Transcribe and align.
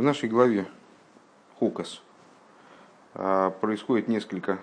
В 0.00 0.02
нашей 0.02 0.30
главе 0.30 0.66
Хукас 1.58 2.00
а, 3.12 3.50
происходит 3.50 4.08
несколько 4.08 4.58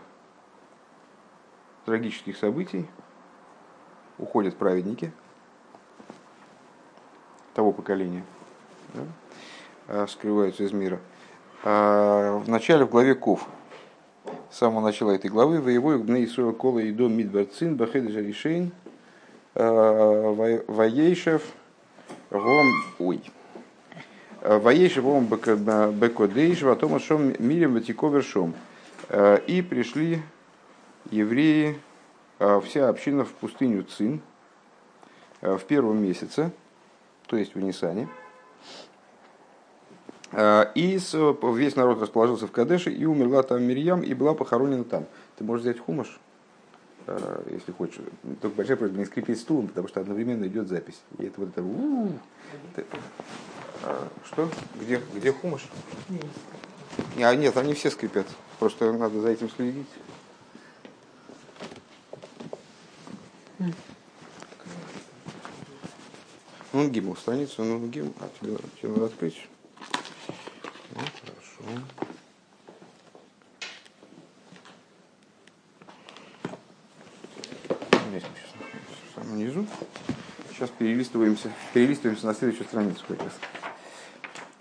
трагических 1.86 2.36
событий. 2.36 2.88
Уходят 4.18 4.58
праведники 4.58 5.12
того 7.54 7.71
поколения, 7.71 8.23
да, 8.96 9.02
а, 9.88 10.08
скрываются 10.08 10.63
из 10.63 10.71
мира. 10.71 11.00
А, 11.63 12.40
в 12.40 12.49
начале 12.49 12.85
в 12.85 12.90
главе 12.90 13.13
Ков, 13.13 13.47
с 14.49 14.58
самого 14.58 14.81
начала 14.81 15.12
этой 15.12 15.29
главы, 15.29 15.62
воевой 15.62 15.99
Бней 15.99 16.26
Исуэл 16.26 16.54
Кола 16.54 16.80
и 16.80 16.91
Дом 16.91 17.13
Мидбарцин 17.13 17.76
Бахед 17.76 18.09
Жаришейн 18.09 18.72
Воейшев 19.54 21.44
Гом 22.31 22.66
Ой. 22.98 23.22
Воейшев 24.41 25.04
Гом 25.04 25.26
Бекодейш 25.26 26.62
Ватома 26.62 27.00
Шом 27.00 27.34
Мирим 27.40 27.73
Ватиковер 27.73 28.23
Шом. 28.23 28.54
И 29.12 29.66
пришли 29.68 30.22
евреи, 31.12 31.80
вся 32.63 32.90
община 32.90 33.26
в 33.26 33.30
пустыню 33.30 33.84
Цин 33.84 34.22
в 35.41 35.62
первом 35.68 36.04
месяце, 36.04 36.52
то 37.27 37.38
есть 37.38 37.55
в 37.55 37.60
Нисане. 37.60 38.10
И 40.34 40.99
весь 40.99 41.76
народ 41.76 42.02
расположился 42.02 42.48
в 42.48 42.52
Кадеше, 42.52 42.91
и 42.91 43.05
умерла 43.05 43.44
там 43.44 43.63
Мирьям, 43.63 44.02
и 44.02 44.13
была 44.13 44.34
похоронена 44.34 44.84
там. 44.84 45.05
Ты 45.38 45.44
можешь 45.44 45.63
взять 45.63 45.80
хумаш? 45.80 46.20
Э, 47.08 47.41
если 47.49 47.72
хочешь. 47.72 48.02
Только 48.41 48.58
большая 48.58 48.76
просьба 48.76 48.98
не 48.98 49.05
скрипеть 49.05 49.40
стулом, 49.40 49.70
потому 49.70 49.88
что 49.88 50.02
одновременно 50.02 50.46
идет 50.46 50.68
запись. 50.68 51.02
И 51.18 51.26
это 51.26 51.40
вот 51.40 51.49
это... 52.76 52.85
А, 53.84 54.08
что? 54.26 54.49
Где, 54.76 55.02
где 55.13 55.31
хумаш? 55.31 55.62
А, 57.18 57.35
нет, 57.35 57.55
они 57.58 57.73
все 57.73 57.91
скрипят. 57.91 58.27
Просто 58.59 58.91
надо 58.93 59.21
за 59.21 59.29
этим 59.29 59.49
следить. 59.49 59.88
Ну, 66.73 66.89
гимл, 66.89 67.15
страницу, 67.15 67.63
ну, 67.63 67.87
гимл. 67.87 68.13
А, 68.19 68.29
тебе, 68.39 68.57
тебе 68.79 68.89
надо 68.89 69.05
открыть. 69.05 69.47
Ну, 70.93 71.02
хорошо. 71.02 71.81
внизу. 79.37 79.65
Сейчас 80.52 80.69
перелистываемся, 80.71 81.52
перелистываемся 81.73 82.25
на 82.25 82.33
следующую 82.33 82.65
страницу 82.65 83.03
как 83.07 83.19
раз. 83.21 83.33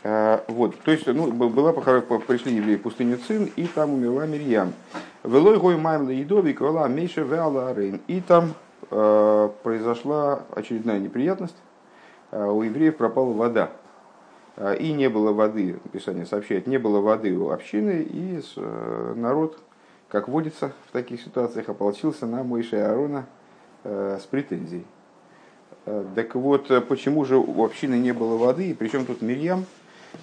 А, 0.06 0.44
вот, 0.48 0.78
то 0.80 0.92
есть, 0.92 1.06
ну, 1.06 1.32
была, 1.32 1.72
пришли 1.72 2.54
евреи 2.54 2.76
в 2.76 2.82
пустыню 2.82 3.18
Цин, 3.18 3.50
и 3.56 3.66
там 3.66 3.94
умерла 3.94 4.26
Мирьям. 4.26 4.72
Велой 5.24 5.58
гой 5.58 5.76
маем 5.76 6.04
лаидови 6.04 6.52
крала 6.52 6.86
мейша 6.86 7.22
веала 7.22 7.74
И 8.06 8.20
там 8.20 8.54
э, 8.90 9.48
произошла 9.62 10.42
очередная 10.54 10.98
неприятность. 10.98 11.56
Э, 12.30 12.46
у 12.46 12.62
евреев 12.62 12.96
пропала 12.96 13.32
вода. 13.32 13.70
И 14.80 14.92
не 14.92 15.10
было 15.10 15.32
воды, 15.32 15.78
Писание 15.92 16.24
сообщает, 16.24 16.66
не 16.66 16.78
было 16.78 17.00
воды 17.00 17.36
у 17.36 17.50
общины, 17.50 18.06
и 18.08 18.40
э, 18.56 19.12
народ, 19.14 19.58
как 20.08 20.28
водится 20.28 20.72
в 20.88 20.92
таких 20.92 21.20
ситуациях, 21.20 21.68
ополчился 21.68 22.24
на 22.24 22.42
Моише 22.42 22.78
Аарона 22.78 23.26
Э, 23.88 24.18
с 24.20 24.26
претензией. 24.26 24.84
Э, 25.84 26.04
так 26.16 26.34
вот, 26.34 26.72
э, 26.72 26.80
почему 26.80 27.24
же 27.24 27.36
у 27.36 27.64
общины 27.64 27.94
не 27.94 28.12
было 28.12 28.36
воды, 28.36 28.70
и 28.70 28.74
причем 28.74 29.06
тут 29.06 29.22
Мирьям, 29.22 29.64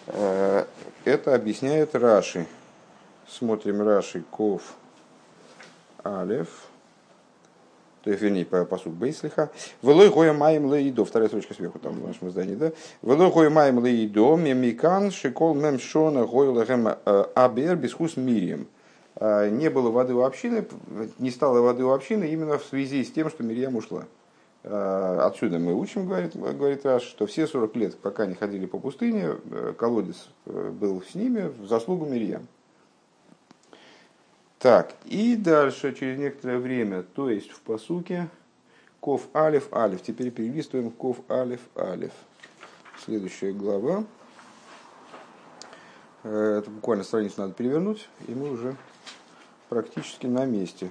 это 0.07 1.35
объясняет 1.35 1.95
Раши. 1.95 2.45
Смотрим 3.27 3.81
Раши 3.81 4.23
Ков 4.29 4.61
Алев, 6.03 6.49
то 8.03 8.09
есть, 8.09 8.21
вернее, 8.21 8.45
по 8.45 8.65
посуд 8.65 8.93
Бейслиха. 8.93 9.49
Велой 9.81 10.09
гоя 10.09 10.33
маем 10.33 10.73
леидо, 10.73 11.05
вторая 11.05 11.29
строчка 11.29 11.53
сверху 11.53 11.79
там 11.79 11.93
в 11.93 12.05
нашем 12.05 12.27
издании, 12.27 12.55
да? 12.55 12.73
Велой 13.01 13.31
гоя 13.31 13.49
маем 13.49 13.83
леидо, 13.83 14.35
мемикан, 14.35 15.09
шикол 15.09 15.53
мем 15.53 15.79
шона, 15.79 16.25
гой 16.25 16.53
лехем 16.53 16.89
абер, 17.05 17.77
бисхус 17.77 18.17
мирием. 18.17 18.67
А, 19.15 19.49
не 19.49 19.69
было 19.69 19.89
воды 19.89 20.13
у 20.13 20.23
общины, 20.23 20.65
не 21.17 21.31
стало 21.31 21.61
воды 21.61 21.85
у 21.85 21.91
общины 21.91 22.25
именно 22.25 22.57
в 22.57 22.65
связи 22.65 23.05
с 23.05 23.11
тем, 23.11 23.29
что 23.29 23.43
Мирьям 23.43 23.75
ушла. 23.75 24.03
А, 24.65 25.27
отсюда 25.27 25.59
мы 25.59 25.73
учим, 25.73 26.07
говорит, 26.07 26.35
говорит 26.35 26.85
Раш, 26.85 27.03
что 27.03 27.25
все 27.25 27.47
40 27.47 27.75
лет, 27.75 27.97
пока 27.97 28.23
они 28.23 28.33
ходили 28.33 28.65
по 28.65 28.79
пустыне, 28.79 29.35
э, 29.51 29.73
колодец 29.77 30.29
э, 30.45 30.69
был 30.69 31.01
с 31.01 31.15
ними 31.15 31.47
в 31.47 31.67
заслугу 31.67 32.05
Мирьям. 32.05 32.47
Так, 34.59 34.95
и 35.03 35.35
дальше, 35.35 35.93
через 35.93 36.17
некоторое 36.17 36.59
время, 36.59 37.03
то 37.03 37.29
есть 37.29 37.51
в 37.51 37.59
посуке, 37.59 38.29
Ков 39.01 39.27
Алиф 39.35 39.73
Алиф. 39.73 40.01
Теперь 40.01 40.31
перелистываем 40.31 40.89
Ков 40.89 41.17
Алиф 41.29 41.59
Алиф. 41.75 42.13
Следующая 43.03 43.51
глава. 43.51 44.05
Э, 46.23 46.59
это 46.59 46.69
буквально 46.69 47.03
страницу 47.03 47.41
надо 47.41 47.53
перевернуть, 47.53 48.07
и 48.29 48.33
мы 48.33 48.49
уже 48.49 48.77
практически 49.67 50.27
на 50.27 50.45
месте. 50.45 50.89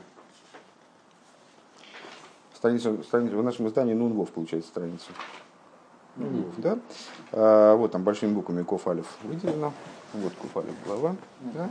Страница, 2.63 2.97
страница 3.03 3.37
в 3.37 3.43
нашем 3.43 3.67
издании 3.67 3.93
Нунвов 3.93 4.31
получается 4.31 4.69
страница. 4.71 5.07
Нунвов, 6.15 6.55
да? 6.59 6.79
А, 7.33 7.75
вот 7.75 7.91
там 7.91 8.05
большими 8.05 8.33
буквами 8.33 8.63
Кофалев 8.63 9.05
выделено. 9.25 9.73
Вот 10.13 10.33
Кофалев 10.41 10.73
глава. 10.87 11.17
Да? 11.41 11.69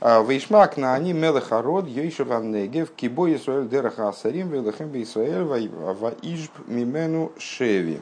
А, 0.00 0.22
Вейшмак 0.22 0.78
на 0.78 0.94
они 0.94 1.12
мелехарод 1.12 1.86
ейшев 1.88 2.30
негев 2.42 2.90
кибо 2.92 3.30
Исраэль 3.34 3.68
дераха 3.68 4.08
асарим 4.08 4.48
велехем 4.48 4.90
Исраэль 5.02 5.42
ваижб 5.42 6.52
мимену 6.66 7.32
шеви. 7.36 8.00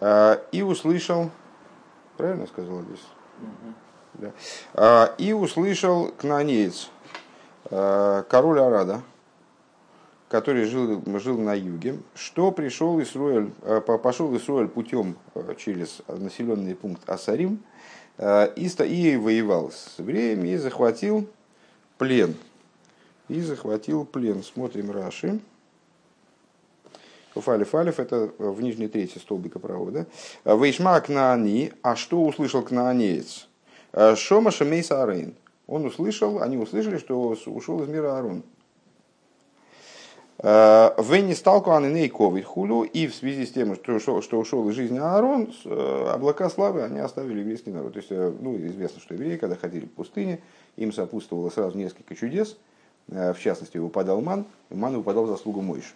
А, 0.00 0.42
и 0.50 0.62
услышал, 0.62 1.30
правильно 2.16 2.48
сказал 2.48 2.82
здесь? 2.82 3.06
Да. 4.14 4.32
А, 4.74 5.14
и 5.16 5.32
услышал 5.32 6.10
кнанеец, 6.18 6.90
король 7.70 8.58
Арада, 8.58 9.02
который 10.32 10.64
жил, 10.64 11.02
жил 11.20 11.38
на 11.38 11.52
юге, 11.52 11.98
что 12.14 12.50
пришел 12.52 13.00
Исруэль, 13.02 13.52
э, 13.62 13.80
пошел 13.80 14.34
Исруэль 14.34 14.66
путем 14.66 15.16
э, 15.34 15.54
через 15.58 16.00
населенный 16.08 16.74
пункт 16.74 17.08
Асарим 17.08 17.62
и, 18.18 18.66
и 18.66 19.16
воевал 19.16 19.70
с 19.70 19.98
евреями 19.98 20.48
и 20.48 20.56
захватил 20.56 21.28
плен. 21.98 22.34
И 23.28 23.40
захватил 23.40 24.04
плен. 24.04 24.42
Смотрим 24.42 24.90
Раши. 24.90 25.38
Фалиф 27.34 27.74
Алиф 27.74 28.00
это 28.00 28.30
в 28.38 28.60
нижней 28.62 28.88
трети 28.88 29.18
столбика 29.18 29.58
правого. 29.58 29.90
Да? 29.90 30.06
Вейшма 30.56 31.00
Кнаани. 31.00 31.72
А 31.82 31.94
что 31.96 32.22
услышал 32.22 32.62
Кнаанеец? 32.62 33.48
Шома 34.16 34.50
Шамейса 34.50 35.02
Арейн 35.02 35.34
он 35.66 35.86
услышал, 35.86 36.42
они 36.42 36.58
услышали, 36.58 36.98
что 36.98 37.18
ушел 37.46 37.82
из 37.82 37.88
мира 37.88 38.16
Аарон. 38.16 38.42
Э, 40.42 40.90
Венни 40.98 41.34
стал 41.34 41.62
Куаниней 41.62 42.08
Ковид 42.08 42.44
Хулю, 42.44 42.82
и 42.82 43.06
в 43.06 43.14
связи 43.14 43.46
с 43.46 43.52
тем, 43.52 43.74
что 43.76 43.94
ушел, 43.94 44.22
что 44.22 44.38
ушел 44.38 44.68
из 44.68 44.74
жизни 44.74 44.98
Аарон, 44.98 45.52
э, 45.64 46.08
облака 46.12 46.50
славы 46.50 46.82
они 46.82 46.98
оставили 46.98 47.40
еврейский 47.40 47.70
народ. 47.70 47.92
То 47.92 47.98
есть, 47.98 48.10
э, 48.10 48.32
ну, 48.40 48.56
известно, 48.56 49.00
что 49.00 49.14
евреи, 49.14 49.36
когда 49.36 49.56
ходили 49.56 49.86
в 49.86 49.92
пустыне, 49.92 50.40
им 50.76 50.92
сопутствовало 50.92 51.50
сразу 51.50 51.78
несколько 51.78 52.14
чудес, 52.14 52.56
в 53.08 53.36
частности, 53.40 53.78
выпадал 53.78 54.20
ман, 54.20 54.46
и 54.70 54.74
ман 54.74 54.96
выпадал 54.96 55.24
в 55.24 55.28
заслугу 55.28 55.60
Мойш. 55.60 55.94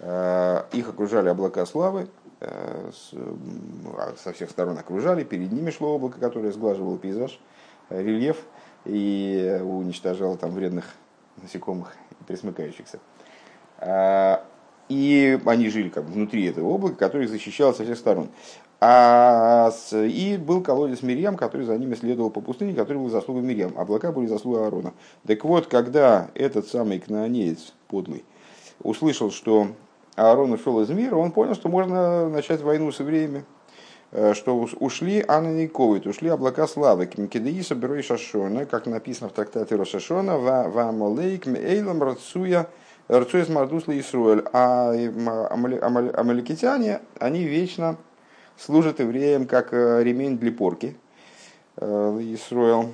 Их 0.00 0.88
окружали 0.88 1.30
облака 1.30 1.64
славы, 1.64 2.06
со 2.38 4.32
всех 4.34 4.50
сторон 4.50 4.76
окружали, 4.78 5.24
перед 5.24 5.50
ними 5.50 5.70
шло 5.70 5.94
облако, 5.94 6.20
которое 6.20 6.52
сглаживало 6.52 6.98
пейзаж, 6.98 7.40
рельеф– 7.88 8.36
и 8.84 9.60
уничтожал 9.62 10.36
там 10.36 10.52
вредных 10.52 10.94
насекомых 11.42 11.94
и 12.10 12.24
пресмыкающихся. 12.24 12.98
А, 13.78 14.44
и 14.88 15.38
они 15.44 15.68
жили 15.68 15.88
как 15.88 16.04
бы 16.04 16.12
внутри 16.12 16.46
этого 16.46 16.68
облака, 16.68 16.96
который 16.96 17.26
защищал 17.26 17.74
со 17.74 17.84
всех 17.84 17.98
сторон. 17.98 18.28
А, 18.80 19.70
и 19.92 20.36
был 20.36 20.62
колодец 20.62 21.02
Мирьям, 21.02 21.36
который 21.36 21.66
за 21.66 21.76
ними 21.76 21.94
следовал 21.94 22.30
по 22.30 22.40
пустыне, 22.40 22.74
который 22.74 22.98
был 22.98 23.08
заслугой 23.08 23.42
Мирьям. 23.42 23.72
Облака 23.76 24.12
были 24.12 24.26
заслугой 24.26 24.64
Аарона. 24.64 24.92
Так 25.26 25.44
вот, 25.44 25.66
когда 25.66 26.30
этот 26.34 26.68
самый 26.68 27.00
кнаанеец 27.00 27.74
подлый 27.88 28.24
услышал, 28.80 29.30
что 29.30 29.68
Аарон 30.14 30.52
ушел 30.52 30.80
из 30.80 30.88
мира, 30.90 31.16
он 31.16 31.32
понял, 31.32 31.54
что 31.54 31.68
можно 31.68 32.28
начать 32.28 32.60
войну 32.60 32.92
с 32.92 33.00
евреями. 33.00 33.44
Э, 34.10 34.32
что 34.32 34.56
ушли 34.56 35.22
Анниковит, 35.26 36.06
ушли 36.06 36.30
облака 36.30 36.66
славы, 36.66 37.06
Кедеиса 37.06 37.74
Берой 37.74 38.02
Шашона, 38.02 38.64
как 38.64 38.86
написано 38.86 39.28
в 39.28 39.32
трактате 39.32 39.76
Рошашона, 39.76 40.38
в 40.38 40.78
Амалейк 40.78 41.46
Мейлам 41.46 42.02
Рацуя 42.02 42.68
Рацуя 43.08 43.44
Мардусла 43.48 43.98
Исруэль. 43.98 44.44
А 44.52 44.92
амаликитяне, 44.92 47.00
они 47.18 47.44
вечно 47.44 47.96
служат 48.56 49.00
евреям 49.00 49.46
как 49.46 49.72
э, 49.72 50.02
ремень 50.02 50.38
для 50.38 50.52
порки. 50.52 50.96
Исроил. 51.80 52.92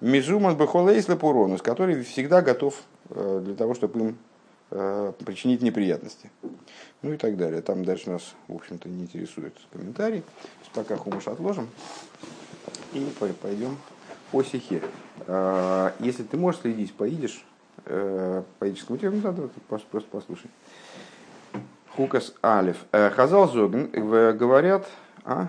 Мизуман 0.00 0.56
Бехолейс 0.56 1.08
Лепуронус, 1.08 1.62
который 1.62 2.02
всегда 2.02 2.42
готов 2.42 2.74
для 3.08 3.54
того, 3.54 3.74
чтобы 3.74 4.00
им 4.00 4.18
причинить 5.24 5.62
неприятности. 5.62 6.30
Ну 7.02 7.12
и 7.12 7.16
так 7.16 7.36
далее. 7.36 7.62
Там 7.62 7.84
дальше 7.84 8.10
нас, 8.10 8.34
в 8.48 8.56
общем-то, 8.56 8.88
не 8.88 9.04
интересует 9.04 9.54
комментарий. 9.72 10.24
Пока 10.74 10.96
хумыш 10.96 11.28
отложим 11.28 11.68
и 12.92 13.06
пойдем 13.40 13.78
по 14.32 14.42
сихе. 14.42 14.82
Если 16.00 16.24
ты 16.24 16.36
можешь 16.36 16.62
следить, 16.62 16.94
поедешь 16.94 17.44
по 17.84 18.44
идическому 18.62 18.98
тексту, 18.98 19.20
ну, 19.22 19.32
да, 19.32 19.48
просто 19.68 20.08
послушай. 20.10 20.50
Хукас 21.96 22.34
Алиф. 22.42 22.84
Хазал 22.92 23.48
Зоген 23.48 23.90
говорят... 24.36 24.86
А? 25.24 25.48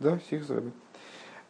Да, 0.00 0.18
забыл. 0.30 0.72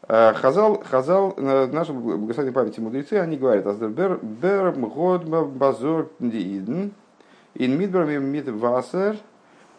Хазал, 0.08 0.82
Хазал, 0.84 1.34
наши 1.36 1.92
благословенные 1.92 2.54
памяти 2.54 2.80
мудрецы, 2.80 3.14
они 3.14 3.36
говорят, 3.36 3.66
Аздербер, 3.66 4.18
Бер, 4.22 4.74
Мгод, 4.74 5.24
Базор, 5.24 6.08
Дииден, 6.18 6.92
Ин 7.54 7.78
Мидбер, 7.78 8.06
Мид 8.06 8.48
Вассер, 8.48 9.18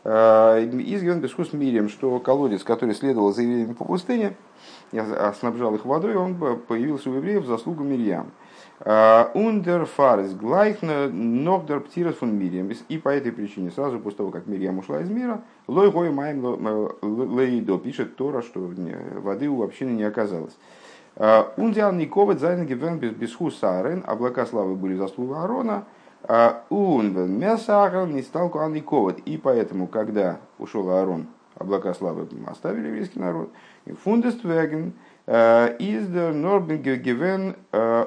изгивен 0.06 1.20
Бесхус 1.20 1.52
Мирием, 1.52 1.90
что 1.90 2.20
колодец, 2.20 2.64
который 2.64 2.94
следовал 2.94 3.34
за 3.34 3.42
евреями 3.42 3.74
по 3.74 3.86
пустыне, 3.86 4.36
снабжал 5.40 5.74
их 5.74 5.86
водой, 5.86 6.16
он 6.16 6.36
появился 6.36 7.10
у 7.10 7.16
евреев 7.16 7.46
заслугу 7.48 7.84
Мирьям. 7.84 8.32
Ундер 8.86 9.86
фарс 9.86 10.34
глайхна 10.34 11.10
ногдер 11.10 11.82
птирас 11.82 12.16
фун 12.16 12.38
Мирием. 12.38 12.72
И 12.88 12.98
по 12.98 13.10
этой 13.10 13.32
причине, 13.34 13.72
сразу 13.72 14.00
после 14.00 14.18
того, 14.18 14.32
как 14.32 14.48
Мирьям 14.48 14.78
ушла 14.80 15.02
из 15.02 15.10
мира, 15.10 15.42
лой 15.68 15.92
гой 15.92 16.12
маем 16.12 16.42
лейдо, 17.02 17.78
пишет 17.78 18.16
Тора, 18.16 18.42
что 18.42 18.72
воды 19.16 19.50
у 19.50 19.64
общины 19.64 19.92
не 19.92 20.04
оказалось. 20.04 20.58
Ундиан 21.58 21.98
Никовет 21.98 22.40
Зайна 22.40 22.64
Гивен 22.64 23.00
Бесху 23.00 23.52
Сарен, 23.52 24.04
облака 24.08 24.46
славы 24.46 24.76
были 24.76 24.96
заслуга 24.96 25.42
Аарона, 25.42 25.84
Унвен 26.70 27.38
Мясарен 27.38 28.14
не 28.16 28.22
стал 28.22 28.48
Никовет. 28.70 29.20
И 29.26 29.38
поэтому, 29.38 29.88
когда 29.88 30.40
ушел 30.58 30.90
Аарон, 30.90 31.28
облака 31.56 31.94
славы 31.94 32.30
оставили 32.48 32.88
еврейский 32.88 33.20
народ, 33.20 33.50
Фундествеген, 34.04 34.94
из 35.30 36.08
der 36.08 36.34
gegeben 36.80 37.54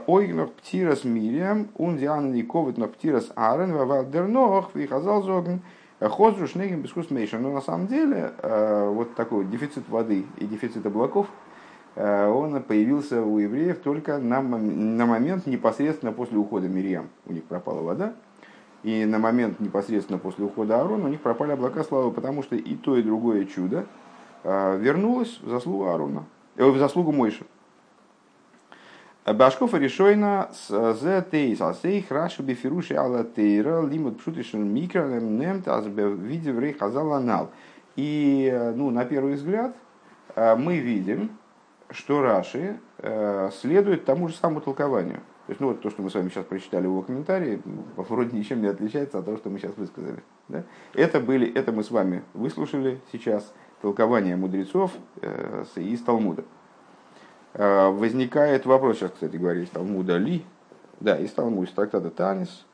euch 0.08 0.34
noch 0.34 0.50
Ptiras 0.56 1.04
Miriam 1.04 1.68
und 1.74 1.98
die 1.98 2.08
anderen 2.08 2.48
Ковит 2.48 2.78
noch 2.78 2.90
Ptiras 2.90 3.30
Aaron, 3.36 3.72
weil 3.88 4.06
der 4.06 4.26
noch, 4.26 4.74
wie 4.74 4.88
Хазал 4.88 5.22
sagen, 5.22 5.62
Хозру 6.00 6.48
Шнегин 6.48 6.82
Бескус 6.82 7.12
Мейша. 7.12 7.38
Но 7.38 7.52
на 7.52 7.60
самом 7.60 7.86
деле 7.86 8.32
вот 8.42 9.14
такой 9.14 9.44
дефицит 9.44 9.88
воды 9.88 10.24
и 10.38 10.46
дефицит 10.46 10.84
облаков, 10.84 11.28
он 11.94 12.60
появился 12.64 13.22
у 13.22 13.38
евреев 13.38 13.78
только 13.78 14.18
на, 14.18 14.42
на 14.42 15.06
момент 15.06 15.46
непосредственно 15.46 16.10
после 16.10 16.38
ухода 16.38 16.66
Мирьям. 16.66 17.08
У 17.26 17.32
них 17.32 17.44
пропала 17.44 17.82
вода, 17.82 18.14
и 18.82 19.04
на 19.04 19.20
момент 19.20 19.60
непосредственно 19.60 20.18
после 20.18 20.44
ухода 20.44 20.80
Аарона 20.80 21.04
у 21.04 21.08
них 21.08 21.20
пропали 21.20 21.52
облака 21.52 21.84
славы, 21.84 22.10
потому 22.10 22.42
что 22.42 22.56
и 22.56 22.74
то, 22.74 22.96
и 22.96 23.02
другое 23.04 23.44
чудо 23.44 23.86
вернулось 24.42 25.38
в 25.40 25.50
заслугу 25.50 25.84
Аарона. 25.84 26.24
Э, 26.56 26.66
в 26.66 26.78
заслугу 26.78 27.12
Мойши. 27.12 27.44
Башков 29.24 29.74
решойна 29.74 30.48
з 30.52 31.22
тейс 31.30 31.60
асей 31.60 32.02
храшу 32.02 32.42
бифируши 32.42 32.94
ала 32.94 33.22
тейра 33.22 33.80
лимут 33.86 34.18
пшутишен 34.18 34.66
микро 34.74 35.20
немт 35.20 35.68
аз 35.68 35.86
виде 35.86 36.52
в 36.52 36.78
хазаланал. 36.78 37.50
И 37.96 38.50
э, 38.52 38.72
ну, 38.72 38.90
на 38.90 39.04
первый 39.04 39.34
взгляд 39.34 39.76
э, 40.34 40.56
мы 40.56 40.78
видим, 40.78 41.30
что 41.90 42.22
Раши 42.22 42.78
следует 43.52 44.04
тому 44.04 44.28
же 44.28 44.34
самому 44.34 44.60
толкованию. 44.60 45.20
То 45.46 45.50
есть, 45.50 45.60
ну, 45.60 45.68
вот 45.68 45.82
то, 45.82 45.90
что 45.90 46.02
мы 46.02 46.08
с 46.08 46.14
вами 46.14 46.28
сейчас 46.28 46.44
прочитали 46.44 46.84
его 46.84 47.02
комментарии, 47.02 47.60
вроде 47.96 48.36
ничем 48.36 48.62
не 48.62 48.68
отличается 48.68 49.18
от 49.18 49.24
того, 49.24 49.36
что 49.36 49.50
мы 49.50 49.58
сейчас 49.58 49.76
высказали. 49.76 50.22
Да? 50.48 50.62
Это, 50.94 51.18
были, 51.18 51.52
это 51.52 51.72
мы 51.72 51.82
с 51.82 51.90
вами 51.90 52.22
выслушали 52.32 53.00
сейчас 53.10 53.52
толкования 53.82 54.36
мудрецов 54.36 54.92
э, 55.20 55.64
из 55.76 56.00
Талмуда. 56.02 56.44
Э, 57.54 57.88
возникает 57.88 58.64
вопрос, 58.64 58.98
сейчас, 58.98 59.10
кстати 59.10 59.36
говоря, 59.36 59.60
из 59.60 59.68
Талмуда 59.70 60.16
ли, 60.16 60.46
да, 61.00 61.18
из 61.18 61.32
Талмуда, 61.32 61.68
из 61.68 61.74
трактата 61.74 62.10
Танис, 62.10 62.64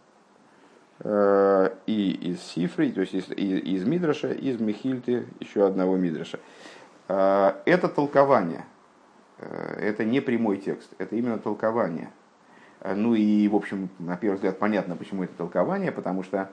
э, 1.01 1.71
и 1.87 2.11
из 2.11 2.43
Сифры, 2.43 2.93
то 2.93 3.01
есть 3.01 3.15
из, 3.15 3.31
из 3.31 3.85
Мидраша, 3.85 4.33
из 4.33 4.61
Михильты, 4.61 5.27
еще 5.41 5.67
одного 5.67 5.97
Мидраша. 5.97 6.39
Это 7.09 7.89
толкование, 7.89 8.67
это 9.39 10.05
не 10.05 10.21
прямой 10.21 10.59
текст, 10.59 10.91
это 10.99 11.17
именно 11.17 11.39
толкование. 11.39 12.11
Ну 12.85 13.15
и, 13.15 13.49
в 13.49 13.57
общем, 13.57 13.89
на 13.99 14.19
первый 14.19 14.35
взгляд 14.35 14.59
понятно, 14.59 14.95
почему 14.95 15.25
это 15.25 15.33
толкование, 15.33 15.91
потому 15.91 16.23
что 16.23 16.51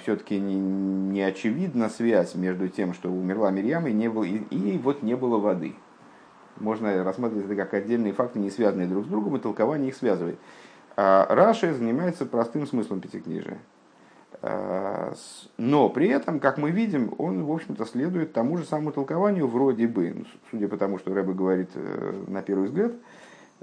все-таки 0.00 0.40
не, 0.40 0.58
не 0.58 1.22
очевидна 1.22 1.88
связь 1.88 2.34
между 2.34 2.68
тем, 2.68 2.94
что 2.94 3.10
умерла 3.10 3.50
Мирьям 3.50 3.86
и, 3.86 3.92
не 3.92 4.08
было, 4.08 4.24
и, 4.24 4.38
и 4.50 4.78
вот 4.78 5.02
не 5.02 5.14
было 5.14 5.38
воды. 5.38 5.74
Можно 6.58 7.04
рассматривать 7.04 7.46
это 7.46 7.56
как 7.56 7.74
отдельные 7.74 8.12
факты, 8.12 8.38
не 8.38 8.50
связанные 8.50 8.86
друг 8.86 9.06
с 9.06 9.08
другом, 9.08 9.36
и 9.36 9.40
толкование 9.40 9.88
их 9.88 9.96
связывает. 9.96 10.38
А 10.96 11.26
Раши 11.30 11.72
занимается 11.72 12.26
простым 12.26 12.66
смыслом 12.66 13.00
пятикнижия. 13.00 13.58
А, 14.42 15.14
но 15.56 15.88
при 15.88 16.08
этом, 16.08 16.40
как 16.40 16.58
мы 16.58 16.70
видим, 16.70 17.14
он, 17.18 17.44
в 17.44 17.52
общем-то, 17.52 17.84
следует 17.86 18.32
тому 18.32 18.58
же 18.58 18.64
самому 18.64 18.92
толкованию 18.92 19.46
вроде 19.46 19.86
бы. 19.86 20.12
Ну, 20.14 20.24
судя 20.50 20.68
по 20.68 20.76
тому, 20.76 20.98
что 20.98 21.14
Рэбе 21.14 21.32
говорит 21.32 21.70
э, 21.74 22.24
на 22.26 22.42
первый 22.42 22.66
взгляд, 22.66 22.92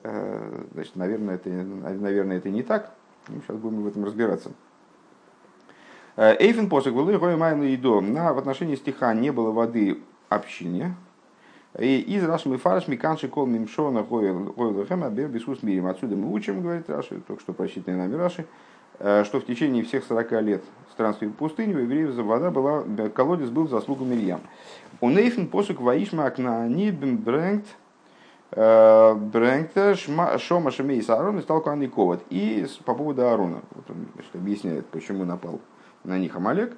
э, 0.03 0.63
значит, 0.73 0.95
наверное, 0.95 1.35
это, 1.35 1.49
наверное, 1.49 2.37
это 2.37 2.49
не 2.49 2.63
так. 2.63 2.93
Сейчас 3.27 3.57
будем 3.57 3.83
в 3.83 3.87
этом 3.87 4.05
разбираться. 4.05 4.51
Эйфен 6.19 6.68
посок 6.68 6.94
был 6.95 7.10
и 7.10 7.36
майну 7.36 7.63
и 7.63 7.77
дом. 7.77 8.12
На, 8.12 8.33
в 8.33 8.38
отношении 8.38 8.75
стиха 8.75 9.13
не 9.13 9.31
было 9.31 9.51
воды 9.51 10.00
общине. 10.27 10.95
И 11.77 12.01
из 12.01 12.25
Рашми 12.25 12.57
Фарш 12.57 12.89
Миканши 12.89 13.30
Кол 13.30 13.45
Мимшона 13.45 14.04
Гойлахема 14.04 15.10
Бербисус 15.10 15.63
Мирим. 15.63 15.88
Отсюда 15.88 16.18
мы 16.18 16.33
учим, 16.33 16.62
говорит 16.62 16.89
Раши, 16.89 17.21
только 17.25 17.42
что 17.42 17.54
просчитанный 17.54 18.00
нами 18.00 18.16
Раши, 18.16 18.45
э, 19.00 19.24
что 19.24 19.39
в 19.39 19.45
течение 19.45 19.83
всех 19.83 20.04
40 20.04 20.42
лет 20.42 20.63
странствия 20.92 21.30
в 21.30 21.33
пустыню 21.33 21.77
у 21.77 21.81
евреев 21.83 22.12
за 22.12 22.24
вода 22.24 22.51
была, 22.51 22.83
колодец 23.16 23.48
был 23.48 23.68
в 23.68 23.69
заслугу 23.69 24.04
Мирьям. 24.04 24.42
У 25.00 25.10
Нейфен 25.10 25.48
посок 25.48 25.80
Ваишма 25.80 26.25
Акнани 26.25 26.92
Бренгт 26.92 27.68
э, 28.51 29.13
Бренгта 29.13 29.95
Шома 29.95 30.71
Шамей 30.71 31.02
Аарон 31.07 31.40
и 31.40 31.42
стал 31.44 31.61
Коват. 31.61 32.23
И 32.30 32.68
по 32.83 32.94
поводу 32.94 33.21
Аарона, 33.26 33.61
вот 33.73 33.90
он 33.90 34.07
объясняет, 34.33 34.85
почему 34.88 35.23
напал 35.23 35.61
на 36.09 36.19
них 36.19 36.35
Амалек, 36.35 36.73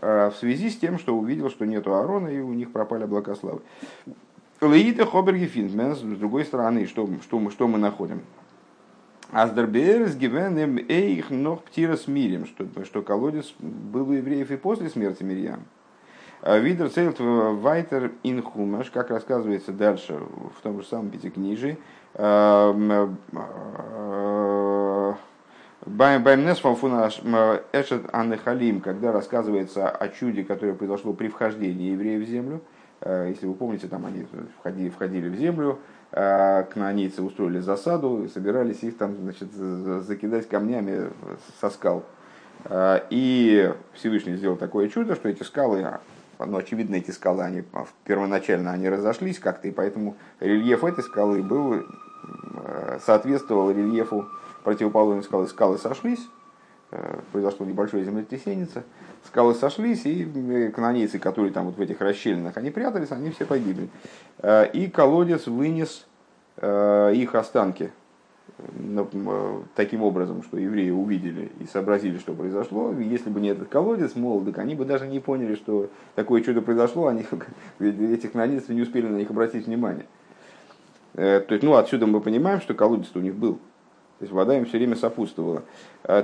э, 0.00 0.30
в 0.30 0.36
связи 0.36 0.70
с 0.70 0.78
тем, 0.78 0.98
что 0.98 1.16
увидел, 1.16 1.50
что 1.50 1.66
нету 1.66 1.94
Аарона, 1.94 2.28
и 2.28 2.40
у 2.40 2.54
них 2.54 2.72
пропали 2.72 3.04
облака 3.04 3.34
славы. 3.34 3.60
Леита 4.60 5.04
Хоберги 5.06 5.46
Финтмен, 5.46 5.94
с 5.94 6.00
другой 6.00 6.44
стороны, 6.44 6.86
что, 6.86 7.08
что, 7.22 7.38
мы, 7.38 7.50
что 7.50 7.68
мы 7.68 7.78
находим? 7.78 8.22
Аздерберс 9.30 10.14
гивенем 10.14 10.78
эйх 10.88 11.30
нох 11.30 11.62
птирас 11.64 12.08
мирим, 12.08 12.46
что, 12.46 12.66
что 12.84 13.02
колодец 13.02 13.54
был 13.58 14.08
у 14.08 14.12
евреев 14.14 14.50
и 14.50 14.56
после 14.56 14.88
смерти 14.88 15.22
Мирьям. 15.22 15.60
Э, 16.42 16.58
Видер 16.58 16.88
цельт 16.88 17.18
вайтер 17.20 18.12
ин 18.22 18.42
хумаш, 18.42 18.90
как 18.90 19.10
рассказывается 19.10 19.72
дальше 19.72 20.18
в 20.58 20.62
том 20.62 20.80
же 20.80 20.86
самом 20.86 21.10
пятикнижии, 21.10 21.76
Баймнес 25.88 26.58
Эшет 27.72 28.02
Аннехалим, 28.12 28.80
когда 28.80 29.10
рассказывается 29.10 29.88
о 29.88 30.08
чуде, 30.08 30.44
которое 30.44 30.74
произошло 30.74 31.14
при 31.14 31.28
вхождении 31.28 31.92
евреев 31.92 32.26
в 32.26 32.28
землю, 32.28 32.60
э, 33.00 33.28
если 33.30 33.46
вы 33.46 33.54
помните, 33.54 33.88
там 33.88 34.04
они 34.04 34.26
входили, 34.58 34.90
входили 34.90 35.28
в 35.28 35.34
землю, 35.34 35.78
э, 36.12 36.64
кнаанийцы 36.64 37.22
устроили 37.22 37.60
засаду, 37.60 38.24
и 38.24 38.28
собирались 38.28 38.82
их 38.82 38.98
там 38.98 39.16
значит, 39.16 39.52
закидать 39.52 40.48
камнями 40.48 41.10
со 41.60 41.70
скал. 41.70 42.04
Э, 42.66 43.00
и 43.08 43.72
Всевышний 43.94 44.36
сделал 44.36 44.56
такое 44.56 44.88
чудо, 44.88 45.14
что 45.14 45.30
эти 45.30 45.42
скалы, 45.42 45.86
ну, 46.38 46.58
очевидно, 46.58 46.96
эти 46.96 47.12
скалы, 47.12 47.44
они 47.44 47.64
первоначально 48.04 48.72
они 48.72 48.90
разошлись 48.90 49.38
как-то, 49.38 49.68
и 49.68 49.70
поэтому 49.70 50.16
рельеф 50.40 50.84
этой 50.84 51.02
скалы 51.02 51.42
был, 51.42 51.82
соответствовал 53.00 53.70
рельефу 53.70 54.26
противоположные 54.68 55.22
скалы, 55.22 55.46
скалы 55.46 55.78
сошлись, 55.78 56.20
э, 56.90 57.20
произошло 57.32 57.64
небольшое 57.64 58.04
землетрясение, 58.04 58.68
скалы 59.26 59.54
сошлись, 59.54 60.04
и 60.04 60.24
э, 60.24 60.70
канонейцы, 60.70 61.18
которые 61.18 61.54
там 61.54 61.64
вот 61.64 61.78
в 61.78 61.80
этих 61.80 62.02
расщелинах, 62.02 62.58
они 62.58 62.70
прятались, 62.70 63.10
они 63.10 63.30
все 63.30 63.46
погибли. 63.46 63.88
Э, 64.40 64.70
и 64.70 64.88
колодец 64.88 65.46
вынес 65.46 66.06
их 66.60 67.36
останки 67.36 67.92
таким 69.76 70.02
образом, 70.02 70.42
что 70.42 70.58
евреи 70.58 70.90
увидели 70.90 71.52
и 71.60 71.66
сообразили, 71.66 72.18
что 72.18 72.34
произошло. 72.34 72.92
Если 72.98 73.30
бы 73.30 73.40
не 73.40 73.50
этот 73.50 73.68
колодец, 73.68 74.16
мол, 74.16 74.44
так 74.44 74.58
они 74.58 74.74
бы 74.74 74.84
даже 74.84 75.06
не 75.06 75.20
поняли, 75.20 75.54
что 75.54 75.88
такое 76.16 76.42
чудо 76.42 76.60
произошло, 76.60 77.06
они, 77.06 77.24
этих 77.78 78.32
канонейцев 78.32 78.70
не 78.70 78.82
успели 78.82 79.06
на 79.06 79.16
них 79.16 79.30
обратить 79.30 79.66
внимание. 79.66 80.06
То 81.14 81.46
есть, 81.48 81.62
ну, 81.62 81.76
отсюда 81.76 82.06
мы 82.06 82.20
понимаем, 82.20 82.60
что 82.60 82.74
колодец 82.74 83.10
у 83.14 83.20
них 83.20 83.36
был. 83.36 83.60
То 84.18 84.24
есть 84.24 84.32
вода 84.32 84.56
им 84.58 84.64
все 84.64 84.78
время 84.78 84.96
сопутствовала. 84.96 85.62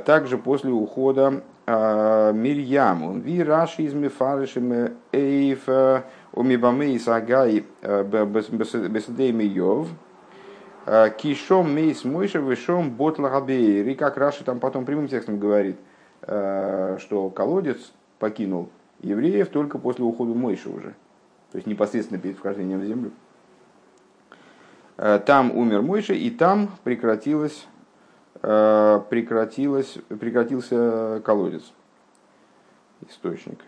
Также 0.04 0.36
после 0.36 0.72
ухода 0.72 1.44
Мирьяму, 1.66 3.18
Ви 3.20 3.40
Раши 3.40 3.82
из 3.82 3.94
Мефарышем 3.94 4.96
Эйф 5.12 5.68
Умибамей 6.32 6.98
Сагай 6.98 7.64
Беседей 7.82 9.30
Миев, 9.30 9.86
Кишом 11.18 11.72
Мейс 11.72 12.02
Мойша 12.04 12.40
Вишом 12.40 12.90
Ботла 12.90 13.28
Габейр. 13.28 13.86
И 13.88 13.94
как 13.94 14.16
Раши 14.16 14.42
там 14.42 14.58
потом 14.58 14.84
прямым 14.84 15.06
текстом 15.06 15.38
говорит, 15.38 15.76
что 16.22 17.30
колодец 17.32 17.92
покинул 18.18 18.70
евреев 19.02 19.50
только 19.50 19.78
после 19.78 20.04
ухода 20.04 20.34
Мойши 20.34 20.68
уже. 20.68 20.94
То 21.52 21.58
есть 21.58 21.68
непосредственно 21.68 22.18
перед 22.18 22.38
вхождением 22.38 22.80
в 22.80 22.84
землю. 22.86 23.12
Там 24.96 25.56
умер 25.56 25.82
Мойша, 25.82 26.14
и 26.14 26.30
там 26.30 26.70
прекратилось 26.82 27.68
Э, 27.68 27.73
прекратилось, 28.44 29.96
прекратился 30.08 31.22
колодец, 31.24 31.62
источник. 33.08 33.60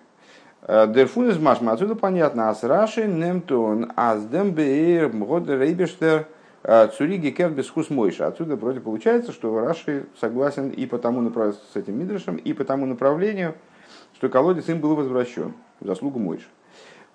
Э, 0.62 0.86
Дерфун 0.88 1.30
из 1.30 1.38
Машма, 1.38 1.72
отсюда 1.72 1.94
понятно, 1.94 2.50
ас 2.50 2.64
раши 2.64 3.06
немтон, 3.06 3.92
ас 3.96 4.24
дембеир 4.26 5.12
мгод 5.12 5.48
рейбештер 5.48 6.26
э, 6.64 6.88
цуриги 6.88 7.30
кер 7.30 7.50
бесхус 7.50 7.88
мойша. 7.88 8.26
Отсюда 8.26 8.56
вроде 8.56 8.80
получается, 8.80 9.32
что 9.32 9.58
Раши 9.60 10.06
согласен 10.20 10.70
и 10.70 10.84
по 10.86 10.98
тому 10.98 11.30
с 11.30 11.76
этим 11.76 11.98
Мидрашем, 11.98 12.36
и 12.36 12.52
по 12.52 12.64
тому 12.64 12.84
направлению, 12.86 13.54
что 14.14 14.28
колодец 14.28 14.68
им 14.68 14.80
был 14.80 14.96
возвращен 14.96 15.54
заслугу 15.80 16.18
Мойша. 16.18 16.48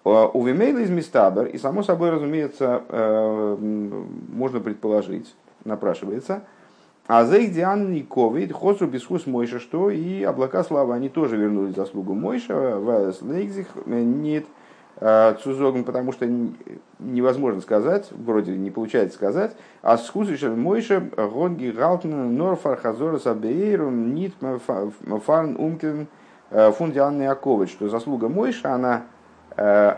У 0.04 0.44
Вимейла 0.44 0.80
из 0.80 0.90
Мистабер, 0.90 1.46
и 1.46 1.58
само 1.60 1.84
собой, 1.84 2.10
разумеется, 2.10 2.82
можно 3.60 4.60
предположить, 4.60 5.36
напрашивается, 5.64 6.44
а 7.14 7.26
за 7.26 7.40
их 7.40 7.52
Диан 7.52 7.92
и 7.92 8.04
Ковид, 8.04 8.54
Хосу 8.54 8.88
Бесхус 8.88 9.28
Мойша, 9.28 9.60
что 9.60 9.90
и 9.90 10.24
облака 10.24 10.64
славы, 10.64 10.94
они 10.94 11.10
тоже 11.10 11.36
вернулись 11.36 11.76
заслугу 11.76 12.14
Мойша, 12.14 12.78
в 12.78 13.14
Лейкзих 13.24 13.68
нет 13.86 14.46
э, 14.96 15.36
Цузогн, 15.44 15.84
потому 15.84 16.14
что 16.14 16.26
невозможно 17.00 17.60
сказать, 17.60 18.08
вроде 18.12 18.54
не 18.54 18.72
получается 18.72 19.18
сказать, 19.18 19.58
а 19.82 19.98
с 19.98 20.08
Хусишем 20.08 20.58
Мойша, 20.62 21.02
Гонги 21.02 21.72
Галтен, 21.72 22.34
Норфар 22.38 22.78
Хазора 22.78 23.18
Сабейрум, 23.18 24.16
Нит 24.16 24.34
Фарн 25.26 25.58
Умкен, 25.58 26.08
э, 26.50 26.72
Фундиан 26.72 27.22
Якович, 27.22 27.72
что 27.72 27.90
заслуга 27.90 28.30
Мойша, 28.30 28.74
она 28.74 29.02
э, 29.58 29.96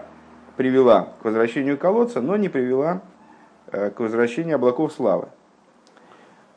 привела 0.58 1.10
к 1.22 1.26
возвращению 1.26 1.78
колодца, 1.78 2.22
но 2.22 2.38
не 2.38 2.50
привела 2.50 3.02
к 3.68 4.00
возвращению 4.00 4.56
облаков 4.56 4.94
славы. 4.94 5.28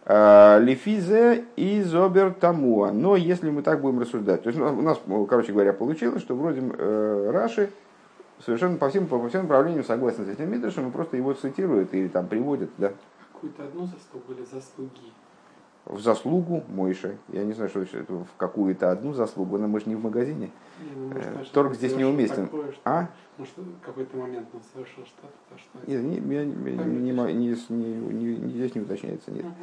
Э, 0.08 0.60
Лифизе 0.60 1.46
и 1.56 1.82
Зобер 1.82 2.32
Тамуа. 2.32 2.92
Но 2.92 3.16
если 3.16 3.50
мы 3.50 3.62
так 3.62 3.80
будем 3.80 3.98
рассуждать, 3.98 4.44
то 4.44 4.48
есть 4.48 4.60
у 4.60 4.82
нас, 4.82 5.00
короче 5.28 5.52
говоря, 5.52 5.72
получилось, 5.72 6.22
что 6.22 6.36
вроде 6.36 6.62
э, 6.62 7.30
Раши 7.32 7.70
совершенно 8.44 8.76
по 8.76 8.88
всем, 8.88 9.08
по 9.08 9.28
всем 9.28 9.42
направлениям 9.42 9.84
согласен 9.84 10.25
с 10.25 10.28
этим 10.28 10.50
Мидрашем, 10.50 10.88
и 10.88 10.92
просто 10.92 11.16
его 11.16 11.32
цитирует 11.32 11.92
или 11.92 12.06
там 12.06 12.28
приводит, 12.28 12.70
да. 12.78 12.92
Какую-то 13.32 13.64
одну 13.64 13.86
заслугу 13.86 14.32
или 14.32 14.44
заслуги? 14.44 15.12
В 15.86 16.00
заслугу 16.00 16.62
Мойши. 16.68 17.16
Я 17.28 17.44
не 17.44 17.52
знаю, 17.52 17.70
что 17.70 17.80
это 17.80 18.12
в 18.12 18.28
какую-то 18.36 18.92
одну 18.92 19.12
заслугу, 19.12 19.58
но 19.58 19.66
мы 19.66 19.80
же 19.80 19.88
не 19.88 19.96
в 19.96 20.02
магазине. 20.02 20.50
Не, 20.80 20.96
ну, 20.96 21.14
может, 21.14 21.50
Торг 21.50 21.75
здесь 21.75 21.96
неуместен. 21.96 22.46
Такое, 22.46 22.72
что, 22.72 22.80
а? 22.84 23.08
Может, 23.38 23.55
в 23.57 23.85
какой-то 23.85 24.16
момент 24.16 24.49
он 24.55 24.61
совершил 24.73 25.05
что-то, 25.05 25.33
то, 25.50 25.59
что... 25.59 25.90
Нет, 25.90 26.02
не, 26.02 26.35
я, 26.35 26.45
не, 26.45 26.55
не, 26.55 27.12
не, 27.12 27.12
не, 27.12 28.50
здесь 28.50 28.75
не 28.75 28.81
уточняется, 28.81 29.31
нет. 29.31 29.45
Угу. 29.45 29.55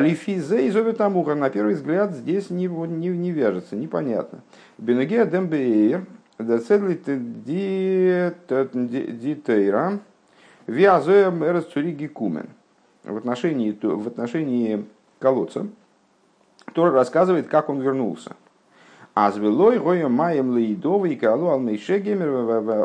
Лифизе 0.00 0.66
и 0.66 0.70
зовет 0.70 1.00
Амуха, 1.00 1.34
на 1.34 1.50
первый 1.50 1.74
взгляд, 1.74 2.12
здесь 2.12 2.50
не, 2.50 2.66
не, 2.66 3.08
не 3.08 3.30
вяжется, 3.30 3.76
непонятно. 3.76 4.40
Бенегея 4.78 5.24
дембеир, 5.24 6.06
децедлит 6.38 7.04
дитейра, 9.20 10.00
виазоя 10.66 11.30
мэрс 11.30 11.66
цуриги 11.66 12.06
кумен. 12.06 12.48
В 13.04 13.16
отношении, 13.16 13.70
в 13.80 14.06
отношении 14.08 14.84
колодца, 15.18 15.68
Тора 16.74 16.90
рассказывает, 16.92 17.48
как 17.48 17.68
он 17.68 17.80
вернулся. 17.80 18.34
А 19.20 19.32
звелой 19.32 19.78
гоя 19.78 20.08
маем 20.08 20.52
лейдовый 20.56 21.16
калу 21.16 21.48
алмейше 21.48 21.98
гемер 21.98 22.30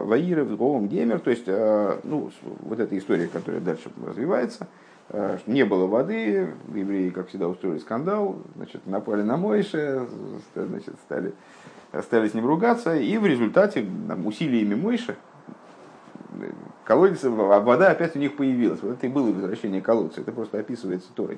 ваиров 0.06 0.58
говом 0.58 0.88
гемер. 0.88 1.20
То 1.20 1.30
есть, 1.30 1.44
э, 1.48 2.00
ну, 2.04 2.32
вот 2.62 2.80
эта 2.80 2.98
история, 2.98 3.28
которая 3.28 3.62
дальше 3.62 3.90
развивается– 4.06 4.68
Э, 5.10 5.38
не 5.46 5.64
было 5.64 5.86
воды, 5.86 6.50
евреи, 6.74 7.10
как 7.10 7.28
всегда, 7.28 7.48
устроили 7.48 7.80
скандал, 7.80 8.38
значит, 8.56 8.86
напали 8.88 9.22
на 9.22 9.38
Мойше, 9.38 10.08
значит, 10.56 10.96
стали, 11.06 11.34
стали 12.02 12.28
с 12.28 12.34
ним 12.34 12.46
ругаться, 12.46 12.96
и 12.96 13.18
в 13.18 13.26
результате 13.26 13.86
там, 14.08 14.26
усилиями 14.26 14.76
Мойши 14.76 15.16
колодец, 16.84 17.24
вода 17.24 17.92
опять 17.92 18.16
у 18.16 18.20
них 18.20 18.36
появилась. 18.36 18.82
Вот 18.82 18.94
это 18.94 19.06
и 19.06 19.10
было 19.10 19.32
возвращение 19.32 19.82
колодца, 19.82 20.22
это 20.22 20.32
просто 20.32 20.60
описывается 20.60 21.10
Торой. 21.14 21.38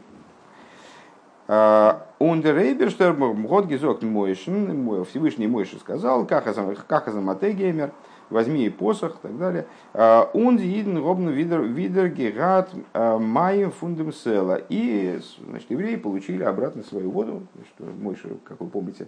Ундерейберштерм, 1.47 3.45
год 3.45 3.67
гизок 3.67 4.01
Мойшин, 4.01 5.05
Всевышний 5.05 5.47
Мойши 5.47 5.77
сказал, 5.77 6.25
как 6.25 6.47
Азаматегеймер, 6.47 7.91
возьми 8.31 8.65
и 8.65 8.69
посох 8.69 9.17
и 9.17 9.27
так 9.27 9.37
далее. 9.37 9.65
Он 9.93 10.57
иден 10.57 10.97
робну 10.97 11.29
видер 11.29 12.07
герат 12.09 12.71
майем 12.93 13.71
фундем 13.71 14.11
села. 14.11 14.59
И 14.69 15.19
значит, 15.47 15.69
евреи 15.69 15.97
получили 15.97 16.41
обратно 16.41 16.81
свою 16.83 17.11
воду, 17.11 17.43
что 17.75 17.85
Мойша, 17.85 18.29
как 18.43 18.59
вы 18.61 18.67
помните, 18.67 19.07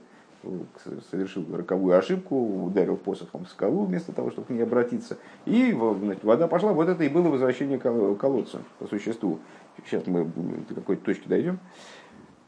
совершил 1.10 1.44
роковую 1.52 1.98
ошибку, 1.98 2.66
ударил 2.66 2.96
посохом 2.96 3.46
в 3.46 3.50
скалу 3.50 3.86
вместо 3.86 4.12
того, 4.12 4.30
чтобы 4.30 4.48
к 4.48 4.50
ней 4.52 4.62
обратиться. 4.62 5.18
И 5.46 5.76
значит, 6.00 6.24
вода 6.24 6.48
пошла. 6.48 6.72
Вот 6.74 6.88
это 6.88 7.04
и 7.04 7.10
было 7.10 7.30
возвращение 7.30 7.80
колодца 7.80 8.60
по 8.78 8.86
существу. 8.86 9.40
Сейчас 9.86 10.06
мы 10.06 10.26
до 10.70 10.76
какой-то 10.76 11.06
точки 11.06 11.28
дойдем. 11.28 11.60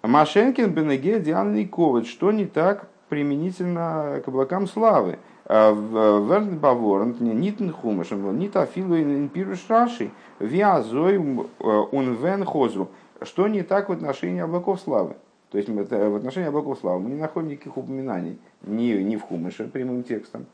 Машенкин, 0.01 0.72
Бенеге, 0.72 1.20
Диана 1.20 1.53
Никович. 1.53 2.10
Что 2.10 2.32
не 2.32 2.46
так 2.46 2.88
применительно 3.10 4.22
к 4.24 4.27
облакам 4.27 4.68
славы? 4.68 5.20
А 5.46 5.72
Верн 5.72 6.60
Баворн, 6.60 7.15
нитн 7.20 7.72
хумашем, 7.72 8.38
нит 8.38 8.56
афилу 8.56 8.96
инпируш 8.96 9.65
раши, 9.68 10.12
виазой 10.39 11.18
унвен 11.18 12.46
хозру. 12.46 12.89
Что 13.22 13.48
не 13.48 13.63
так 13.63 13.89
в 13.89 13.91
отношении 13.91 14.41
облаков 14.41 14.79
славы? 14.79 15.15
То 15.51 15.58
есть 15.58 15.68
в 15.68 16.15
отношении 16.15 16.48
облаков 16.48 16.77
славы 16.79 17.00
мы 17.00 17.10
не 17.10 17.20
находим 17.20 17.50
никаких 17.50 17.75
упоминаний 17.75 18.38
ни, 18.62 18.91
ни 19.01 19.15
в 19.15 19.24
Хумыше 19.24 19.68
прямым 19.68 20.03
текстом, 20.03 20.46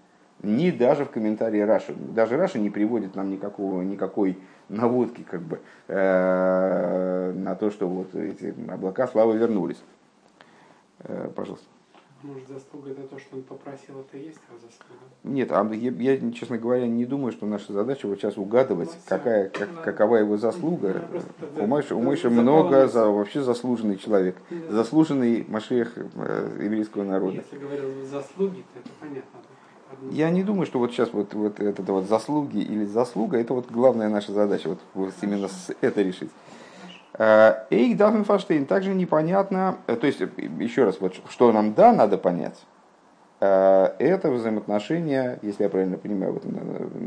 ни 0.46 0.72
даже 0.72 1.06
в 1.06 1.12
комментарии 1.12 1.60
Раши. 1.60 1.94
Даже 1.94 2.38
Раши 2.38 2.60
не 2.60 2.70
приводит 2.70 3.16
нам 3.16 3.30
никакого, 3.30 3.82
никакой 3.82 4.38
наводки 4.70 5.26
как 5.30 5.42
бы, 5.42 5.60
э, 5.88 7.34
на 7.36 7.56
то, 7.56 7.70
что 7.72 7.88
вот 7.88 8.16
эти 8.16 8.54
облака 8.70 9.08
славы 9.08 9.38
вернулись. 9.38 9.82
Э, 11.00 11.30
пожалуйста. 11.36 11.68
Может, 12.24 12.48
заслуга 12.48 12.90
это 12.90 13.04
то, 13.04 13.20
что 13.20 13.36
он 13.36 13.44
попросил, 13.44 14.00
это 14.00 14.18
и 14.18 14.26
есть 14.26 14.40
его 14.50 14.58
заслуга? 14.58 15.04
Нет, 15.24 15.52
а 15.52 15.64
я, 15.76 15.92
я, 15.92 16.32
честно 16.32 16.58
говоря, 16.58 16.88
не 16.88 17.06
думаю, 17.06 17.32
что 17.32 17.46
наша 17.46 17.72
задача 17.72 18.08
вот 18.08 18.18
сейчас 18.18 18.36
угадывать, 18.38 18.90
ну, 18.90 19.02
какая, 19.08 19.50
как, 19.50 19.76
да. 19.76 19.82
какова 19.84 20.16
его 20.16 20.36
заслуга. 20.38 21.04
Ну, 21.56 21.64
у 21.64 21.68
Мойши, 21.68 21.94
у 21.94 22.02
Мойши 22.02 22.32
много, 22.32 22.88
за, 22.88 23.06
вообще 23.10 23.44
заслуженный 23.44 23.98
человек, 23.98 24.38
да. 24.50 24.72
заслуженный 24.72 25.46
Машех 25.48 25.94
э, 25.98 26.60
еврейского 26.64 27.04
народа. 27.04 27.36
Если 27.36 27.58
говорил 27.58 28.04
заслуги, 28.06 28.64
то 28.74 28.80
это 28.80 28.90
понятно. 29.00 29.40
Я 30.12 30.30
не 30.30 30.44
думаю, 30.44 30.66
что 30.66 30.80
вот 30.80 30.92
сейчас 30.92 31.14
вот, 31.14 31.34
вот 31.34 31.60
это 31.60 31.94
вот 31.94 32.06
заслуги 32.06 32.58
или 32.58 32.86
заслуга, 32.86 33.38
это 33.38 33.54
вот 33.54 33.70
главная 33.72 34.10
наша 34.10 34.32
задача, 34.32 34.70
вот, 34.70 34.80
вот 34.94 35.14
именно 35.22 35.48
это 35.82 36.02
решить. 36.02 36.30
Э, 37.18 37.66
Эйк 37.70 37.98
Даффенфаштейн 37.98 38.66
также 38.66 38.94
непонятно, 38.94 39.78
э, 39.88 39.96
то 39.96 40.08
есть, 40.08 40.20
еще 40.60 40.86
раз, 40.86 41.00
вот, 41.00 41.16
что 41.30 41.52
нам 41.52 41.74
да, 41.74 41.94
надо 41.94 42.18
понять, 42.18 42.60
э, 43.40 43.94
это 44.00 44.32
взаимоотношения, 44.32 45.40
если 45.42 45.64
я 45.64 45.70
правильно 45.70 45.98
понимаю 45.98 46.34
вот, 46.34 46.44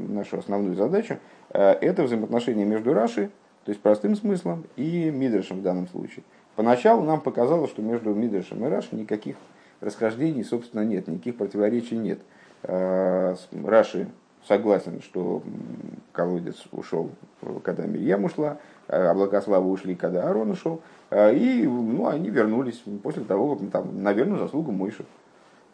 нашу 0.09 0.39
основную 0.39 0.75
задачу, 0.75 1.19
это 1.51 2.03
взаимоотношения 2.03 2.65
между 2.65 2.93
Раши, 2.93 3.31
то 3.65 3.71
есть 3.71 3.81
простым 3.81 4.17
смыслом, 4.17 4.65
и 4.77 5.11
Мидрашем 5.11 5.59
в 5.59 5.63
данном 5.63 5.89
случае. 5.89 6.25
Поначалу 6.57 7.03
нам 7.03 7.21
показалось, 7.21 7.71
что 7.71 7.83
между 7.83 8.15
Мидрашем 8.15 8.65
и 8.65 8.69
Раши 8.69 8.95
никаких 8.97 9.37
расхождений, 9.81 10.45
собственно, 10.45 10.83
нет, 10.83 11.09
никаких 11.09 11.37
противоречий 11.37 11.97
нет. 11.97 12.21
Раши 12.63 14.09
согласен, 14.47 15.01
что 15.03 15.43
колодец 16.13 16.57
ушел, 16.73 17.11
когда 17.63 17.85
Мирьям 17.85 18.25
ушла, 18.25 18.59
а 18.89 19.11
облака 19.11 19.41
славы 19.43 19.71
ушли, 19.71 19.95
когда 19.95 20.27
Аарон 20.27 20.51
ушел, 20.51 20.81
а, 21.11 21.31
и 21.31 21.67
ну, 21.67 22.09
они 22.09 22.31
вернулись 22.31 22.83
после 23.03 23.25
того, 23.25 23.57
как, 23.57 23.71
там, 23.71 24.03
наверное, 24.03 24.39
заслугу 24.39 24.73
Мойши. 24.73 25.05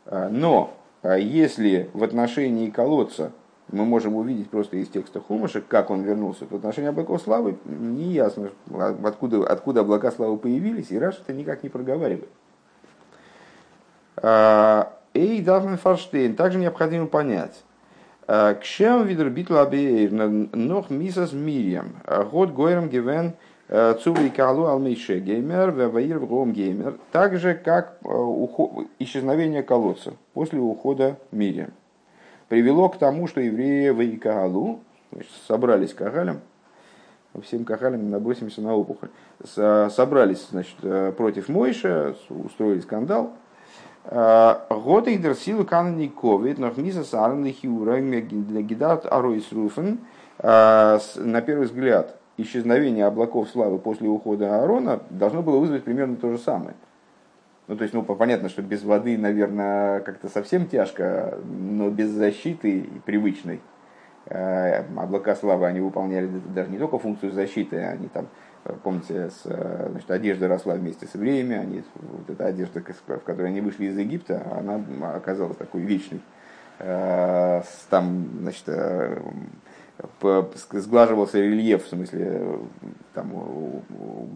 А, 0.07 0.29
но 0.29 0.75
если 1.03 1.91
в 1.95 2.03
отношении 2.03 2.71
колодца 2.71 3.33
мы 3.71 3.85
можем 3.85 4.17
увидеть 4.17 4.51
просто 4.51 4.77
из 4.77 4.89
текста 4.89 5.21
Хумаша, 5.21 5.63
как 5.63 5.91
он 5.91 6.03
вернулся 6.03 6.47
в 6.47 6.55
отношении 6.55 6.91
облаков 6.91 7.23
славы, 7.23 7.57
не 7.65 8.13
ясно, 8.13 8.51
откуда, 9.03 9.47
откуда 9.47 9.81
облака 9.81 10.11
славы 10.11 10.37
появились, 10.37 10.91
и 10.91 10.99
Раш 10.99 11.21
это 11.21 11.33
никак 11.33 11.63
не 11.63 11.69
проговаривает. 11.71 12.29
Эй, 15.15 15.41
Дафмен 15.41 15.79
Фарштейн, 15.79 16.35
также 16.35 16.59
необходимо 16.59 17.07
понять. 17.07 17.63
А, 18.27 18.55
к 18.55 18.63
чем 18.63 19.07
видер 19.07 19.31
битла 19.31 19.63
абеир, 19.63 20.11
нох 20.11 20.91
мисас 20.91 21.33
мирием, 21.33 21.97
год 22.31 22.51
гойрам 22.51 22.89
гивен 22.89 23.35
цувы 24.03 24.29
калу 24.31 24.67
алмейше 24.67 25.21
геймер, 25.21 25.71
ваваир 25.71 26.19
в 26.19 26.53
геймер, 26.53 26.99
так 27.13 27.39
же, 27.39 27.55
как 27.55 27.99
исчезновение 28.99 29.63
колодца 29.63 30.13
после 30.35 30.61
ухода 30.61 31.17
Мирием 31.31 31.73
привело 32.49 32.89
к 32.89 32.99
тому, 32.99 33.27
что 33.27 33.41
евреи 33.41 33.91
в 33.91 34.01
Икагалу 34.05 34.81
собрались 35.47 35.95
к 35.95 36.03
Агалям, 36.03 36.41
всем 37.43 37.65
Кахалям 37.65 38.11
набросимся 38.11 38.61
на 38.61 38.75
опухоль, 38.75 39.09
собрались 39.45 40.47
значит, 40.51 40.77
э, 40.83 41.13
против 41.17 41.49
Мойша, 41.49 42.15
устроили 42.29 42.81
скандал. 42.81 43.33
Э, 44.05 44.57
год 44.69 45.09
их 45.09 45.23
дерсил 45.23 45.65
канани 45.65 46.09
ковид, 46.09 46.59
но 46.59 46.71
хмиса 46.71 47.05
сарн 47.05 47.47
хиура 47.47 48.01
гидат 48.01 49.07
аройс 49.11 49.51
руфен. 49.53 50.01
Э, 50.39 50.99
на 51.17 51.41
первый 51.41 51.67
взгляд, 51.67 52.17
исчезновение 52.37 53.07
облаков 53.07 53.49
славы 53.49 53.79
после 53.79 54.09
ухода 54.09 54.61
Аарона 54.61 55.01
должно 55.11 55.43
было 55.43 55.59
вызвать 55.59 55.85
примерно 55.85 56.17
то 56.17 56.31
же 56.31 56.39
самое. 56.39 56.75
Ну, 57.67 57.77
то 57.77 57.83
есть, 57.83 57.95
ну, 57.95 58.03
понятно, 58.03 58.51
что 58.51 58.61
без 58.61 58.83
воды, 58.83 59.17
наверное, 59.17 60.01
как-то 60.01 60.29
совсем 60.29 60.67
тяжко, 60.67 61.39
но 61.45 61.89
без 61.89 62.11
защиты 62.11 62.87
привычной. 63.07 63.63
Э, 64.27 64.85
облака 64.97 65.35
славы, 65.35 65.67
они 65.67 65.81
выполняли 65.81 66.29
даже 66.55 66.71
не 66.71 66.79
только 66.79 66.99
функцию 66.99 67.33
защиты, 67.33 67.79
они 67.79 68.09
там, 68.09 68.29
помните, 68.83 69.31
с, 69.31 69.43
значит, 69.43 70.11
одежда 70.11 70.49
росла 70.49 70.75
вместе 70.75 71.07
с 71.07 71.15
евреями, 71.15 71.57
они, 71.57 71.85
вот 71.95 72.31
эта 72.31 72.47
одежда, 72.47 72.81
в 72.81 73.19
которой 73.21 73.49
они 73.49 73.61
вышли 73.61 73.87
из 73.87 73.99
Египта, 73.99 74.47
она 74.59 74.83
оказалась 75.15 75.57
такой 75.57 75.83
вечной. 75.83 76.21
Э, 76.79 77.63
там, 77.91 78.29
значит, 78.41 78.65
э, 78.67 79.21
сглаживался 80.73 81.39
рельеф, 81.39 81.85
в 81.85 81.89
смысле, 81.89 82.59
там 83.15 83.31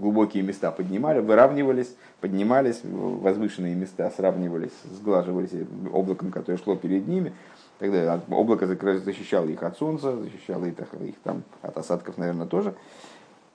глубокие 0.01 0.43
места 0.43 0.71
поднимали, 0.71 1.19
выравнивались, 1.21 1.97
поднимались, 2.21 2.81
возвышенные 2.85 3.75
места 3.75 4.11
сравнивались, 4.17 4.73
сглаживались 4.85 5.51
облаком, 5.93 6.31
которое 6.31 6.59
шло 6.59 6.77
перед 6.77 7.09
ними. 7.09 7.33
Тогда 7.79 8.21
облако 8.31 8.67
защищало 8.67 9.47
их 9.47 9.63
от 9.63 9.77
солнца, 9.77 10.17
защищало 10.17 10.65
их, 10.67 10.75
их 11.01 11.15
там, 11.23 11.43
от 11.63 11.77
осадков, 11.77 12.19
наверное, 12.19 12.47
тоже. 12.47 12.75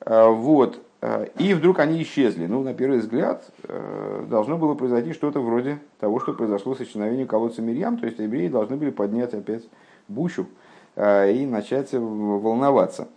А, 0.05 0.29
вот. 0.29 0.79
А, 1.01 1.25
и 1.38 1.53
вдруг 1.53 1.79
они 1.79 2.01
исчезли. 2.03 2.45
Ну, 2.45 2.63
на 2.63 2.74
первый 2.74 3.00
взгляд, 3.00 3.43
э, 3.63 4.25
должно 4.29 4.57
было 4.57 4.74
произойти 4.75 5.13
что-то 5.13 5.39
вроде 5.39 5.79
того, 6.00 6.19
что 6.19 6.33
произошло 6.33 6.75
с 6.75 6.81
исчезновением 6.81 7.27
колодца 7.27 7.62
Мирьям, 7.62 7.98
то 7.98 8.05
есть 8.05 8.19
евреи 8.19 8.48
должны 8.48 8.77
были 8.77 8.89
поднять 8.89 9.33
опять 9.33 9.63
бущу, 10.07 10.48
Э, 10.95 11.31
и 11.31 11.45
начать 11.45 11.91
волноваться. 11.91 13.07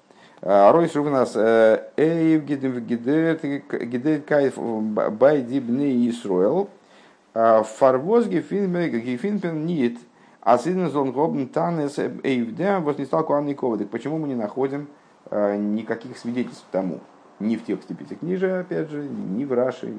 Э, 0.41 0.71
Ройс 0.71 0.97
у 0.97 1.05
нас 1.05 1.33
э, 1.35 1.83
Эйв 1.99 2.43
гидет 2.45 4.25
кайф 4.25 4.57
бай 4.57 5.43
дибне 5.43 6.09
Исруэл 6.09 6.71
фарвоз 7.35 8.29
гефинпен 8.29 9.67
нит 9.67 9.99
а 10.41 10.57
сын 10.57 10.89
зон 10.91 11.13
гобн 11.13 11.49
танес 11.49 11.99
эйвде 11.99 12.79
вознестал 12.79 13.25
куанникова. 13.25 13.77
Так 13.77 13.91
почему 13.91 14.17
мы 14.17 14.29
не 14.29 14.37
находим 14.37 14.87
никаких 15.31 16.19
свидетельств 16.19 16.67
тому? 16.71 17.01
Ни 17.39 17.57
в 17.57 17.65
тексте 17.65 17.95
Пятикнижия, 17.95 18.61
опять 18.61 18.91
же, 18.91 19.05
ни 19.05 19.45
в 19.45 19.53
Раше, 19.53 19.93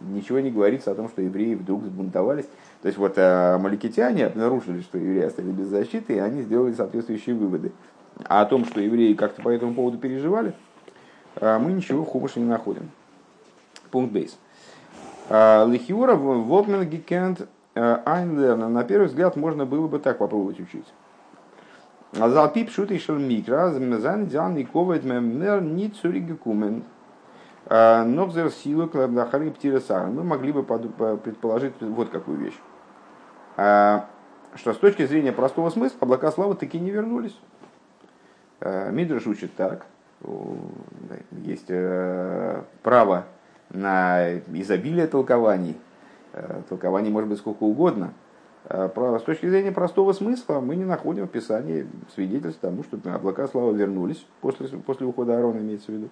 ничего 0.00 0.40
не 0.40 0.50
говорится 0.50 0.90
о 0.90 0.94
том, 0.94 1.08
что 1.08 1.20
евреи 1.22 1.54
вдруг 1.54 1.84
сбунтовались. 1.84 2.46
То 2.82 2.88
есть 2.88 2.98
вот 2.98 3.14
а, 3.16 3.58
маликитяне 3.58 4.26
обнаружили, 4.26 4.80
что 4.80 4.96
евреи 4.96 5.24
остались 5.24 5.52
без 5.52 5.66
защиты, 5.66 6.14
и 6.14 6.18
они 6.18 6.42
сделали 6.42 6.72
соответствующие 6.72 7.36
выводы. 7.36 7.72
А 8.24 8.40
о 8.40 8.46
том, 8.46 8.64
что 8.64 8.80
евреи 8.80 9.14
как-то 9.14 9.42
по 9.42 9.50
этому 9.50 9.74
поводу 9.74 9.98
переживали, 9.98 10.54
а, 11.36 11.58
мы 11.58 11.72
ничего 11.72 12.04
в 12.04 12.08
Хумаше 12.08 12.40
не 12.40 12.46
находим. 12.46 12.90
Пункт 13.90 14.12
бейс. 14.12 14.38
Лихиура 15.28 16.14
Волтмен 16.14 16.88
Гикенд 16.88 17.46
Айнлерна. 17.74 18.68
На 18.68 18.84
первый 18.84 19.06
взгляд 19.06 19.36
можно 19.36 19.64
было 19.64 19.86
бы 19.86 19.98
так 19.98 20.18
попробовать 20.18 20.58
учить. 20.58 20.86
Залпип 22.12 22.70
шут 22.70 22.90
и 22.90 23.00
микро, 23.12 23.70
зан 23.70 24.26
дзян 24.26 24.56
и 24.56 24.64
ковает 24.64 25.04
мемнер 25.04 25.60
ни 25.60 25.88
цуригекумен. 25.88 26.82
Ногзер 27.68 28.50
силу 28.50 28.88
клабдахари 28.88 29.50
птиресара. 29.50 30.06
Мы 30.06 30.24
могли 30.24 30.50
бы 30.50 30.64
предположить 30.64 31.74
вот 31.80 32.10
какую 32.10 32.38
вещь. 32.38 32.58
А, 33.56 34.06
что 34.54 34.72
с 34.72 34.78
точки 34.78 35.06
зрения 35.06 35.32
простого 35.32 35.70
смысла 35.70 35.98
облака 36.00 36.32
славы 36.32 36.56
таки 36.56 36.80
не 36.80 36.90
вернулись. 36.90 37.38
А, 38.60 38.90
Мидриш 38.90 39.26
учит 39.26 39.54
так. 39.54 39.86
Есть 41.30 41.66
э, 41.68 42.62
право 42.82 43.24
на 43.70 44.34
изобилие 44.52 45.06
толкований. 45.06 45.76
Э, 46.32 46.62
толкований 46.68 47.10
может 47.10 47.30
быть 47.30 47.38
сколько 47.38 47.62
угодно. 47.62 48.12
А, 48.68 49.18
с 49.18 49.22
точки 49.22 49.48
зрения 49.48 49.72
простого 49.72 50.12
смысла 50.12 50.60
мы 50.60 50.76
не 50.76 50.84
находим 50.84 51.26
в 51.26 51.30
Писании 51.30 51.86
свидетельств 52.14 52.60
тому, 52.60 52.84
что 52.84 52.98
облака 53.12 53.48
славы 53.48 53.76
вернулись 53.76 54.24
после, 54.40 54.66
после 54.78 55.06
ухода 55.06 55.36
Аарона, 55.36 55.58
имеется 55.58 55.92
в 55.92 55.94
виду. 55.94 56.08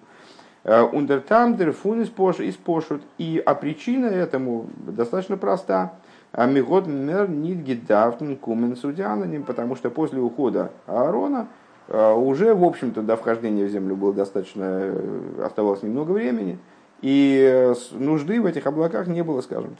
Ундертам 0.91 1.55
дерфун 1.55 2.03
испошут. 2.03 3.01
И 3.17 3.41
а 3.45 3.55
причина 3.55 4.07
этому 4.07 4.67
достаточно 4.77 5.37
проста. 5.37 5.93
Амигод 6.31 6.85
мер 6.85 7.29
нит 7.29 7.59
гидафтен 7.59 8.35
кумен 8.35 8.75
судиананим, 8.75 9.43
потому 9.43 9.75
что 9.75 9.89
после 9.89 10.19
ухода 10.19 10.71
Аарона 10.85 11.47
а, 11.87 12.13
уже, 12.13 12.53
в 12.53 12.63
общем-то, 12.63 13.01
до 13.01 13.17
вхождения 13.17 13.65
в 13.65 13.69
землю 13.69 13.95
было 13.95 14.13
достаточно, 14.13 14.63
э, 14.63 15.43
оставалось 15.43 15.81
немного 15.81 16.11
времени, 16.11 16.59
и 17.01 17.41
э, 17.41 17.73
нужды 17.93 18.39
в 18.39 18.45
этих 18.45 18.67
облаках 18.67 19.07
не 19.07 19.23
было, 19.23 19.41
скажем. 19.41 19.75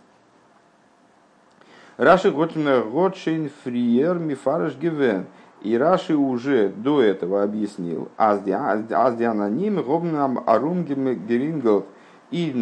Раши 2.00 2.32
Готшейн 2.32 3.52
Фриер 3.62 4.20
Мифараш 4.20 4.78
Гивен. 4.78 5.26
И 5.62 5.78
Раши 5.78 6.16
уже 6.16 6.70
до 6.70 7.02
этого 7.02 7.44
объяснил, 7.44 8.08
Аздиананим, 8.16 9.84
Говнам 9.84 10.42
Арунгим 10.46 11.26
Герингл 11.28 11.86
и 12.32 12.54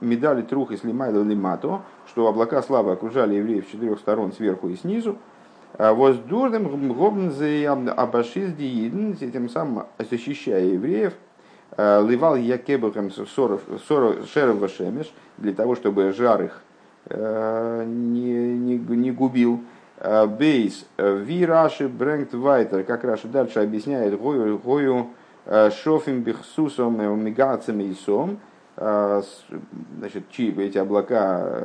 медали 0.00 0.40
Трух 0.40 0.72
и 0.72 0.78
Слимайла 0.78 1.22
Лимато, 1.22 1.82
что 2.06 2.26
облака 2.26 2.62
славы 2.62 2.92
окружали 2.92 3.34
евреев 3.34 3.66
с 3.66 3.70
четырех 3.70 3.98
сторон, 3.98 4.32
сверху 4.32 4.70
и 4.70 4.76
снизу. 4.76 5.18
А 5.74 5.92
Воздурным 5.92 6.90
Абашиз 7.90 8.54
Диидн, 8.54 9.12
тем 9.12 9.50
самым 9.50 9.84
защищая 9.98 10.64
евреев, 10.64 11.12
а, 11.72 12.00
ливал 12.00 12.36
Якебахам 12.36 13.10
Шеров 13.10 13.60
Вашемеш, 13.68 15.12
для 15.36 15.52
того, 15.52 15.74
чтобы 15.74 16.10
жар 16.12 16.44
их 16.44 16.63
не, 17.10 18.56
не, 18.56 18.78
не 18.78 19.10
губил. 19.10 19.60
Бейс, 20.38 20.86
ви 20.98 21.46
Раши 21.46 21.88
Брэнгт 21.88 22.34
Вайтер, 22.34 22.84
как 22.84 23.04
Раши 23.04 23.28
дальше 23.28 23.60
объясняет, 23.60 24.18
Гою, 24.20 24.58
гою 24.58 25.06
Шофим 25.70 26.22
Бихсусом 26.22 27.24
Мигацами 27.24 27.84
и 27.84 27.94
Сом, 27.94 28.38
значит, 28.76 30.24
эти 30.36 30.78
облака 30.78 31.62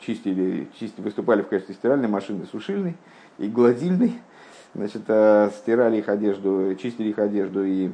чистили, 0.00 0.68
чистили, 0.78 1.04
выступали 1.04 1.42
в 1.42 1.48
качестве 1.48 1.74
стиральной 1.76 2.08
машины 2.08 2.46
сушильной 2.50 2.96
и 3.38 3.48
гладильной, 3.48 4.14
значит, 4.74 5.02
стирали 5.54 5.98
их 5.98 6.08
одежду, 6.08 6.74
чистили 6.74 7.10
их 7.10 7.18
одежду 7.18 7.64
и 7.64 7.90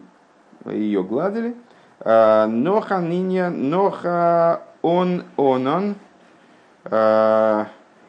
ее 0.66 1.02
гладили. 1.04 1.54
Ноха 2.00 3.00
ныне, 3.00 3.50
ноха 3.50 4.62
он, 4.82 5.24
он, 5.36 5.66
он, 5.66 5.94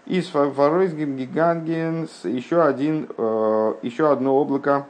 из 0.06 0.28
Фаройсгим 0.28 1.16
Гигангенс 1.18 2.26
еще, 2.26 2.62
один, 2.62 3.10
э, 3.18 3.74
еще 3.82 4.12
одно 4.12 4.36
облако, 4.36 4.86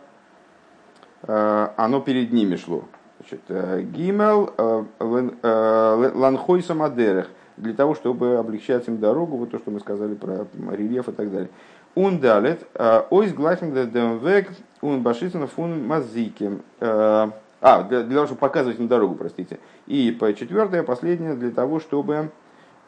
э, 1.23 1.67
оно 1.77 2.01
перед 2.01 2.33
ними 2.33 2.57
шло. 2.57 2.83
Значит, 3.19 3.41
э, 3.47 3.81
Гимел 3.81 4.53
Ланхой 4.99 6.61
Самадерех, 6.61 7.29
для 7.57 7.73
того, 7.73 7.95
чтобы 7.95 8.35
облегчать 8.35 8.87
им 8.89 8.97
дорогу, 8.97 9.37
вот 9.37 9.51
то, 9.51 9.57
что 9.57 9.71
мы 9.71 9.79
сказали 9.79 10.15
про 10.15 10.45
рельеф 10.71 11.07
и 11.07 11.11
так 11.13 11.31
далее. 11.31 11.49
Он 11.95 12.19
далит, 12.19 12.67
ойс 13.09 13.31
глахен 13.31 13.71
демвек, 13.89 14.49
он 14.81 15.01
башитен 15.01 15.47
фун 15.47 15.87
мазиким. 15.87 16.61
А, 16.81 17.83
для, 17.83 18.03
для 18.03 18.15
того, 18.15 18.25
чтобы 18.25 18.39
показывать 18.41 18.79
им 18.79 18.89
дорогу, 18.89 19.15
простите. 19.15 19.59
И 19.87 20.11
по 20.11 20.31
четвертое, 20.33 20.83
последнее, 20.83 21.35
для 21.35 21.51
того, 21.51 21.79
чтобы 21.79 22.29
Э, 22.29 22.29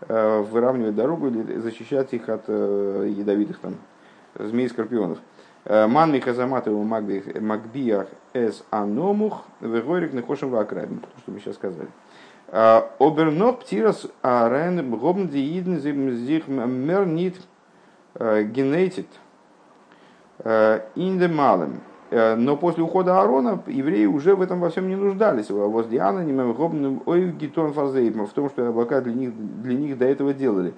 выравнивать 0.02 0.96
дорогу 0.96 1.28
или 1.28 1.58
защищать 1.58 2.14
их 2.14 2.30
от 2.30 2.44
э, 2.48 3.14
ядовитых 3.18 3.60
там, 3.60 3.76
змей 4.36 4.66
и 4.68 4.70
скорпионов. 4.70 5.18
Ман 5.66 6.20
Казаматову 6.22 6.84
Магбиях 6.84 8.08
эс 8.34 8.64
аномух 8.70 9.46
вегорик 9.60 10.14
нехошем 10.14 10.52
вакрабим, 10.52 11.00
то, 11.00 11.08
что 11.20 11.32
мы 11.32 11.40
сейчас 11.40 11.56
сказали. 11.56 11.90
Обернох 13.00 13.60
птирас 13.60 14.08
арен 14.22 14.90
гобн 14.98 15.28
диидн 15.28 15.78
зих 15.80 16.48
мер 16.48 17.06
нит 17.06 17.36
генетит 18.16 19.08
индемалем. 20.96 21.82
Но 22.10 22.56
после 22.56 22.84
ухода 22.84 23.20
Аарона 23.20 23.62
евреи 23.68 24.06
уже 24.06 24.36
в 24.36 24.42
этом 24.42 24.62
во 24.62 24.70
всем 24.70 24.88
не 24.88 24.96
нуждались. 24.96 25.50
Воз 25.50 25.88
Диана 25.88 26.20
не 26.22 26.34
ой 27.06 27.32
гитон 27.32 27.74
в 27.74 28.34
том, 28.34 28.50
что 28.50 28.68
облака 28.70 29.02
для 29.02 29.14
них, 29.14 29.34
для 29.62 29.74
них 29.74 29.98
до 29.98 30.06
этого 30.06 30.34
делали. 30.34 30.74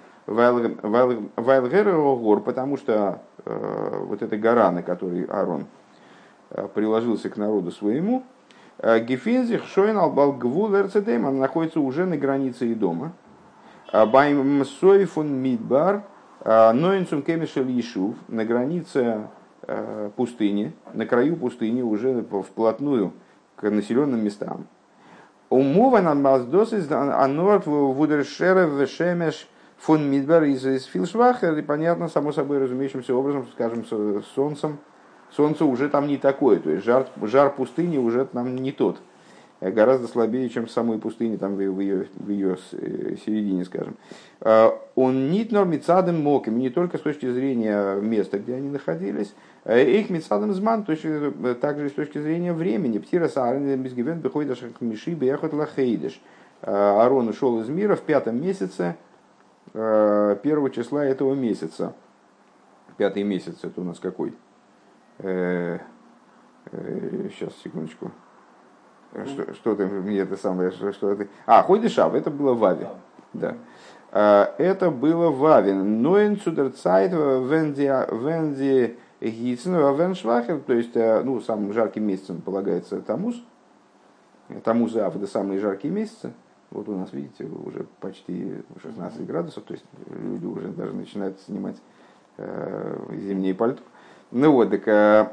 Гор, 2.18 2.42
потому 2.42 2.78
что 2.78 3.22
э, 3.46 4.04
вот 4.06 4.22
эта 4.22 4.38
гора, 4.38 4.72
на 4.72 4.84
которой 4.84 5.24
Аарон 5.24 5.66
э, 6.52 6.68
приложился 6.74 7.30
к 7.30 7.38
народу 7.38 7.72
своему, 7.72 8.24
э, 8.78 9.00
Гефинзих 9.00 9.66
Шойн 9.66 9.98
Албалгвул 9.98 10.76
Эрцедем, 10.76 11.26
она 11.26 11.40
находится 11.40 11.80
уже 11.80 12.06
на 12.06 12.16
границе 12.16 12.68
и 12.68 12.76
дома. 12.76 13.14
Байм 13.92 14.64
Мидбар, 15.18 16.04
Ноинцум 16.46 17.24
Кемишель 17.24 17.80
Ишув, 17.80 18.14
на 18.28 18.46
границе 18.46 19.22
пустыни, 20.16 20.74
на 20.94 21.06
краю 21.06 21.36
пустыни, 21.36 21.82
уже 21.82 22.24
вплотную 22.24 23.14
к 23.56 23.70
населенным 23.70 24.24
местам. 24.24 24.68
Умова 25.50 26.00
над 26.02 26.18
Маздос 26.20 26.74
Анорт 26.92 27.66
Вудершера 27.66 28.66
Вешемеш 28.66 29.48
фон 29.80 30.10
Мидбар 30.10 30.44
из, 30.44 30.66
из 30.66 30.86
Филшвахер, 30.86 31.58
и 31.58 31.62
понятно, 31.62 32.08
само 32.08 32.32
собой 32.32 32.60
разумеющимся 32.60 33.16
образом, 33.16 33.48
скажем, 33.54 33.86
солнцем, 34.36 34.78
солнце 35.32 35.66
уже 35.66 35.90
там 35.90 36.08
не 36.08 36.18
такое, 36.18 36.60
то 36.60 36.70
есть 36.70 36.86
жар, 36.86 37.08
жар 37.24 37.54
пустыни 37.54 37.98
уже 37.98 38.26
там 38.26 38.56
не 38.56 38.72
тот, 38.72 38.98
э, 38.98 39.00
гораздо 39.62 40.08
слабее, 40.08 40.50
чем 40.50 40.66
в 40.66 40.72
самой 40.72 41.00
пустыне, 41.00 41.38
там 41.38 41.56
в 41.56 41.60
ее, 41.60 42.08
в 42.16 42.30
ее 42.30 42.58
э, 42.72 43.16
середине, 43.26 43.66
скажем. 43.66 43.98
А, 44.42 44.80
он 44.96 45.32
нит 45.32 45.52
нормицадом 45.52 46.22
моким, 46.22 46.60
не 46.60 46.70
только 46.70 46.98
с 46.98 47.02
точки 47.02 47.32
зрения 47.32 47.96
места, 47.96 48.40
где 48.40 48.56
они 48.56 48.70
находились, 48.70 49.34
их 49.66 50.10
мецадом 50.10 50.54
зман, 50.54 50.86
э, 50.88 51.56
также 51.60 51.90
с 51.90 51.94
точки 51.94 52.20
зрения 52.20 52.54
времени. 52.54 52.98
Птира 53.00 53.28
саарен 53.28 53.82
безгивен 53.82 54.20
беходит 54.20 54.58
миши 54.82 55.14
бехот 55.14 55.54
лахейдеш. 55.54 56.22
Арон 56.62 57.30
ушел 57.30 57.62
из 57.62 57.70
мира 57.70 57.96
в 57.96 58.02
пятом 58.02 58.42
месяце, 58.42 58.96
Э, 59.74 60.36
первого 60.42 60.70
числа 60.70 61.06
этого 61.06 61.36
месяца. 61.36 61.94
Пятый 62.98 63.24
месяц, 63.24 63.64
это 63.64 63.82
у 63.82 63.84
нас 63.84 64.00
какой? 64.00 64.34
Сейчас, 65.20 65.28
э, 65.28 65.80
э, 66.72 67.50
секундочку. 67.64 68.12
Что, 69.12 69.54
что 69.54 69.76
ты 69.76 69.86
мне 69.88 70.20
это 70.20 70.38
самое, 70.38 70.72
что, 70.72 70.94
что 70.94 71.12
это? 71.12 71.28
А, 71.46 71.64
Ходишав, 71.64 72.14
это 72.14 72.30
было 72.30 72.54
в 72.54 72.64
Аве. 72.64 72.90
Да. 73.34 73.56
Это 74.12 74.92
было 74.92 75.30
в 75.30 75.46
Аве. 75.46 75.74
Ноен 75.74 76.40
цудерцайт 76.40 77.12
венди 77.12 78.98
гицен 79.22 79.74
веншвахер, 79.74 80.60
то 80.60 80.74
есть, 80.74 80.96
ну, 80.96 81.42
самым 81.42 81.74
жарким 81.74 82.06
месяцем 82.06 82.42
полагается 82.42 83.02
Тамуз. 83.02 83.42
Тамуз 84.64 84.96
и 84.96 85.00
Ав 85.00 85.16
это 85.16 85.28
самые 85.28 85.60
жаркие 85.60 85.94
месяцы. 85.94 86.34
Вот 86.72 86.88
у 86.88 86.96
нас, 86.96 87.12
видите, 87.14 87.46
уже 87.46 87.86
почти 88.00 88.64
16 88.82 89.26
градусов, 89.26 89.64
то 89.64 89.74
есть 89.74 89.86
люди 90.08 90.46
уже 90.46 90.68
даже 90.68 90.94
начинают 90.94 91.40
снимать 91.42 91.78
э, 92.38 92.98
зимние 93.14 93.56
пальто. 93.56 93.82
Ну 94.32 94.52
вот, 94.52 94.70
так 94.70 94.88
э, 94.88 95.30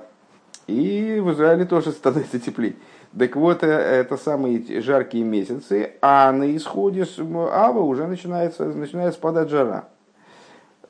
и 0.66 1.20
в 1.20 1.33
Израиле 1.33 1.64
тоже 1.64 1.92
становится 1.92 2.38
теплее. 2.38 2.76
Так 3.16 3.37
вот, 3.37 3.62
э, 3.62 3.66
это 3.66 4.16
самые 4.16 4.81
жаркие 4.83 5.24
месяцы, 5.24 5.92
а 6.02 6.33
на 6.33 6.55
исходе 6.57 7.07
Ава 7.52 7.81
уже 7.81 8.07
начинается, 8.07 8.64
начинает 8.64 9.14
спадать 9.14 9.48
жара. 9.48 9.88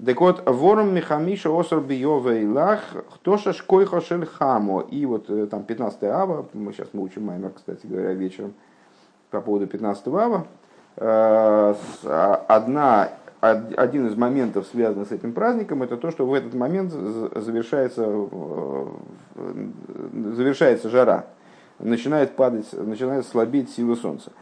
Так 0.05 0.21
вот, 0.21 0.43
вором 0.47 0.95
Михамиша 0.95 1.51
Осор 1.51 1.81
Биова 1.81 2.79
кто 3.09 3.19
Тоша 3.23 3.53
Шкойха 3.55 4.01
Шельхамо. 4.01 4.81
И 4.91 5.07
вот 5.07 5.31
э, 5.31 5.47
там 5.47 5.63
15 5.63 6.03
Ава, 6.05 6.47
мы 6.53 6.73
сейчас 6.73 6.89
мы 6.93 7.03
учим 7.03 7.25
Маймер, 7.25 7.51
кстати 7.51 7.87
говоря, 7.87 8.13
вечером, 8.13 8.55
по 9.31 9.41
поводу 9.41 9.67
15 9.67 10.07
ава. 10.09 10.47
Э, 10.97 11.75
а, 12.05 12.45
одна, 12.49 13.11
один 13.41 14.07
из 14.07 14.17
моментов, 14.17 14.67
связанных 14.71 15.09
с 15.09 15.13
этим 15.13 15.33
праздником, 15.33 15.83
это 15.83 15.97
то, 15.97 16.11
что 16.11 16.27
в 16.27 16.35
этот 16.35 16.55
момент 16.55 16.93
завершается, 16.93 18.05
э, 18.07 18.87
завершается 20.35 20.89
жара, 20.89 21.27
начинает 21.79 22.35
падать, 22.37 22.67
начинает 22.73 23.27
слабеть 23.27 23.71
сила 23.71 23.95
солнца. 23.95 24.33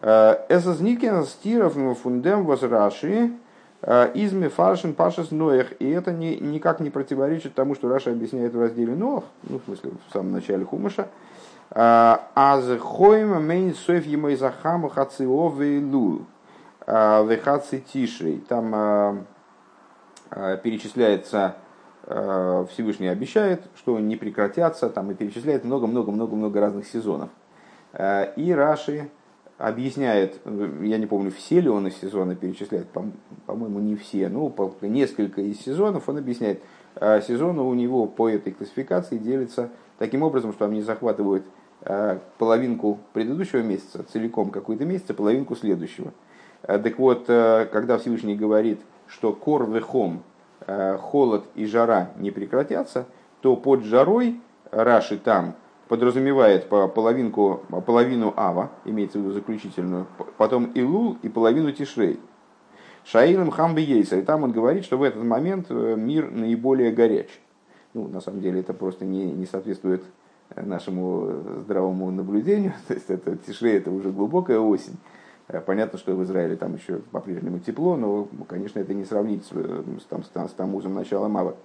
Э, 0.00 0.36
Эсэсникин 0.48 1.24
стиров 1.24 1.74
фундем 2.02 2.44
возраши 2.44 3.32
изме 3.82 4.48
фаршин 4.48 4.94
пашес 4.94 5.30
ноях. 5.30 5.68
И 5.78 5.88
это 5.90 6.10
не, 6.10 6.36
никак 6.38 6.80
не 6.80 6.90
противоречит 6.90 7.54
тому, 7.54 7.74
что 7.74 7.88
Раша 7.88 8.10
объясняет 8.10 8.54
в 8.54 8.60
разделе 8.60 8.94
Ноах, 8.94 9.24
ну, 9.48 9.58
в 9.58 9.64
смысле, 9.64 9.90
в 10.08 10.12
самом 10.12 10.32
начале 10.32 10.64
Хумаша, 10.64 11.08
Аз 11.70 12.64
хоим 12.80 13.42
мейн 13.44 13.74
соев 13.74 14.06
ему 14.06 14.28
из 14.28 14.42
ахаму 14.42 14.88
хациов 14.88 15.60
и 15.60 15.80
лул. 15.80 16.22
Вехаци 16.86 17.80
тишей. 17.80 18.38
Там 18.48 18.72
а, 18.74 19.24
а, 20.30 20.56
перечисляется 20.56 21.56
Всевышний 22.70 23.08
обещает, 23.08 23.64
что 23.74 23.98
не 23.98 24.14
прекратятся, 24.14 24.88
там 24.88 25.10
и 25.10 25.14
перечисляет 25.14 25.64
много-много-много-много 25.64 26.60
разных 26.60 26.86
сезонов. 26.86 27.30
И 27.98 28.54
Раши 28.56 29.10
объясняет, 29.58 30.38
я 30.44 30.98
не 30.98 31.06
помню, 31.06 31.32
все 31.32 31.60
ли 31.60 31.68
он 31.68 31.88
из 31.88 31.96
сезона 31.96 32.36
перечисляет, 32.36 32.86
по-моему, 33.46 33.80
не 33.80 33.96
все, 33.96 34.28
но 34.28 34.54
несколько 34.82 35.40
из 35.40 35.58
сезонов 35.62 36.08
он 36.08 36.18
объясняет. 36.18 36.62
Сезоны 36.94 37.62
у 37.62 37.74
него 37.74 38.06
по 38.06 38.28
этой 38.28 38.52
классификации 38.52 39.18
делятся 39.18 39.70
таким 39.98 40.22
образом, 40.22 40.52
что 40.52 40.66
они 40.66 40.82
захватывают 40.82 41.44
Э, 41.88 42.18
половинку 42.38 42.98
предыдущего 43.12 43.60
месяца, 43.60 44.02
целиком 44.02 44.50
какой-то 44.50 44.84
месяц, 44.84 45.04
а 45.10 45.14
половинку 45.14 45.54
следующего. 45.54 46.12
Э, 46.66 46.78
так 46.78 46.98
вот, 46.98 47.24
э, 47.28 47.66
когда 47.72 47.98
Всевышний 47.98 48.36
говорит, 48.36 48.80
что 49.06 49.32
кор 49.32 49.70
вехом, 49.70 50.22
холод 50.66 51.44
и 51.54 51.64
жара 51.64 52.10
не 52.16 52.32
прекратятся, 52.32 53.06
то 53.40 53.54
под 53.54 53.84
жарой 53.84 54.40
Раши 54.72 55.16
там 55.16 55.54
подразумевает 55.86 56.68
по 56.68 56.88
половинку, 56.88 57.62
половину 57.86 58.34
Ава, 58.36 58.70
имеется 58.84 59.18
в 59.18 59.22
виду 59.22 59.32
заключительную, 59.32 60.06
потом 60.38 60.72
Илул 60.74 61.18
и 61.22 61.28
половину 61.28 61.70
Тишрей. 61.70 62.18
Шаилом 63.04 63.52
Хамби 63.52 63.82
Ейса. 63.82 64.16
И 64.16 64.22
там 64.22 64.42
он 64.42 64.50
говорит, 64.50 64.84
что 64.84 64.96
в 64.96 65.04
этот 65.04 65.22
момент 65.22 65.70
мир 65.70 66.32
наиболее 66.32 66.90
горяч. 66.90 67.28
Ну, 67.94 68.08
на 68.08 68.20
самом 68.20 68.40
деле 68.40 68.60
это 68.60 68.74
просто 68.74 69.04
не, 69.04 69.30
не 69.30 69.46
соответствует 69.46 70.02
нашему 70.56 71.44
здравому 71.60 72.10
наблюдению. 72.10 72.72
То 72.88 72.94
есть 72.94 73.08
это 73.08 73.36
тишре, 73.36 73.76
это 73.76 73.90
уже 73.90 74.10
глубокая 74.10 74.58
осень. 74.58 74.96
Э, 75.48 75.60
понятно, 75.60 75.98
что 75.98 76.14
в 76.14 76.22
Израиле 76.24 76.56
там 76.56 76.74
еще 76.74 76.98
по-прежнему 77.12 77.58
тепло, 77.58 77.96
но, 77.96 78.28
конечно, 78.48 78.78
это 78.80 78.94
не 78.94 79.04
сравнить 79.04 79.44
с, 79.44 79.50
с, 79.50 80.04
там, 80.08 80.24
с, 80.24 80.28
с 80.28 80.54
Тамузом 80.54 80.94
начала 80.94 81.28
Мава. 81.28 81.56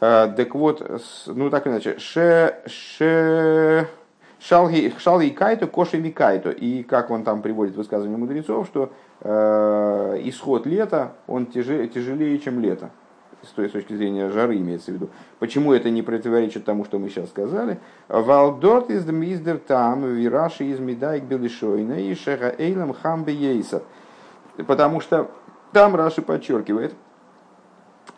А, 0.00 0.28
так 0.28 0.54
вот, 0.54 1.02
ну 1.26 1.50
так 1.50 1.66
иначе, 1.66 1.98
ше, 1.98 2.54
ше, 2.66 3.88
шалги, 4.38 4.94
шалги 4.98 5.30
кайто, 5.30 5.66
коши 5.66 6.10
кайто. 6.10 6.50
И 6.50 6.84
как 6.84 7.10
он 7.10 7.24
там 7.24 7.42
приводит 7.42 7.74
высказывание 7.76 8.16
мудрецов, 8.16 8.66
что 8.66 8.92
э, 9.20 10.20
исход 10.24 10.66
лета, 10.66 11.12
он 11.26 11.46
тяжелее, 11.46 11.88
тяжелее, 11.88 12.38
чем 12.38 12.60
лето 12.60 12.90
с 13.48 13.52
той 13.52 13.68
точки 13.68 13.94
зрения 13.94 14.30
жары 14.30 14.56
имеется 14.58 14.90
в 14.90 14.94
виду. 14.94 15.08
Почему 15.38 15.72
это 15.72 15.90
не 15.90 16.02
противоречит 16.02 16.64
тому, 16.64 16.84
что 16.84 16.98
мы 16.98 17.08
сейчас 17.08 17.30
сказали? 17.30 17.80
Валдорт 18.08 18.90
из 18.90 19.06
миздер 19.06 19.58
там, 19.58 20.04
вираши 20.04 20.64
из 20.64 20.78
медайк 20.78 21.24
белишойна 21.24 21.98
и 21.98 22.14
шеха 22.14 22.54
эйлам 22.56 22.92
хамбе 22.92 23.32
ейсад. 23.32 23.82
Потому 24.66 25.00
что 25.00 25.30
там 25.72 25.94
Раши 25.96 26.22
подчеркивает, 26.22 26.94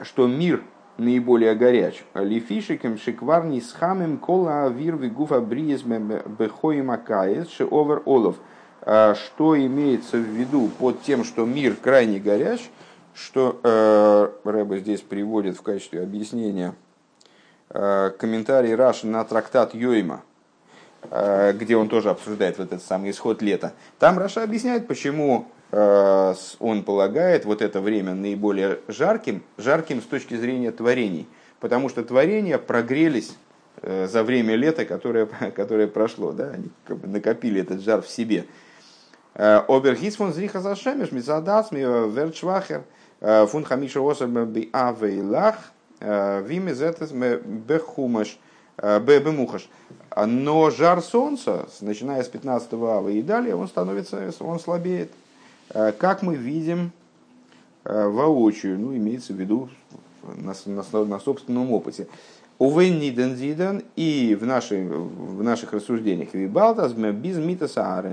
что 0.03 0.27
мир 0.27 0.62
наиболее 0.99 1.55
горяч. 1.55 2.05
Лифишикем 2.14 2.99
шикварни 2.99 3.61
с 3.61 3.73
хамем 3.73 4.19
кола 4.19 4.64
авир 4.64 4.97
вигуфа 4.97 5.40
бриез 5.40 5.83
бехоим 5.83 6.90
акаес 6.90 7.49
шеовер 7.51 8.03
олов. 8.05 8.37
А 8.83 9.14
что 9.14 9.59
имеется 9.59 10.16
в 10.16 10.25
виду 10.25 10.71
под 10.79 11.03
тем, 11.03 11.25
что 11.25 11.45
мир 11.45 11.77
крайне 11.81 12.19
горяч– 12.19 12.71
что 13.20 13.61
э, 13.62 14.48
Рэба 14.48 14.78
здесь 14.78 15.02
приводит 15.02 15.56
в 15.56 15.62
качестве 15.62 16.02
объяснения 16.02 16.74
э, 17.68 18.11
комментарий 18.18 18.74
Раши 18.74 19.06
на 19.06 19.22
трактат 19.24 19.74
Йойма, 19.74 20.22
э, 21.11 21.52
где 21.52 21.76
он 21.76 21.88
тоже 21.88 22.11
обсуждает 22.11 22.59
вот 22.59 22.72
этот 22.72 22.83
самый 22.83 23.11
исход 23.11 23.42
лета. 23.42 23.74
Там 23.98 24.18
Раша 24.18 24.42
объясняет, 24.42 24.88
почему 24.88 25.48
э, 25.70 26.35
он 26.59 26.83
полагает 26.83 27.44
вот 27.44 27.61
это 27.61 27.80
время 27.80 28.14
наиболее 28.14 28.78
жарким, 28.88 29.42
жарким 29.59 30.00
с 30.00 30.06
точки 30.06 30.35
зрения 30.35 30.72
творений. 30.72 31.28
потому 31.61 31.90
что 31.90 32.02
творения 32.02 32.56
прогрелись 32.56 33.37
за 33.83 34.22
время 34.24 34.56
лета, 34.56 34.87
которое, 34.87 35.26
которое 35.54 35.88
прошло. 35.88 36.33
Да? 36.33 36.52
Они 36.54 36.70
накопили 37.04 37.61
этот 37.61 37.83
жар 37.83 38.00
в 38.00 38.09
себе. 38.09 38.46
Оберхис 39.35 40.16
фон 40.16 40.33
зриха 40.33 40.61
зашемеш, 40.61 41.12
мизадас, 41.12 41.70
верчвахер, 41.70 42.83
фун 43.20 43.64
хамиша 43.64 44.00
осер 44.00 44.28
би 44.28 44.70
авейлах, 44.72 45.56
вимез 46.00 46.80
это 46.80 47.06
бехумаш, 47.14 48.38
бемухаш. 48.78 49.68
Но 50.26 50.70
жар 50.70 51.02
солнца, 51.02 51.68
начиная 51.80 52.22
с 52.22 52.28
15 52.28 52.72
ава 52.72 53.09
и 53.09 53.22
далее, 53.22 53.54
он 53.54 53.68
становится, 53.68 54.33
он 54.40 54.59
слабеет. 54.59 55.11
Как 55.68 56.22
мы 56.22 56.37
видим 56.37 56.92
воочию, 57.85 58.78
ну, 58.78 58.96
имеется 58.96 59.33
в 59.33 59.37
виду 59.37 59.68
на, 60.22 60.54
на, 60.66 61.04
на 61.04 61.20
собственном 61.20 61.72
опыте. 61.72 62.09
Увы, 62.59 62.90
нидензиден 62.90 63.85
и 63.96 64.37
в, 64.38 64.44
нашей, 64.44 64.87
в 64.87 65.42
наших 65.42 65.72
рассуждениях 65.72 66.35
вибалтас 66.35 66.92
без 66.92 67.38
митаса 67.38 68.04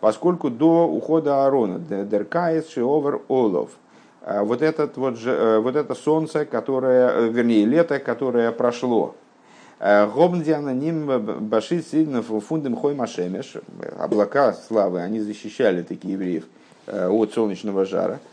поскольку 0.00 0.50
до 0.50 0.86
ухода 0.86 1.44
Аарона, 1.44 1.78
деркаес 1.78 2.68
шиовер 2.68 3.22
олов, 3.28 3.70
вот, 4.26 4.62
этот 4.62 4.96
вот, 4.96 5.18
же, 5.18 5.60
вот 5.60 5.76
это 5.76 5.94
солнце, 5.94 6.44
которое, 6.44 7.28
вернее, 7.28 7.64
лето, 7.64 7.98
которое 7.98 8.50
прошло, 8.52 9.14
Гобндиана 9.80 10.72
ним 10.74 11.06
башит 11.48 11.86
сильно 11.86 12.22
фундам 12.22 12.76
хой 12.76 12.94
машемеш, 12.94 13.54
облака 13.98 14.52
славы, 14.52 15.00
они 15.00 15.20
защищали 15.20 15.82
таких 15.82 16.10
евреев 16.10 16.44
от 16.86 17.32
солнечного 17.32 17.84
жара– 17.84 18.20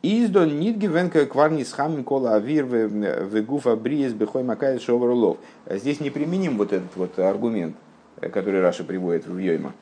Издо 0.00 0.44
нит 0.44 0.76
гивенка 0.76 1.26
кварни 1.26 1.64
с 1.64 1.72
хамин 1.72 2.04
кола 2.04 2.36
авир 2.36 2.66
в 2.66 3.42
гуфа 3.42 3.74
бриес 3.74 4.12
бехой 4.12 4.44
макает 4.44 4.80
шоварлов. 4.80 5.38
Здесь 5.68 5.98
не 5.98 6.10
применим 6.10 6.56
вот 6.56 6.72
этот 6.72 6.94
вот 6.94 7.18
аргумент, 7.18 7.74
который 8.20 8.60
Раша 8.60 8.84
приводит 8.84 9.26
в 9.26 9.36
Йойма, 9.36 9.72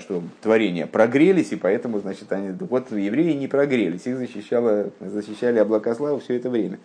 что 0.00 0.22
творения 0.40 0.86
прогрелись, 0.86 1.52
и 1.52 1.56
поэтому, 1.56 2.00
значит, 2.00 2.32
они, 2.32 2.56
вот 2.58 2.90
евреи 2.92 3.32
не 3.32 3.46
прогрелись, 3.46 4.06
их 4.06 4.16
защищало, 4.16 4.90
защищали 5.00 5.58
облака 5.58 5.94
славы 5.94 6.20
все 6.20 6.36
это 6.36 6.48
время. 6.48 6.78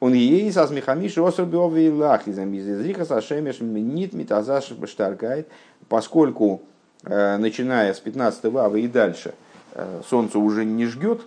Он 0.00 0.12
ей 0.12 0.50
со 0.52 0.66
смехамиши 0.66 1.20
особи 1.20 1.56
лах 1.88 2.26
из 2.26 2.36
зриха 2.36 3.04
сашемеш 3.04 3.60
нит 3.60 4.12
митазаш 4.12 4.72
штаркает, 4.86 5.48
поскольку 5.88 6.62
начиная 7.02 7.92
с 7.92 8.00
15 8.00 8.44
ава 8.46 8.76
и 8.76 8.88
дальше 8.88 9.34
солнце 10.08 10.38
уже 10.38 10.64
не 10.64 10.86
жгет, 10.86 11.20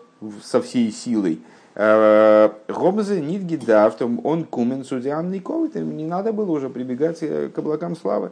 со 0.43 0.61
всей 0.61 0.91
силой. 0.91 1.39
Э, 1.75 2.49
Гобзе 2.67 3.21
нитги 3.21 3.55
дафтом 3.55 4.19
он 4.23 4.45
кумен 4.45 4.83
судиан 4.83 5.29
никовит, 5.29 5.75
не 5.75 6.05
надо 6.05 6.33
было 6.33 6.51
уже 6.51 6.69
прибегать 6.69 7.19
э, 7.21 7.49
к 7.49 7.57
облакам 7.59 7.95
славы. 7.95 8.31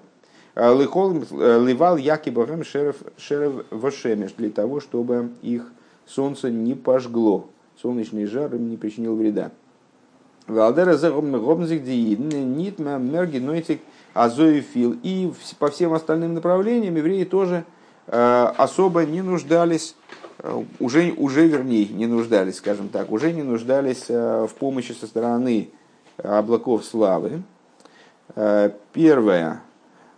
Э, 0.56 0.74
ливал 0.74 1.98
яки 1.98 2.30
богам 2.30 2.64
шерев, 2.64 2.98
шерев 3.18 3.66
вашемеш 3.70 4.34
для 4.34 4.50
того, 4.50 4.80
чтобы 4.80 5.30
их 5.42 5.72
солнце 6.06 6.50
не 6.50 6.74
пожгло, 6.74 7.48
солнечный 7.82 8.26
жар 8.26 8.56
им 8.56 8.70
не 8.70 8.78
причинил 8.78 9.16
вреда. 9.16 9.52
Валдера 10.48 10.96
за 10.96 11.12
гобнзик 11.12 11.84
диидн, 11.84 12.56
нит 12.56 12.80
мерги 12.80 13.40
нойтик 13.40 13.82
азоефил. 14.14 14.96
И 15.04 15.32
по 15.60 15.70
всем 15.70 15.94
остальным 15.94 16.36
направлениям 16.36 16.96
евреи 16.96 17.24
тоже 17.24 17.66
особо 18.08 19.06
не 19.06 19.24
нуждались 19.24 19.96
Э, 20.40 20.64
уже, 20.80 21.14
уже 21.18 21.48
вернее, 21.48 21.88
не 21.88 22.08
нуждались, 22.08 22.58
скажем 22.58 22.90
так, 22.90 23.12
уже 23.12 23.32
не 23.32 23.44
нуждались 23.44 24.06
э, 24.10 24.48
в 24.50 24.54
помощи 24.56 24.92
со 24.92 25.08
стороны 25.08 25.70
облаков 26.18 26.86
славы. 26.86 27.42
Э, 28.36 28.72
первое. 28.94 29.62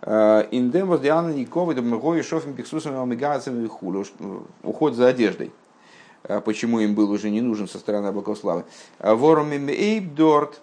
Индем 0.06 0.88
воздиана 0.88 1.30
никого, 1.30 1.72
это 1.72 1.82
мгой 1.82 2.22
шофим 2.22 2.54
пиксусом 2.54 3.00
омегацем 3.00 3.68
хулю. 3.68 4.04
Уход 4.62 4.94
за 4.94 5.08
одеждой. 5.08 5.52
Почему 6.44 6.80
им 6.80 6.94
был 6.94 7.10
уже 7.10 7.30
не 7.30 7.40
нужен 7.40 7.68
со 7.68 7.78
стороны 7.78 8.06
облаков 8.06 8.38
славы. 8.38 8.64
Вором 9.00 9.52
им 9.52 9.68
эйбдорт. 9.68 10.60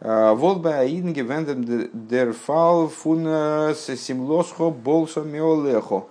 Волба 0.00 0.80
аидн 0.80 1.12
гевендем 1.12 1.88
дерфал 1.92 2.88
фун 2.88 3.24
симлосхо 3.74 4.70
болсо 4.70 5.20
миолехо. 5.20 6.06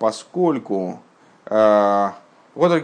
Поскольку 0.00 1.00
Э, 1.46 2.10
вот 2.54 2.82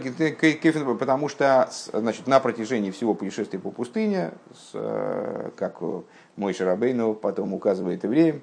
потому 0.99 1.29
что 1.29 1.69
значит, 1.91 2.27
на 2.27 2.39
протяжении 2.39 2.91
всего 2.91 3.13
путешествия 3.13 3.59
по 3.59 3.71
пустыне, 3.71 4.31
э, 4.73 5.49
как 5.55 5.81
мой 6.35 6.53
Шарабейну 6.53 7.15
потом 7.15 7.53
указывает 7.53 8.03
евреям, 8.03 8.41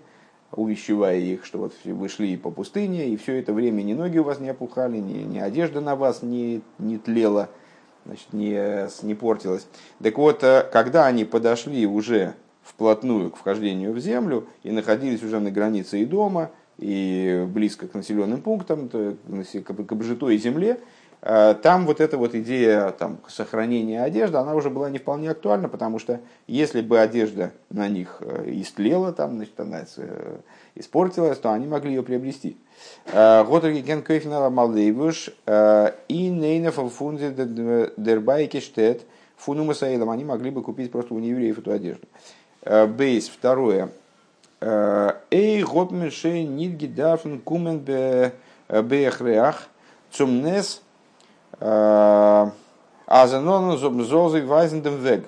увещевая 0.52 1.18
их, 1.18 1.44
что 1.44 1.58
вот 1.58 1.74
вы 1.84 2.08
шли 2.08 2.36
по 2.36 2.50
пустыне, 2.50 3.08
и 3.08 3.16
все 3.16 3.38
это 3.38 3.52
время 3.52 3.82
ни 3.82 3.94
ноги 3.94 4.18
у 4.18 4.24
вас 4.24 4.40
не 4.40 4.48
опухали, 4.48 4.98
ни, 4.98 5.22
ни 5.22 5.38
одежда 5.38 5.80
на 5.80 5.96
вас 5.96 6.22
не, 6.22 6.62
не 6.78 6.98
тлела, 6.98 7.48
значит, 8.04 8.32
не, 8.32 8.88
не 9.04 9.14
портилась. 9.14 9.66
Так 10.02 10.18
вот, 10.18 10.42
э, 10.42 10.68
когда 10.72 11.06
они 11.06 11.24
подошли 11.24 11.86
уже 11.86 12.34
вплотную 12.62 13.30
к 13.30 13.36
вхождению 13.36 13.92
в 13.92 14.00
землю 14.00 14.46
и 14.62 14.70
находились 14.70 15.22
уже 15.22 15.40
на 15.40 15.50
границе 15.50 16.00
и 16.00 16.04
дома, 16.04 16.50
и 16.78 17.46
близко 17.46 17.86
к 17.86 17.94
населенным 17.94 18.40
пунктам, 18.40 18.88
к 18.88 19.92
обжитой 19.92 20.38
земле, 20.38 20.80
там 21.22 21.84
вот 21.84 22.00
эта 22.00 22.16
вот 22.16 22.34
идея 22.34 22.92
там, 22.92 23.18
сохранения 23.28 24.02
одежды, 24.02 24.38
она 24.38 24.54
уже 24.54 24.70
была 24.70 24.88
не 24.88 24.98
вполне 24.98 25.30
актуальна, 25.30 25.68
потому 25.68 25.98
что 25.98 26.20
если 26.46 26.80
бы 26.80 26.98
одежда 26.98 27.52
на 27.68 27.88
них 27.88 28.16
э, 28.20 28.44
истлела, 28.46 29.12
там, 29.12 29.36
значит, 29.36 29.60
она 29.60 29.84
э, 29.98 30.38
испортилась, 30.76 31.38
то 31.38 31.52
они 31.52 31.66
могли 31.66 31.90
ее 31.90 32.02
приобрести. 32.02 32.56
Готерги 33.12 33.82
кен 33.82 34.02
койфнала 34.02 34.48
малдейвуш 34.48 35.28
и 36.08 36.28
нейнеф 36.28 36.76
фунзе 36.76 37.30
дербайки 37.98 38.60
штет 38.60 39.02
фунума 39.36 39.74
они 39.82 40.24
могли 40.24 40.50
бы 40.50 40.62
купить 40.62 40.90
просто 40.90 41.12
у 41.12 41.18
неевреев 41.18 41.58
эту 41.58 41.72
одежду. 41.72 42.06
Бейс, 42.64 43.28
второе, 43.28 43.90
Эй, 44.62 45.62
гопмеше 45.62 46.42
нидги 46.44 46.86
дафн 46.86 47.36
кумен 47.38 47.84
бехреах 48.70 49.68
цумнес 50.10 50.80
азанон 53.06 53.78
зозы 53.78 54.44
вайзендем 54.44 54.96
вег. 54.96 55.26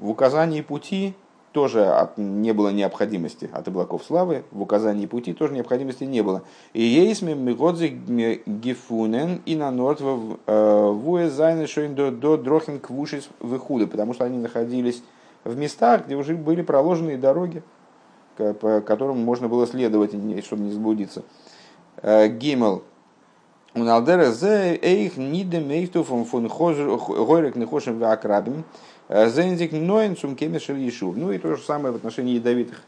В 0.00 0.08
указании 0.08 0.62
пути 0.62 1.14
тоже 1.52 2.10
не 2.16 2.52
было 2.52 2.68
необходимости 2.68 3.50
от 3.52 3.68
облаков 3.68 4.04
славы, 4.04 4.44
в 4.50 4.62
указании 4.62 5.06
пути 5.06 5.32
тоже 5.32 5.54
необходимости 5.54 6.04
не 6.04 6.22
было. 6.22 6.42
И 6.72 6.82
ейсме 6.82 7.34
мигодзи 7.34 8.42
гифунен 8.46 9.42
и 9.44 9.56
на 9.56 9.70
норд 9.70 10.00
вуэ 10.00 11.28
зайны 11.28 11.66
шоин 11.66 11.94
до 11.94 12.36
дрохин 12.36 12.78
квушис 12.78 13.28
выхуды, 13.40 13.86
потому 13.86 14.14
что 14.14 14.24
они 14.24 14.38
находились 14.38 15.02
в 15.44 15.56
местах, 15.56 16.06
где 16.06 16.16
уже 16.16 16.34
были 16.36 16.62
проложенные 16.62 17.16
дороги, 17.16 17.62
по 18.36 18.80
которым 18.80 19.18
можно 19.18 19.48
было 19.48 19.66
следовать, 19.66 20.12
чтобы 20.44 20.62
не 20.62 20.72
заблудиться. 20.72 21.24
Э, 22.02 22.28
Гимел. 22.28 22.84
У 23.78 23.84
Налдера 23.84 24.32
зе 24.32 24.74
эйх 24.82 25.16
ниде 25.16 25.60
мейхту 25.60 26.02
фон 26.02 26.24
гойрек 26.48 27.54
нехошем 27.54 28.00
вакрабим. 28.00 28.64
Э, 29.08 29.28
зензик 29.28 29.70
ноен 29.70 30.16
сум 30.16 30.34
кемешель 30.34 30.80
ешув. 30.80 31.16
Ну 31.16 31.30
и 31.30 31.38
то 31.38 31.54
же 31.54 31.62
самое 31.62 31.92
в 31.92 31.96
отношении 31.96 32.34
ядовитых 32.34 32.82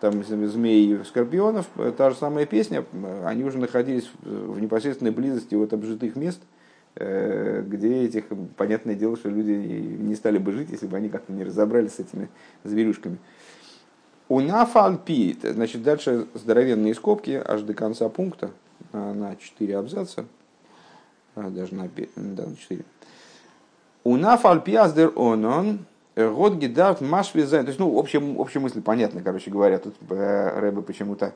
там, 0.00 0.24
змей 0.24 0.94
и 0.94 1.04
скорпионов. 1.04 1.66
Э, 1.76 1.92
та 1.96 2.10
же 2.10 2.16
самая 2.16 2.46
песня. 2.46 2.84
Они 3.24 3.44
уже 3.44 3.58
находились 3.58 4.10
в 4.22 4.58
непосредственной 4.58 5.12
близости 5.12 5.54
от 5.54 5.72
обжитых 5.74 6.16
мест, 6.16 6.40
где 6.96 8.02
этих, 8.02 8.24
понятное 8.56 8.96
дело, 8.96 9.16
что 9.16 9.28
люди 9.28 9.52
не 9.52 10.16
стали 10.16 10.38
бы 10.38 10.50
жить, 10.50 10.70
если 10.72 10.88
бы 10.88 10.96
они 10.96 11.08
как-то 11.08 11.32
не 11.32 11.44
разобрались 11.44 11.94
с 11.94 12.00
этими 12.00 12.28
зверюшками. 12.64 13.18
У 14.28 14.40
нафальпи, 14.40 15.38
значит, 15.42 15.84
дальше 15.84 16.26
здоровенные 16.34 16.94
скобки 16.94 17.40
аж 17.44 17.62
до 17.62 17.74
конца 17.74 18.08
пункта 18.08 18.50
на 18.92 19.36
4 19.36 19.76
абзаца, 19.76 20.24
а, 21.34 21.50
даже 21.50 21.74
на, 21.74 21.88
да, 22.16 22.46
на 22.46 22.56
4. 22.56 22.84
У 24.04 24.16
нафальпи 24.16 24.74
аздер 24.74 25.12
онон, 25.16 25.80
год 26.16 26.54
гидарт 26.54 27.00
маш. 27.00 27.28
То 27.28 27.38
есть, 27.38 27.78
ну, 27.78 27.94
общая, 27.94 28.20
общая 28.20 28.58
мысль 28.58 28.82
понятна, 28.82 29.22
короче 29.22 29.50
говоря. 29.50 29.78
Тут 29.78 29.94
э, 30.10 30.60
Рэбе 30.60 30.82
почему-то 30.82 31.34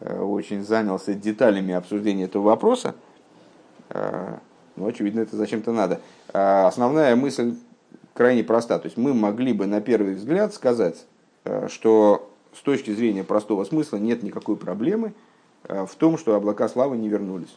э, 0.00 0.18
очень 0.18 0.64
занялся 0.64 1.14
деталями 1.14 1.74
обсуждения 1.74 2.24
этого 2.24 2.42
вопроса. 2.42 2.94
Э, 3.90 4.38
ну, 4.76 4.86
очевидно, 4.86 5.20
это 5.20 5.36
зачем-то 5.36 5.72
надо. 5.72 6.00
Основная 6.32 7.16
мысль 7.16 7.54
крайне 8.12 8.44
проста. 8.44 8.78
То 8.78 8.86
есть 8.86 8.96
мы 8.96 9.14
могли 9.14 9.52
бы 9.52 9.66
на 9.66 9.80
первый 9.80 10.14
взгляд 10.14 10.52
сказать, 10.52 11.06
что 11.68 12.30
с 12.54 12.60
точки 12.60 12.90
зрения 12.90 13.24
простого 13.24 13.64
смысла 13.64 13.96
нет 13.96 14.22
никакой 14.22 14.56
проблемы 14.56 15.08
э, 15.08 15.12
в 15.68 15.94
том, 15.96 16.18
что 16.18 16.34
облака 16.34 16.68
славы 16.68 16.96
не 16.96 17.08
вернулись. 17.08 17.56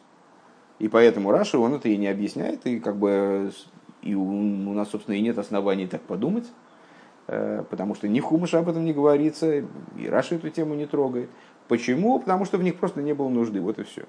И 0.80 0.88
поэтому 0.88 1.32
Раши, 1.32 1.60
он 1.60 1.74
это 1.74 1.90
и 1.90 1.98
не 1.98 2.08
объясняет, 2.08 2.66
и 2.66 2.80
как 2.80 2.96
бы 2.96 3.52
и 4.02 4.16
у, 4.16 4.24
у 4.24 4.74
нас, 4.74 4.90
собственно, 4.90 5.16
и 5.16 5.22
нет 5.22 5.38
оснований 5.38 5.88
так 5.88 6.02
подумать. 6.02 6.46
э, 7.28 7.64
потому 7.70 7.96
что 7.96 8.08
ни 8.08 8.20
в 8.20 8.24
Хумаше 8.24 8.58
об 8.58 8.70
этом 8.70 8.84
не 8.86 8.94
говорится, 8.94 9.64
и 9.98 10.08
Раши 10.08 10.36
эту 10.36 10.50
тему 10.50 10.74
не 10.74 10.86
трогает. 10.88 11.30
Почему? 11.68 12.20
Потому 12.20 12.46
что 12.46 12.58
в 12.58 12.64
них 12.64 12.78
просто 12.78 13.02
не 13.02 13.14
было 13.14 13.30
нужды, 13.30 13.62
вот 13.62 13.78
и 13.80 13.84
все. 13.84 14.06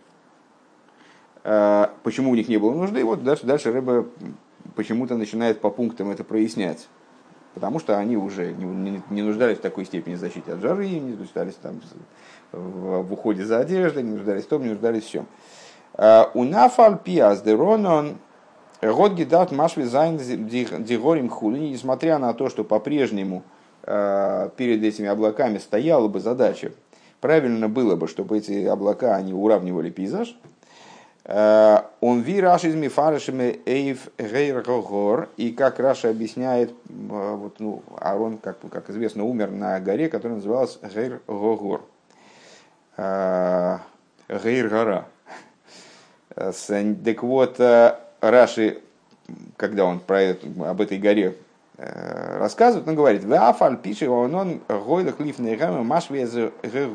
Почему 1.43 2.31
у 2.31 2.35
них 2.35 2.49
не 2.49 2.59
было 2.59 2.75
нужды? 2.75 3.03
Вот 3.03 3.25
дальше, 3.25 3.47
дальше 3.47 3.73
Рэба 3.73 4.07
почему-то 4.77 5.17
начинает 5.17 5.61
по 5.61 5.71
пунктам 5.71 6.11
это 6.11 6.23
прояснять. 6.23 6.89
Потому 7.55 7.79
что 7.79 7.99
они 7.99 8.17
уже 8.17 8.53
не, 8.53 8.65
не, 8.65 9.03
не 9.11 9.23
нуждались 9.23 9.59
в 9.59 9.63
такой 9.63 9.85
степени 9.85 10.15
защиты 10.15 10.53
от 10.53 10.61
жары, 10.61 10.89
не 10.89 11.17
нуждались 11.17 11.55
там 11.55 11.81
в, 12.53 13.13
уходе 13.13 13.45
за 13.45 13.59
одеждой, 13.59 14.03
не 14.03 14.13
нуждались 14.13 14.45
в 14.45 14.49
том, 14.49 14.63
не 14.63 14.71
нуждались 14.71 15.05
в 15.05 15.11
чем. 15.11 15.27
У 16.35 16.45
нафаль 16.45 16.99
пиас 16.99 17.43
деронон 17.43 18.17
год 18.83 19.13
гидат 19.13 19.53
машви 19.53 19.85
зайн 19.85 20.19
дигорим 20.19 21.29
хули, 21.29 21.59
несмотря 21.59 22.19
на 22.19 22.33
то, 22.33 22.49
что 22.49 22.65
по-прежнему 22.65 23.43
э, 23.83 24.49
перед 24.57 24.83
этими 24.83 25.09
облаками 25.09 25.59
стояла 25.59 26.09
бы 26.09 26.21
задача, 26.21 26.73
правильно 27.21 27.69
было 27.69 27.97
бы, 27.97 28.09
чтобы 28.09 28.39
эти 28.39 28.65
облака 28.65 29.17
они 29.17 29.35
уравнивали 29.35 29.91
пейзаж, 29.91 30.35
э, 31.25 31.79
он 32.01 32.21
ви 32.21 32.41
раш 32.41 32.65
из 32.65 32.75
мифарышами 32.75 33.61
эйв 33.67 34.09
гейргогор, 34.19 35.29
и 35.37 35.51
как 35.51 35.79
Раша 35.79 36.09
объясняет, 36.09 36.71
э, 36.71 37.35
вот, 37.37 37.61
ну, 37.61 37.83
Арон, 37.99 38.39
как, 38.39 38.59
как 38.71 38.89
известно, 38.89 39.25
умер 39.25 39.51
на 39.51 39.79
горе, 39.81 40.09
которая 40.09 40.37
называлась 40.37 40.79
Гейргогор. 40.83 41.83
Гейр-гора. 44.29 45.07
Так 46.35 47.23
вот, 47.23 47.59
э, 47.59 47.97
Раши, 48.21 48.81
когда 49.57 49.85
он 49.85 50.01
про 50.01 50.23
это, 50.23 50.47
об 50.65 50.81
этой 50.81 50.99
горе 50.99 51.37
э, 51.77 52.39
рассказывает, 52.39 52.87
он 52.87 52.95
говорит, 52.95 53.25
«Вафаль 53.25 53.79
пишет, 53.79 54.09
он 54.09 54.61
гойлах 54.69 55.19
лифный 55.19 55.57
гамма 55.57 55.83
машвез 55.83 56.33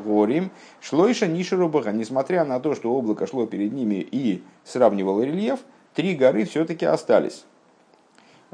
горим, 0.04 0.50
шлойша 0.80 1.26
нишерубага». 1.26 1.92
Несмотря 1.92 2.44
на 2.44 2.60
то, 2.60 2.74
что 2.74 2.92
облако 2.92 3.26
шло 3.26 3.46
перед 3.46 3.72
ними 3.72 3.96
и 3.96 4.42
сравнивало 4.64 5.22
рельеф, 5.22 5.60
три 5.94 6.14
горы 6.14 6.44
все-таки 6.44 6.86
остались. 6.86 7.44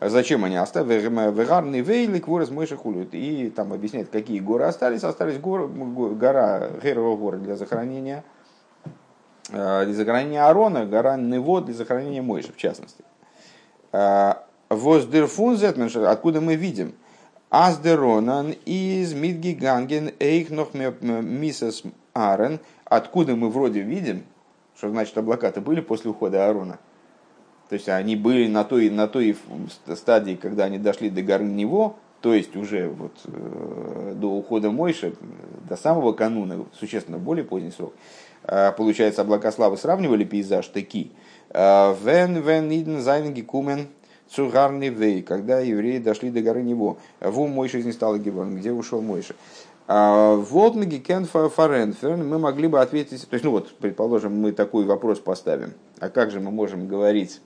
Зачем 0.00 0.44
они 0.44 0.56
остались? 0.56 1.02
Вегарный 1.02 1.80
вейли 1.80 2.18
кворес 2.18 2.50
мойши 2.50 2.76
хулют. 2.76 3.10
И 3.12 3.50
там 3.50 3.72
объясняет, 3.72 4.08
какие 4.08 4.40
горы 4.40 4.64
остались. 4.64 5.04
Остались 5.04 5.38
гор, 5.38 5.68
гора 5.68 6.70
Герова 6.82 7.16
гора 7.16 7.38
для 7.38 7.56
захоронения 7.56 8.24
Э, 9.52 9.84
для 9.84 9.94
захоронения 9.94 10.46
Арона, 10.46 10.86
гора 10.86 11.16
Нево 11.16 11.60
для 11.60 11.74
захоронения 11.74 12.22
Мойши, 12.22 12.52
в 12.52 12.56
частности. 12.56 13.04
Э, 13.92 14.34
Воздерфунзет, 14.68 15.76
откуда 15.96 16.40
мы 16.40 16.54
видим, 16.54 16.94
Аздеронан 17.50 18.54
из 18.64 19.12
Мидгиганген 19.12 20.12
Эйхнох 20.18 20.72
Мисас 20.72 21.82
Арен, 22.14 22.60
откуда 22.86 23.36
мы 23.36 23.50
вроде 23.50 23.80
видим, 23.80 24.24
что 24.74 24.88
значит 24.88 25.18
облака-то 25.18 25.60
были 25.60 25.82
после 25.82 26.10
ухода 26.10 26.46
Аарона. 26.46 26.78
То 27.72 27.76
есть 27.76 27.88
они 27.88 28.16
были 28.16 28.48
на 28.48 28.64
той, 28.64 28.90
на 28.90 29.08
той 29.08 29.34
стадии, 29.96 30.34
когда 30.34 30.64
они 30.64 30.76
дошли 30.76 31.08
до 31.08 31.22
горы 31.22 31.44
Него, 31.44 31.96
то 32.20 32.34
есть 32.34 32.54
уже 32.54 32.90
вот, 32.90 33.12
э, 33.24 34.12
до 34.14 34.26
ухода 34.26 34.70
Мойши, 34.70 35.14
до 35.66 35.78
самого 35.78 36.12
кануна, 36.12 36.66
существенно 36.78 37.16
более 37.16 37.46
поздний 37.46 37.70
срок, 37.70 37.94
Э, 38.44 38.72
получается, 38.72 39.22
облака 39.22 39.50
славы 39.52 39.78
сравнивали 39.78 40.24
пейзаж 40.24 40.66
таки. 40.66 41.12
Э, 41.48 41.94
вен 42.04 42.42
вен 42.42 42.70
иден 42.70 43.00
зайнги 43.00 43.40
кумен 43.40 43.88
цугарный 44.28 44.90
вей, 44.90 45.22
когда 45.22 45.60
евреи 45.60 45.96
дошли 45.98 46.30
до 46.30 46.42
горы 46.42 46.62
Него. 46.62 46.98
Ву 47.20 47.46
Мойши 47.46 47.82
не 47.82 47.92
стало 47.92 48.18
Гибон, 48.18 48.54
где 48.56 48.70
ушел 48.70 49.00
Мойши. 49.00 49.34
Э, 49.88 50.36
вот 50.36 50.74
мы 50.74 50.84
кен 50.84 51.24
фаренферн, 51.24 52.28
мы 52.28 52.38
могли 52.38 52.68
бы 52.68 52.82
ответить, 52.82 53.26
то 53.26 53.34
есть, 53.34 53.44
ну 53.46 53.52
вот, 53.52 53.74
предположим, 53.78 54.38
мы 54.38 54.52
такой 54.52 54.84
вопрос 54.84 55.20
поставим, 55.20 55.72
а 56.00 56.10
как 56.10 56.30
же 56.30 56.40
мы 56.40 56.50
можем 56.50 56.86
говорить 56.86 57.40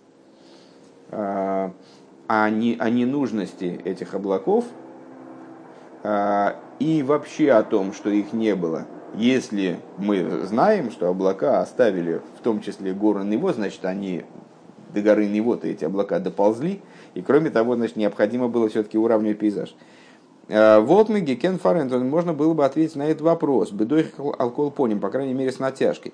о, 1.10 2.50
не, 2.50 2.76
о 2.78 2.90
ненужности 2.90 3.80
этих 3.84 4.14
облаков 4.14 4.64
и 6.78 7.04
вообще 7.06 7.52
о 7.52 7.62
том, 7.62 7.92
что 7.92 8.10
их 8.10 8.32
не 8.32 8.54
было– 8.54 8.86
если 9.16 9.80
мы 9.96 10.42
знаем, 10.44 10.90
что 10.90 11.08
облака 11.08 11.60
оставили 11.60 12.20
в 12.38 12.42
том 12.42 12.60
числе 12.60 12.92
горы 12.92 13.24
Него, 13.24 13.52
значит, 13.52 13.84
они 13.86 14.24
до 14.92 15.00
горы 15.00 15.26
Него-то 15.26 15.66
эти 15.68 15.84
облака 15.86 16.18
доползли, 16.18 16.82
и 17.14 17.22
кроме 17.22 17.48
того, 17.48 17.76
значит, 17.76 17.96
необходимо 17.96 18.48
было 18.48 18.68
все-таки 18.68 18.98
уравнивать 18.98 19.38
пейзаж. 19.38 19.74
Э, 20.48 20.80
вот 20.80 21.08
мы 21.08 21.20
Гекен 21.20 21.58
Фарентон, 21.58 22.08
можно 22.10 22.34
было 22.34 22.52
бы 22.52 22.66
ответить 22.66 22.96
на 22.96 23.04
этот 23.04 23.22
вопрос. 23.22 23.72
Бедой 23.72 24.12
алкоголь 24.18 24.70
поним, 24.70 25.00
по 25.00 25.08
крайней 25.08 25.34
мере, 25.34 25.50
с 25.50 25.58
натяжкой. 25.58 26.12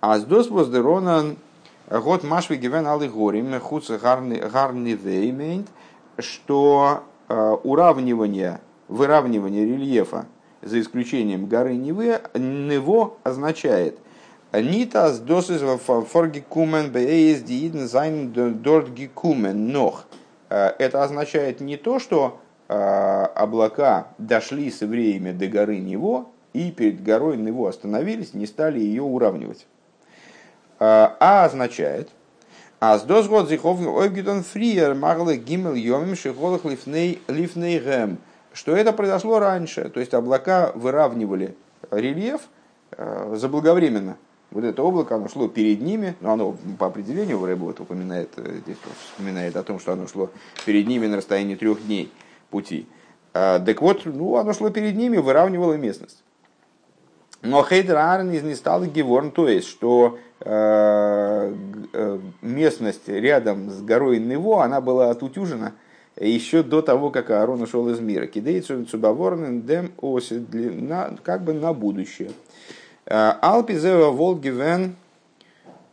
А 0.00 0.18
с 0.18 0.24
дос 0.24 0.48
воздерона 0.48 1.34
год 1.90 2.22
машви 2.22 2.56
гивен 2.56 2.86
алы 2.86 3.08
горим 3.08 3.58
хуц 3.60 3.90
гарни 3.90 4.92
веймейнт, 4.92 5.68
что 6.18 7.02
э, 7.28 7.56
уравнивание, 7.64 8.60
выравнивание 8.88 9.64
рельефа 9.64 10.26
за 10.60 10.80
исключением 10.80 11.46
горы 11.46 11.76
Нево, 11.76 12.20
Нево 12.34 13.14
означает 13.22 13.98
Нитас 14.52 15.18
досис 15.18 15.62
форгикумен 16.10 16.90
бейздиидн 16.90 17.86
зайн 17.86 18.32
дортгикумен 18.32 19.68
нох. 19.68 20.04
Э, 20.50 20.72
это 20.78 21.02
означает 21.04 21.60
не 21.60 21.78
то, 21.78 21.98
что 21.98 22.38
э, 22.68 22.74
облака 22.74 24.08
дошли 24.18 24.70
с 24.70 24.82
евреями 24.82 25.32
до 25.32 25.46
горы 25.46 25.78
Нево 25.78 26.32
и 26.52 26.70
перед 26.70 27.02
горой 27.02 27.38
Нево 27.38 27.66
остановились, 27.66 28.34
не 28.34 28.44
стали 28.46 28.78
ее 28.78 29.02
уравнивать. 29.02 29.66
Э, 30.80 31.10
а 31.18 31.44
означает, 31.44 32.08
а 32.80 32.98
с 32.98 33.02
досгод 33.02 33.48
зихов 33.48 33.80
ойгитон 33.80 34.42
фриер 34.44 34.94
маглы 34.94 35.36
гимел 35.36 35.74
йомим 35.74 36.16
шихолах 36.16 36.64
лифней 36.64 37.20
лифней 37.26 37.80
гэм 37.80 38.18
что 38.52 38.76
это 38.76 38.92
произошло 38.92 39.38
раньше, 39.38 39.88
то 39.88 40.00
есть 40.00 40.14
облака 40.14 40.72
выравнивали 40.74 41.54
рельеф 41.90 42.42
э, 42.92 43.34
заблаговременно. 43.36 44.16
Вот 44.50 44.64
это 44.64 44.82
облако, 44.82 45.14
оно 45.14 45.28
шло 45.28 45.46
перед 45.46 45.82
ними, 45.82 46.16
но 46.20 46.32
оно 46.32 46.56
по 46.78 46.86
определению, 46.86 47.44
Рэб 47.44 47.58
вот 47.58 47.80
упоминает, 47.80 48.30
э, 48.36 48.60
здесь 48.64 48.78
вспоминает 49.12 49.56
о 49.56 49.62
том, 49.62 49.78
что 49.78 49.92
оно 49.92 50.06
шло 50.08 50.30
перед 50.64 50.86
ними 50.86 51.06
на 51.06 51.18
расстоянии 51.18 51.54
трех 51.54 51.86
дней 51.86 52.10
пути. 52.50 52.88
А, 53.34 53.60
так 53.60 53.82
вот, 53.82 54.06
ну, 54.06 54.36
оно 54.36 54.52
шло 54.54 54.70
перед 54.70 54.96
ними, 54.96 55.18
выравнивало 55.18 55.74
местность. 55.74 56.24
Но 57.42 57.62
Хейдер 57.62 57.96
Аарон 57.96 58.32
из 58.32 58.42
не 58.42 58.54
стал 58.54 58.84
Геворн, 58.84 59.30
то 59.30 59.48
есть, 59.48 59.68
что 59.68 60.18
э, 60.40 61.54
э, 61.92 62.18
местность 62.42 63.08
рядом 63.08 63.70
с 63.70 63.80
горой 63.80 64.18
Нево, 64.18 64.64
она 64.64 64.80
была 64.80 65.10
отутюжена, 65.10 65.72
еще 66.18 66.64
до 66.64 66.82
того, 66.82 67.10
как 67.10 67.30
Аарон 67.30 67.62
ушел 67.62 67.88
из 67.90 68.00
мира. 68.00 68.26
Кидейцу 68.26 68.84
цубаворнен 68.86 69.62
дем 69.62 69.92
оси, 70.00 70.44
как 71.22 71.44
бы 71.44 71.52
на 71.52 71.72
будущее. 71.72 72.32
Э, 73.06 73.34
Алпизева 73.40 74.10
волгивен 74.10 74.96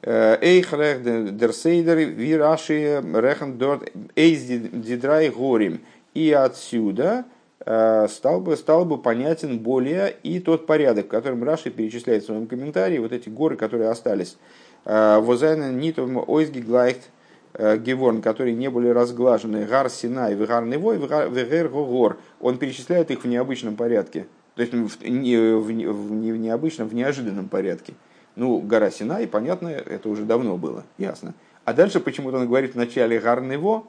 эйхрех 0.01 1.35
дерсейдер 1.35 1.97
вираши 1.97 3.03
рехан 3.13 3.57
дорт 3.57 3.91
эйз 4.15 4.43
дидрай 4.43 5.29
горим. 5.29 5.81
И 6.15 6.31
отсюда 6.31 7.25
стал 7.65 8.41
бы, 8.41 8.55
стал 8.57 8.85
бы 8.85 8.97
понятен 8.99 9.57
более 9.57 10.15
и 10.21 10.39
тот 10.39 10.67
порядок, 10.67 11.07
которым 11.07 11.43
Раши 11.43 11.71
перечисляет 11.71 12.23
в 12.23 12.25
своем 12.27 12.45
комментарии, 12.45 12.99
вот 12.99 13.11
эти 13.11 13.27
горы, 13.27 13.57
которые 13.57 13.89
остались. 13.89 14.37
Возайна 14.85 15.71
нитом 15.71 16.23
ойзги 16.27 16.59
глайхт 16.59 17.09
Э, 17.57 17.77
Геворн, 17.77 18.21
которые 18.21 18.53
не 18.53 18.69
были 18.69 18.89
разглажены, 18.89 19.65
Гар 19.65 19.89
Синай, 19.89 20.35
Вегар 20.35 20.65
Невой, 20.65 20.97
Вегер 20.97 21.69
Гогор, 21.69 22.17
он 22.41 22.57
перечисляет 22.57 23.11
их 23.11 23.23
в 23.23 23.27
необычном 23.27 23.77
порядке. 23.77 24.27
То 24.55 24.61
есть 24.61 24.73
в, 24.73 25.07
не, 25.07 25.37
в, 25.37 25.71
не 25.71 26.31
в 26.33 26.37
необычном, 26.37 26.89
в 26.89 26.93
неожиданном 26.93 27.47
порядке. 27.47 27.93
Ну, 28.35 28.59
гора 28.59 28.91
Синай, 28.91 29.25
понятно, 29.25 29.69
это 29.69 30.09
уже 30.09 30.23
давно 30.23 30.57
было, 30.57 30.83
ясно. 30.97 31.33
А 31.63 31.71
дальше 31.71 32.01
почему-то 32.01 32.37
он 32.37 32.47
говорит 32.47 32.75
вначале 32.75 33.19
Гар 33.19 33.41
Нево, 33.41 33.85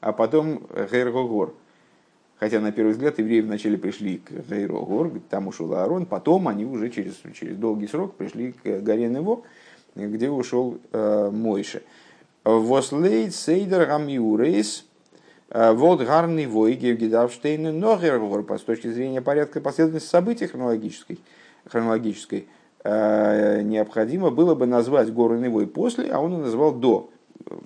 а 0.00 0.12
потом 0.12 0.62
Гер 0.92 1.10
Гогор. 1.10 1.54
Хотя, 2.40 2.58
на 2.58 2.72
первый 2.72 2.92
взгляд, 2.92 3.18
евреи 3.18 3.42
вначале 3.42 3.76
пришли 3.76 4.16
к 4.16 4.30
Гейрогор, 4.48 5.12
там 5.28 5.48
ушел 5.48 5.74
Аарон, 5.74 6.06
потом 6.06 6.48
они 6.48 6.64
уже 6.64 6.88
через, 6.88 7.20
через 7.38 7.54
долгий 7.56 7.86
срок 7.86 8.14
пришли 8.14 8.52
к 8.52 8.80
горе 8.80 9.08
Нево, 9.10 9.42
где 9.94 10.30
ушел 10.30 10.78
э, 10.90 11.30
Мойше. 11.30 11.82
Вослейд 12.42 13.34
сейдер 13.34 13.84
гамиурейс, 13.84 14.86
э, 15.50 15.72
вот 15.72 16.00
гарный 16.00 16.46
войги 16.46 16.94
Гидавштейна 16.94 17.72
Ногергор, 17.72 18.46
с 18.58 18.62
точки 18.62 18.90
зрения 18.90 19.20
порядка 19.20 19.60
последовательности 19.60 20.08
событий 20.08 20.46
хронологической, 20.46 21.20
хронологической 21.66 22.48
э, 22.84 23.60
необходимо 23.60 24.30
было 24.30 24.54
бы 24.54 24.64
назвать 24.64 25.12
горы 25.12 25.38
Невой 25.38 25.66
после, 25.66 26.10
а 26.10 26.20
он 26.20 26.32
и 26.32 26.38
назвал 26.38 26.72
до. 26.72 27.10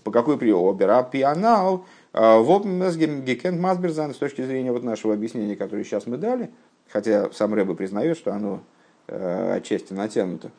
По 0.03 0.11
какой 0.11 0.37
приему? 0.37 0.69
Обера 0.69 1.05
пианал, 1.05 1.85
Гекент 2.15 3.61
Масберзан 3.61 4.15
с 4.15 4.19
точки 4.19 4.43
зрения 4.43 4.71
вот 4.71 4.85
нашего 4.85 5.15
объяснения, 5.15 5.57
которое 5.57 5.83
сейчас 5.85 6.07
мы 6.07 6.17
дали, 6.17 6.51
хотя 6.89 7.31
сам 7.33 7.55
Рэбе 7.55 7.75
признает, 7.75 8.17
что 8.17 8.33
оно 8.33 8.61
э, 9.09 9.57
отчасти 9.57 9.93
натянуто, 9.93 10.53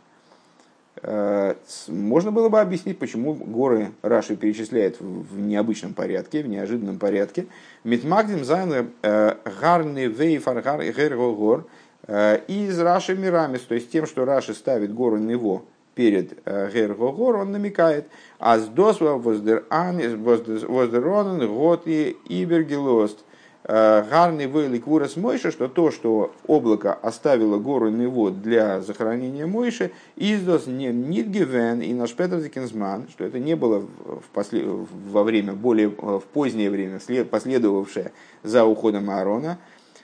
э, 1.02 1.56
можно 1.88 2.32
было 2.32 2.50
бы 2.50 2.60
объяснить, 2.60 3.00
почему 3.00 3.34
горы 3.34 3.92
Раши 4.02 4.36
перечисляет 4.36 5.00
в 5.00 5.40
необычном 5.40 5.94
порядке, 5.94 6.44
в 6.44 6.48
неожиданном 6.48 7.00
порядке. 7.00 7.48
מיט 7.86 8.08
מקדים 8.08 8.44
זיין 8.44 8.92
הר 9.02 9.44
נבו 9.44 10.08
פאר 10.08 10.62
הר 10.62 11.04
ההר 11.04 11.68
איז 12.06 12.80
רש"י 12.80 13.16
מרמז, 13.16 13.62
то 13.62 13.76
есть 13.76 13.90
тем, 13.92 14.06
что 14.06 14.26
Раши 14.26 14.54
ставит 14.54 14.94
гору 14.94 15.18
Нево 15.18 15.64
перед 15.96 16.46
Гергогор, 16.46 17.38
он 17.38 17.52
намекает, 17.52 18.06
אז 18.38 18.60
דאס 18.60 18.68
וואס 18.68 19.18
דער 19.18 21.48
ענן 21.48 21.88
האט 21.88 22.16
איבערגעלאזט. 22.28 23.24
Гарный 23.68 24.46
вейлик 24.46 24.86
вырос 24.86 25.16
Мойша, 25.16 25.50
что 25.50 25.68
то, 25.68 25.90
что 25.90 26.32
облако 26.46 26.94
оставило 26.94 27.58
гору 27.58 27.90
Нево 27.90 28.30
для 28.30 28.80
захоронения 28.82 29.48
Мойши, 29.48 29.90
издос 30.16 30.68
не 30.68 30.94
нидгивен 30.94 31.82
и 31.82 31.92
наш 31.96 32.14
Петр 32.14 32.48
Кинзман, 32.48 33.08
что 33.10 33.24
это 33.24 33.40
не 33.40 33.56
было 33.56 33.80
в 33.80 34.22
после, 34.34 34.68
во 34.68 35.24
время, 35.24 35.54
более 35.54 35.88
в 35.88 36.22
позднее 36.32 36.70
время, 36.70 37.00
последовавшее 37.26 38.12
за 38.44 38.66
уходом 38.66 39.10
Аарона. 39.10 39.58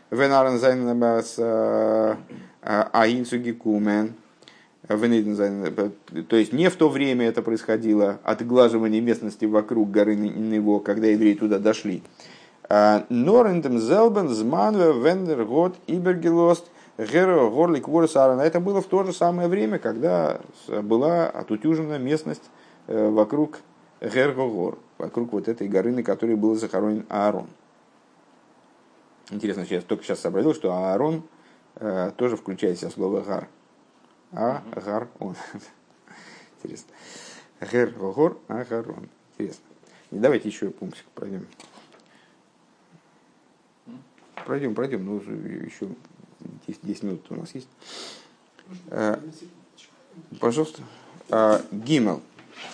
Венарен 0.09 0.57
зайнабас 0.57 1.37
аинцуги 2.63 3.51
кумен, 3.51 4.15
то 4.88 6.36
есть 6.36 6.53
не 6.53 6.69
в 6.69 6.75
то 6.75 6.89
время 6.89 7.27
это 7.27 7.41
происходило, 7.41 8.19
отглаживание 8.23 9.01
местности 9.01 9.45
вокруг 9.45 9.91
горы 9.91 10.15
Него, 10.15 10.79
когда 10.79 11.07
евреи 11.07 11.36
туда 11.36 11.59
дошли. 11.59 12.03
Норендем 12.69 13.79
зелбен 13.79 14.29
зманве 14.29 14.93
вендер 14.93 15.45
год 15.45 15.75
ибергелост 15.88 16.71
геро 16.97 17.49
горлик 17.49 17.88
ворсарана. 17.88 18.41
Это 18.41 18.59
было 18.59 18.82
в 18.82 18.86
то 18.86 19.03
же 19.03 19.13
самое 19.13 19.47
время, 19.47 19.79
когда 19.79 20.39
была 20.67 21.27
отутюжена 21.27 21.97
местность 21.97 22.43
э, 22.88 23.09
вокруг 23.09 23.59
Гергогор, 24.01 24.77
вокруг 24.97 25.34
вот 25.34 25.47
этой 25.47 25.67
горы, 25.67 25.91
на 25.91 26.03
которой 26.03 26.36
был 26.36 26.55
захоронен 26.55 27.05
Аарон. 27.09 27.47
Интересно, 29.29 29.65
я 29.69 29.82
только 29.82 30.03
сейчас 30.03 30.19
сообразил, 30.19 30.53
что 30.53 30.73
Аарон 30.73 31.23
э, 31.75 32.11
тоже 32.17 32.36
включает 32.36 32.77
в 32.77 32.82
себя 32.82 32.89
слово 32.89 33.21
гар. 33.21 33.47
А 34.34 34.63
гар 34.75 35.09
он. 35.19 35.36
Интересно. 36.63 36.93
Гер 37.59 37.91
гор, 37.91 38.39
а 38.47 38.63
гар 38.63 38.89
он. 38.89 39.09
Интересно. 39.34 39.63
И 40.11 40.15
давайте 40.15 40.47
еще 40.47 40.69
пунктик 40.69 41.05
пройдем. 41.13 41.47
Пройдем, 44.45 44.73
пройдем. 44.73 45.05
Ну, 45.05 45.17
еще 45.19 45.89
10, 46.67 46.79
10 46.82 47.03
минут 47.03 47.25
у 47.29 47.36
нас 47.36 47.53
есть. 47.53 47.67
А, 48.89 49.19
пожалуйста. 50.39 50.82
А, 51.29 51.61
Гимел. 51.71 52.21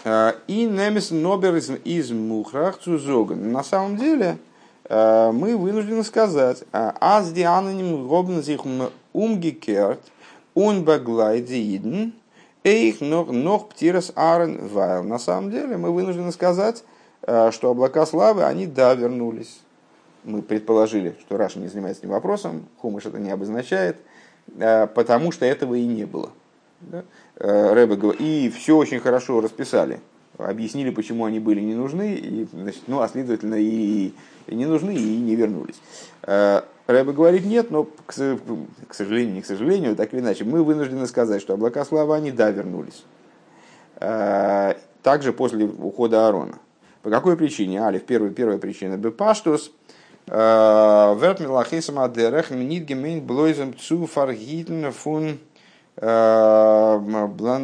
А, 0.04 0.36
и 0.48 0.66
немес 0.66 1.12
нобер 1.12 1.56
из 1.56 2.12
мухрах 2.12 2.80
цузоган. 2.80 3.52
На 3.52 3.64
самом 3.64 3.98
деле, 3.98 4.38
мы 4.90 5.58
вынуждены 5.58 6.02
сказать, 6.06 6.64
аз 6.72 7.34
диананим 7.34 8.08
гобн 8.08 8.40
sich 8.40 8.90
umgekehrt, 10.58 10.98
Унбаглайдииден, 11.08 12.14
эйх 12.64 13.02
ног 13.02 13.70
птирас 13.70 14.12
арен 14.16 14.68
вайл. 14.68 15.04
На 15.04 15.20
самом 15.20 15.52
деле 15.52 15.78
мы 15.78 15.92
вынуждены 15.92 16.32
сказать, 16.32 16.84
э, 17.22 17.52
что 17.52 17.70
облака 17.70 18.06
славы, 18.06 18.44
они 18.44 18.66
да, 18.66 18.96
вернулись. 18.96 19.60
Мы 20.24 20.42
предположили, 20.42 21.16
что 21.22 21.38
Раша 21.38 21.60
не 21.60 21.68
занимается 21.68 22.02
этим 22.02 22.12
вопросом, 22.12 22.66
Хумыш 22.82 23.06
это 23.06 23.20
не 23.20 23.30
обозначает, 23.30 23.98
э, 24.58 24.88
потому 24.88 25.32
что 25.32 25.46
этого 25.46 25.76
и 25.76 25.86
не 25.86 26.06
было. 26.06 26.32
Да? 26.82 27.04
Э, 27.36 28.14
и 28.20 28.50
все 28.50 28.76
очень 28.76 29.00
хорошо 29.00 29.42
расписали, 29.42 30.00
объяснили, 30.38 30.90
почему 30.90 31.26
они 31.26 31.40
были 31.40 31.62
не 31.62 31.74
нужны, 31.74 32.16
и, 32.16 32.48
значит, 32.52 32.84
ну, 32.88 33.02
а 33.02 33.08
следовательно 33.08 33.56
и, 33.56 34.14
и 34.48 34.56
не 34.56 34.66
нужны, 34.66 34.96
и 34.96 35.18
не 35.18 35.36
вернулись. 35.36 35.82
Рэбе 36.88 37.12
говорит 37.12 37.46
нет, 37.46 37.70
но, 37.70 37.84
к, 38.06 38.14
сожалению, 38.14 39.36
не 39.36 39.42
к 39.42 39.46
сожалению, 39.46 39.96
так 39.96 40.14
или 40.14 40.22
иначе, 40.22 40.46
мы 40.46 40.64
вынуждены 40.64 41.06
сказать, 41.06 41.42
что 41.42 41.54
облака 41.54 41.84
славы, 41.84 42.16
они 42.16 42.32
да, 42.32 42.50
вернулись. 42.50 43.04
Э, 44.00 44.76
также 45.04 45.34
после 45.34 45.66
ухода 45.66 46.28
Аарона. 46.28 46.60
По 47.02 47.10
какой 47.10 47.36
причине? 47.36 47.82
Алиф, 47.82 48.06
первая, 48.06 48.32
первая 48.32 48.58
причина. 48.58 48.96
Бепаштус, 48.96 49.74
э, 50.28 51.16
верт 51.20 51.42
милахисам 51.42 52.00
адерех, 52.00 52.52
минит 52.52 52.86
гемейн 52.86 53.26
блойзем 53.26 53.78
цу 53.78 54.06
фаргитн 54.06 54.92
фун 54.92 55.40
э, 55.98 57.00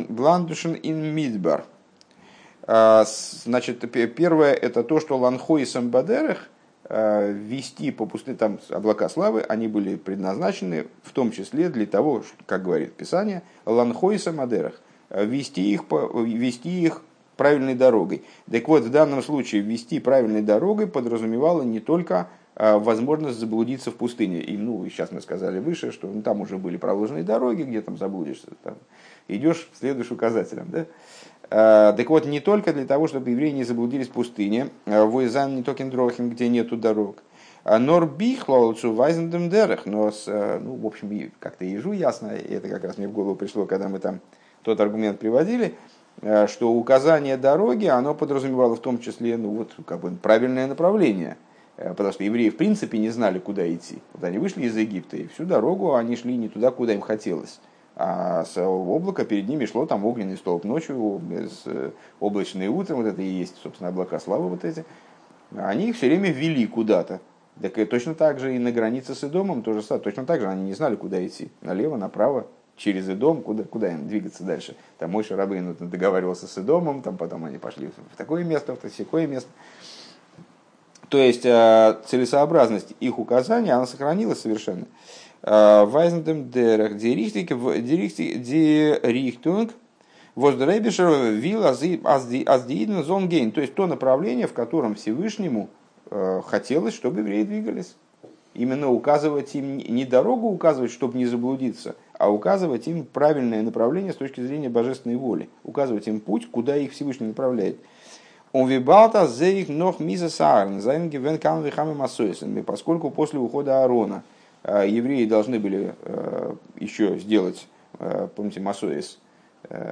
бландушен 0.10 0.78
ин 0.84 1.16
мидбар. 1.16 1.64
Значит, 2.66 3.92
первое 4.16 4.54
это 4.54 4.84
то, 4.84 5.00
что 5.00 5.18
ланхоисам 5.18 5.90
бадерех, 5.90 6.50
Э, 6.90 7.32
вести 7.32 7.92
по 7.92 8.06
пустыне, 8.06 8.36
там 8.36 8.60
облака 8.70 9.08
славы, 9.08 9.42
они 9.42 9.70
были 9.70 9.96
предназначены 9.96 10.88
в 11.02 11.14
том 11.14 11.32
числе 11.32 11.70
для 11.70 11.86
того, 11.86 12.24
как 12.46 12.64
говорит 12.64 12.94
Писание, 12.94 13.42
ланхойса 13.66 14.34
мадерах, 14.34 14.82
э, 15.10 15.24
вести 15.26 15.72
их, 15.72 15.86
по, 15.86 16.22
вести 16.22 16.82
их 16.84 17.02
правильной 17.38 17.74
дорогой. 17.74 18.24
Так 18.52 18.68
вот, 18.68 18.84
в 18.84 18.92
данном 18.92 19.24
случае 19.24 19.62
вести 19.62 20.02
правильной 20.02 20.42
дорогой 20.42 20.88
подразумевало 20.88 21.62
не 21.64 21.80
только 21.80 22.28
возможность 22.56 23.40
заблудиться 23.40 23.90
в 23.90 23.96
пустыне. 23.96 24.40
И, 24.40 24.56
ну, 24.56 24.88
сейчас 24.88 25.12
мы 25.12 25.22
сказали 25.22 25.58
выше, 25.58 25.92
что 25.92 26.08
ну, 26.08 26.22
там 26.22 26.42
уже 26.42 26.60
были 26.60 26.78
проложенные 26.78 27.24
дороги, 27.24 27.64
где 27.64 27.82
там 27.82 27.98
заблудишься. 27.98 28.50
Там, 28.62 28.76
идешь, 29.28 29.68
следуешь 29.74 30.12
указателям. 30.12 30.70
Да? 30.70 30.86
Э, 31.56 31.94
так 31.96 32.10
вот, 32.10 32.26
не 32.26 32.40
только 32.40 32.74
для 32.74 32.86
того, 32.86 33.08
чтобы 33.08 33.30
евреи 33.30 33.52
не 33.52 33.64
заблудились 33.64 34.08
в 34.08 34.12
пустыне, 34.12 34.70
э, 34.86 35.04
в 35.04 35.16
Уизан 35.16 35.56
не 35.56 35.62
токен 35.62 35.92
дрохим, 35.92 36.32
где 36.32 36.50
нету 36.50 36.78
дорог, 36.78 37.18
а 37.64 37.78
Нор 37.78 38.08
бихлоуцу 38.08 38.92
вайзендем 38.92 39.52
дерах, 39.52 39.86
но, 39.86 40.12
с, 40.12 40.24
э, 40.26 40.60
ну, 40.60 40.74
в 40.74 40.88
общем, 40.88 41.32
как-то 41.38 41.64
ежу 41.64 41.92
ясно, 41.92 42.32
и 42.36 42.56
это 42.56 42.70
как 42.70 42.84
раз 42.84 42.98
мне 42.98 43.08
в 43.08 43.12
голову 43.12 43.36
пришло, 43.36 43.68
когда 43.68 43.88
мы 43.88 44.00
там 44.00 44.20
тот 44.64 44.80
аргумент 44.80 45.20
приводили, 45.20 45.76
что 46.48 46.72
указание 46.72 47.38
дороги, 47.38 47.86
оно 47.86 48.16
подразумевало 48.16 48.76
в 48.76 48.80
том 48.80 48.98
числе, 48.98 49.38
ну, 49.38 49.50
вот, 49.50 49.74
как 49.86 50.00
бы 50.00 50.10
правильное 50.10 50.66
направление, 50.66 51.38
потому 51.78 52.14
что 52.14 52.24
евреи 52.24 52.50
в 52.50 52.58
принципе 52.58 52.98
не 52.98 53.10
знали, 53.10 53.38
куда 53.38 53.72
идти. 53.72 54.00
Вот 54.14 54.24
они 54.24 54.40
вышли 54.40 54.64
из 54.64 54.76
Египта, 54.76 55.18
и 55.18 55.28
всю 55.28 55.46
дорогу 55.46 55.94
они 55.94 56.16
шли 56.16 56.36
не 56.36 56.50
туда, 56.50 56.72
куда 56.72 56.94
им 56.94 57.02
хотелось 57.02 57.60
а 57.96 58.44
с 58.46 58.58
облака 58.58 59.24
перед 59.24 59.48
ними 59.48 59.66
шло 59.66 59.86
там 59.86 60.06
огненный 60.06 60.38
столб 60.38 60.64
ночью, 60.64 61.22
э, 61.66 61.92
облачное 62.20 62.70
утром, 62.70 62.98
вот 62.98 63.06
это 63.06 63.22
и 63.22 63.28
есть, 63.28 63.56
собственно, 63.62 63.90
облака 63.90 64.20
славы 64.20 64.50
вот 64.50 64.66
эти. 64.66 64.84
Они 65.56 65.90
их 65.90 65.96
все 65.96 66.08
время 66.08 66.32
вели 66.32 66.66
куда-то. 66.66 67.20
Так 67.62 67.78
и 67.78 67.86
точно 67.86 68.16
так 68.16 68.40
же 68.40 68.56
и 68.56 68.60
на 68.60 68.72
границе 68.72 69.14
с 69.14 69.24
Идомом 69.24 69.62
тоже. 69.62 69.84
Точно 69.84 70.26
так 70.26 70.42
же 70.42 70.48
они 70.48 70.64
не 70.64 70.74
знали, 70.74 70.96
куда 70.96 71.26
идти. 71.26 71.52
Налево, 71.62 71.98
направо, 71.98 72.48
через 72.76 73.08
Идом, 73.08 73.42
куда, 73.42 73.64
куда 73.64 73.92
им 73.92 74.08
двигаться 74.08 74.44
дальше. 74.44 74.76
Там 74.98 75.12
мой 75.12 75.24
Шарабейн 75.24 75.76
договаривался 75.76 76.48
с 76.48 76.58
Идомом, 76.58 77.02
там 77.02 77.18
потом 77.18 77.46
они 77.46 77.60
пошли 77.60 77.90
в 78.14 78.18
такое 78.18 78.44
место, 78.44 78.76
в 78.76 78.80
такое 78.80 79.28
место. 79.28 79.50
То 81.10 81.20
есть 81.20 81.46
э, 81.46 82.00
целесообразность 82.08 82.96
их 83.00 83.20
указания, 83.20 83.74
она 83.74 83.86
сохранилась 83.86 84.42
совершенно. 84.42 84.86
Вайзендем 85.44 86.50
дерах 86.50 86.96
дирихтунг 88.96 89.72
воздребишер 90.36 91.32
вил 91.34 91.66
аздииден 91.66 93.04
зонгейн. 93.04 93.52
То 93.52 93.60
есть 93.60 93.76
то 93.76 93.86
направление, 93.86 94.48
в 94.48 94.54
котором 94.54 94.96
Всевышнему 94.96 95.68
э, 96.10 96.42
хотелось, 96.46 96.94
чтобы 96.94 97.20
евреи 97.20 97.44
двигались. 97.44 97.96
Именно 98.54 98.90
указывать 98.90 99.54
им 99.56 99.80
не 99.80 100.06
дорогу 100.06 100.48
указывать, 100.48 100.92
чтобы 100.92 101.18
не 101.18 101.26
заблудиться, 101.26 101.96
а 102.18 102.32
указывать 102.32 102.88
им 102.88 103.04
правильное 103.04 103.64
направление 103.64 104.14
с 104.14 104.18
точки 104.18 104.40
зрения 104.40 104.70
божественной 104.70 105.18
воли. 105.18 105.50
Указывать 105.66 106.08
им 106.08 106.22
путь, 106.22 106.50
куда 106.50 106.78
их 106.78 106.94
Всевышний 106.94 107.28
направляет. 107.28 107.78
און 108.54 108.70
וויבאלד 108.70 109.28
אז 109.28 109.39
אויך 109.39 109.68
נאך 109.68 110.00
מיתת 110.00 110.30
אהרן, 110.30 110.80
זיינען 110.80 111.10
געווען 111.10 111.38
כמה 111.38 111.64
וכמה 111.64 112.62
Поскольку 112.62 113.10
после 113.10 113.40
ухода 113.40 113.82
Аарона– 113.82 114.24
Э, 114.33 114.33
евреи 114.66 115.26
должны 115.26 115.60
были 115.60 115.96
э, 116.02 116.56
еще 116.80 117.20
сделать, 117.20 117.68
э, 118.00 118.28
помните, 118.36 118.60
מסעות, 118.60 119.20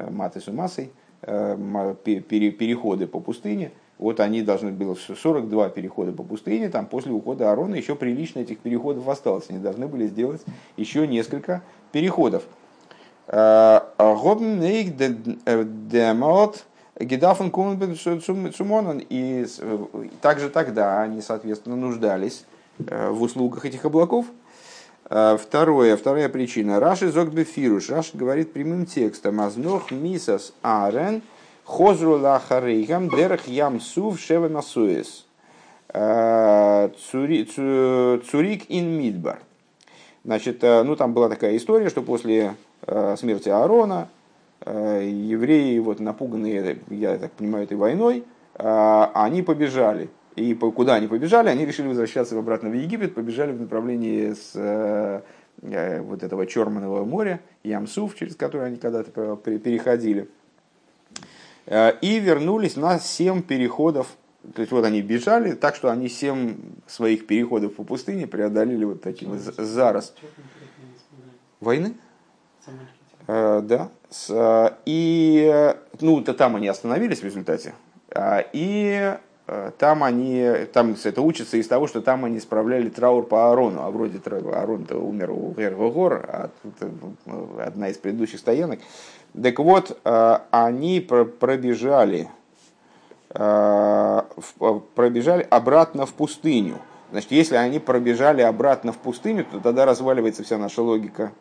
מטות 0.10 0.52
מסעי, 0.52 0.91
переходы 1.22 3.07
по 3.07 3.19
пустыне. 3.22 3.72
Вот 3.99 4.19
они 4.19 4.41
должны 4.41 4.72
были 4.72 4.95
42 4.95 5.69
перехода 5.69 6.11
по 6.11 6.24
пустыне, 6.24 6.69
там 6.69 6.88
после 6.88 7.13
ухода 7.13 7.49
Аарона 7.49 7.76
еще 7.76 7.95
прилично 7.95 8.39
этих 8.39 8.59
переходов 8.59 9.07
осталось. 9.07 9.45
Они 9.49 9.59
должны 9.59 9.88
были 9.88 10.07
сделать 10.07 10.41
еще 10.76 11.07
несколько 11.07 11.61
переходов. 11.91 12.43
Цумонан. 18.51 19.01
И 19.07 19.45
также 20.22 20.49
тогда 20.49 21.01
они, 21.01 21.22
соответственно, 21.22 21.76
нуждались 21.76 22.45
в 22.78 23.22
услугах 23.22 23.65
этих 23.65 23.86
облаков. 23.86 24.26
Второе, 25.12 25.97
вторая 25.97 26.30
причина. 26.30 26.80
Раши 26.80 27.12
Зогбефируш. 27.12 27.89
Раши 27.89 28.16
говорит 28.16 28.53
прямым 28.53 28.86
текстом. 28.86 29.41
Азнох 29.41 29.91
мисас 29.91 30.53
арен 30.62 31.22
хозру 31.66 32.18
лахарейхам 32.18 33.09
дерах 33.09 33.45
ям 33.45 33.82
сув 33.82 34.18
шева 34.18 34.47
насуэс. 34.47 35.26
Цурик 37.12 38.62
ин 38.70 38.97
мидбар. 38.97 39.39
Значит, 40.24 40.62
ну 40.62 40.95
там 40.95 41.12
была 41.14 41.28
такая 41.28 41.57
история, 41.57 41.89
что 41.89 42.03
после 42.03 42.55
смерти 43.18 43.49
Аарона 43.49 44.07
евреи, 44.66 45.78
вот 45.80 45.99
напуганные, 45.99 46.80
я 46.89 47.18
так 47.18 47.34
понимаю, 47.34 47.66
этой 47.66 47.76
войной, 47.76 48.24
они 48.55 49.41
побежали 49.41 50.09
и 50.36 50.54
куда 50.54 50.96
они 50.96 51.08
побежали? 51.08 51.50
Они 51.50 51.66
решили 51.66 51.88
возвращаться 51.88 52.38
обратно 52.38 52.70
в 52.70 52.74
Египет, 52.74 53.14
побежали 53.14 53.52
в 53.52 53.60
направлении 53.60 54.34
с 54.34 54.52
э, 54.56 55.22
э, 55.62 56.02
вот 56.02 56.24
этого 56.24 56.46
Черного 56.48 57.04
моря, 57.04 57.42
Ямсуф, 57.64 58.16
через 58.16 58.36
который 58.36 58.68
они 58.68 58.78
когда-то 58.78 59.36
переходили. 59.36 60.30
Э, 61.66 61.92
и 62.00 62.20
вернулись 62.20 62.78
на 62.78 63.00
семь 63.00 63.42
переходов. 63.42 64.08
То 64.56 64.62
есть 64.62 64.72
вот 64.72 64.86
они 64.86 65.02
бежали, 65.02 65.54
так 65.54 65.76
что 65.76 65.92
они 65.92 66.08
семь 66.08 66.56
своих 66.88 67.28
переходов 67.28 67.76
по 67.76 67.84
пустыне 67.84 68.26
преодолели 68.26 68.86
вот 68.86 69.02
таким 69.02 69.38
зараз. 69.38 70.16
Войны? 71.60 71.94
Да. 73.28 73.92
И 74.86 75.76
ну, 76.00 76.22
то 76.22 76.34
там 76.34 76.56
они 76.56 76.68
остановились 76.68 77.20
в 77.20 77.24
результате. 77.24 77.76
И 78.52 79.16
там 79.78 80.04
они, 80.04 80.49
там 80.72 80.95
это 81.04 81.22
учится 81.22 81.58
из 81.58 81.68
того, 81.68 81.88
что 81.88 82.02
там 82.02 82.24
они 82.24 82.39
справляли 82.39 82.89
траур 82.89 83.26
по 83.26 83.52
Арону, 83.52 83.82
а 83.82 83.89
вроде 83.89 84.20
Арон-то 84.26 84.97
умер 84.97 85.32
у 85.32 85.54
Гергогор, 85.58 86.14
а 86.28 86.49
э, 86.80 86.89
одна 87.66 87.89
из 87.89 87.97
предыдущих 87.97 88.39
стоянок. 88.39 88.80
Так 89.41 89.60
вот, 89.60 89.99
э, 90.04 90.38
они 90.52 90.99
пробежали, 90.99 92.30
пробежали 94.95 95.47
обратно 95.49 96.06
в 96.06 96.14
пустыню. 96.14 96.78
Значит, 97.12 97.32
если 97.32 97.56
они 97.56 97.80
пробежали 97.80 98.41
обратно 98.41 98.93
в 98.93 98.97
пустыню, 98.97 99.45
то 99.45 99.60
тогда 99.60 99.86
разваливается 99.86 100.43
вся 100.43 100.58
наша 100.58 100.82
логика 100.82 101.32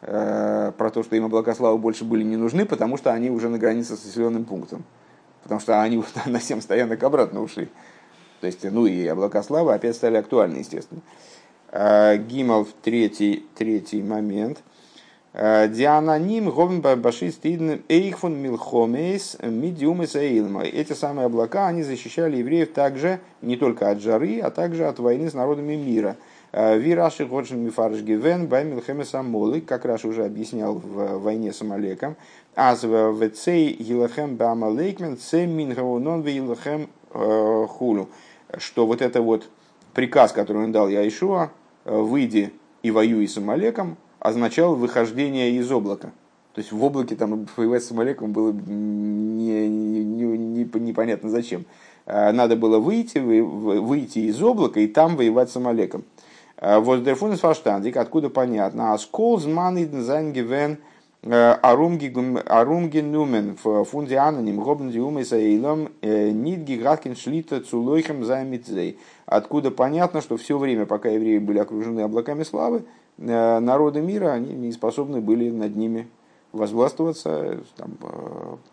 про 0.00 0.90
то, 0.92 1.02
что 1.02 1.14
им 1.14 1.26
облака 1.26 1.54
больше 1.76 2.04
были 2.04 2.22
не 2.22 2.36
нужны, 2.36 2.64
потому 2.64 2.96
что 2.96 3.12
они 3.12 3.30
уже 3.30 3.48
на 3.48 3.58
границе 3.58 3.96
с 3.96 4.04
населенным 4.04 4.44
пунктом 4.44 4.84
потому 5.42 5.60
что 5.60 5.80
они 5.82 6.02
на 6.26 6.40
7 6.40 6.60
стоянок 6.60 7.02
обратно 7.02 7.42
ушли. 7.42 7.68
То 8.40 8.46
есть, 8.46 8.64
ну 8.64 8.86
и 8.86 9.06
облака 9.06 9.42
славы 9.42 9.74
опять 9.74 9.96
стали 9.96 10.16
актуальны, 10.16 10.58
естественно. 10.58 11.02
А, 11.72 12.16
Гимал, 12.16 12.66
третий, 12.82 13.46
третий 13.54 14.02
момент. 14.02 14.58
А, 15.32 15.68
Диананим 15.68 16.50
говн 16.50 16.80
баши 16.80 17.30
стидн 17.30 17.74
эйхфун 17.88 18.34
милхомейс 18.36 19.36
мидиум 19.42 20.00
Эти 20.00 20.92
самые 20.94 21.26
облака, 21.26 21.68
они 21.68 21.82
защищали 21.82 22.38
евреев 22.38 22.72
также 22.72 23.20
не 23.40 23.56
только 23.56 23.90
от 23.90 24.00
жары, 24.00 24.40
а 24.40 24.50
также 24.50 24.86
от 24.86 24.98
войны 24.98 25.30
с 25.30 25.34
народами 25.34 25.76
мира. 25.76 26.16
А, 26.52 26.74
Вираши 26.74 27.26
Годжин 27.26 27.60
Мифарш 27.60 28.00
Гивен 28.00 28.48
Баймилхемес 28.48 29.14
Амолы, 29.14 29.60
как 29.60 29.84
раз 29.84 30.04
уже 30.04 30.24
объяснял 30.24 30.74
в 30.74 31.18
войне 31.18 31.52
с 31.52 31.62
Амалеком, 31.62 32.16
Аз 32.56 32.82
вецей 32.82 33.76
Елахем 33.78 34.36
Бамалейкмен 34.36 35.16
Це 35.16 35.46
Мингаунон 35.46 36.26
Елахем 36.26 36.88
э, 37.14 37.66
Хулю. 37.68 38.08
Что 38.58 38.86
вот 38.86 39.02
это 39.02 39.22
вот 39.22 39.48
приказ, 39.94 40.32
который 40.32 40.64
он 40.64 40.72
дал 40.72 40.88
Яишуа, 40.88 41.50
э, 41.84 41.96
выйди 41.96 42.52
и 42.82 42.90
воюй 42.90 43.28
с 43.28 43.38
Амалеком, 43.38 43.96
означал 44.18 44.74
выхождение 44.74 45.52
из 45.52 45.70
облака. 45.70 46.10
То 46.52 46.60
есть 46.60 46.72
в 46.72 46.84
облаке 46.84 47.14
там 47.14 47.46
воевать 47.56 47.84
с 47.84 47.92
Амалеком 47.92 48.32
было 48.32 48.52
не, 48.52 49.68
не, 49.68 50.02
не, 50.02 50.64
непонятно 50.80 51.30
зачем. 51.30 51.64
Э, 52.06 52.32
надо 52.32 52.56
было 52.56 52.80
выйти, 52.80 53.18
выйти 53.18 54.18
из 54.18 54.42
облака 54.42 54.80
и 54.80 54.88
там 54.88 55.14
воевать 55.14 55.50
с 55.50 55.56
Амалеком. 55.56 56.04
Воздерфун 56.60 57.32
из 57.32 57.96
откуда 57.96 58.28
понятно. 58.28 58.92
Аскол 58.92 59.38
зман 59.38 59.78
и 59.78 59.84
гивен 59.86 60.78
Арумги 61.22 63.00
нумен 63.00 63.56
в 63.62 63.84
фунде 63.84 64.16
аноним 64.16 64.60
гобн 64.60 64.90
диумы 64.90 65.24
саилом 65.24 65.90
нит 66.02 66.60
гиграткин 66.60 67.14
шлита 67.14 67.60
цулойхем 67.60 68.24
займитзей. 68.24 68.98
Откуда 69.26 69.70
понятно, 69.70 70.22
что 70.22 70.38
все 70.38 70.56
время, 70.56 70.86
пока 70.86 71.10
евреи 71.10 71.36
были 71.38 71.58
окружены 71.58 72.00
облаками 72.00 72.42
славы, 72.42 72.84
народы 73.18 74.00
мира, 74.00 74.32
они 74.32 74.54
не 74.54 74.72
способны 74.72 75.20
были 75.20 75.50
над 75.50 75.76
ними 75.76 76.08
возвластвовать, 76.52 77.58
там, 77.76 77.98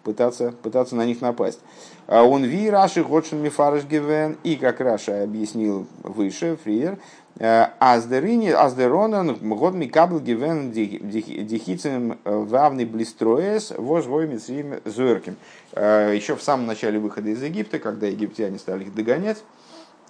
пытаться, 0.04 0.54
пытаться 0.64 0.96
на 0.96 1.06
них 1.06 1.22
напасть. 1.22 1.60
און 2.08 2.44
ווי 2.44 2.70
רש"י 2.70 3.04
האט 3.04 3.18
שוין 3.18 3.42
מפרש 3.42 3.84
געווען, 3.84 4.38
и 4.44 4.56
как 4.56 4.80
Раши 4.80 5.22
объяснил 5.22 5.86
выше, 6.02 6.58
Фриер, 6.64 6.98
Аздерини, 7.40 8.50
Аздеронан, 8.50 9.36
год 9.36 9.76
Микабл 9.76 10.20
Гивен 10.20 10.72
Дихицем 10.72 12.18
Вавный 12.24 12.86
Блистроес, 12.86 13.72
Вожвой 13.78 14.28
Мицрим 14.28 14.80
Зуэрким. 14.86 15.36
Еще 15.76 16.36
в 16.36 16.42
самом 16.42 16.66
начале 16.66 16.98
выхода 17.00 17.30
из 17.30 17.44
Египта, 17.44 17.78
когда 17.80 18.08
египтяне 18.08 18.58
стали 18.58 18.86
их 18.86 18.96
догонять, 18.96 19.44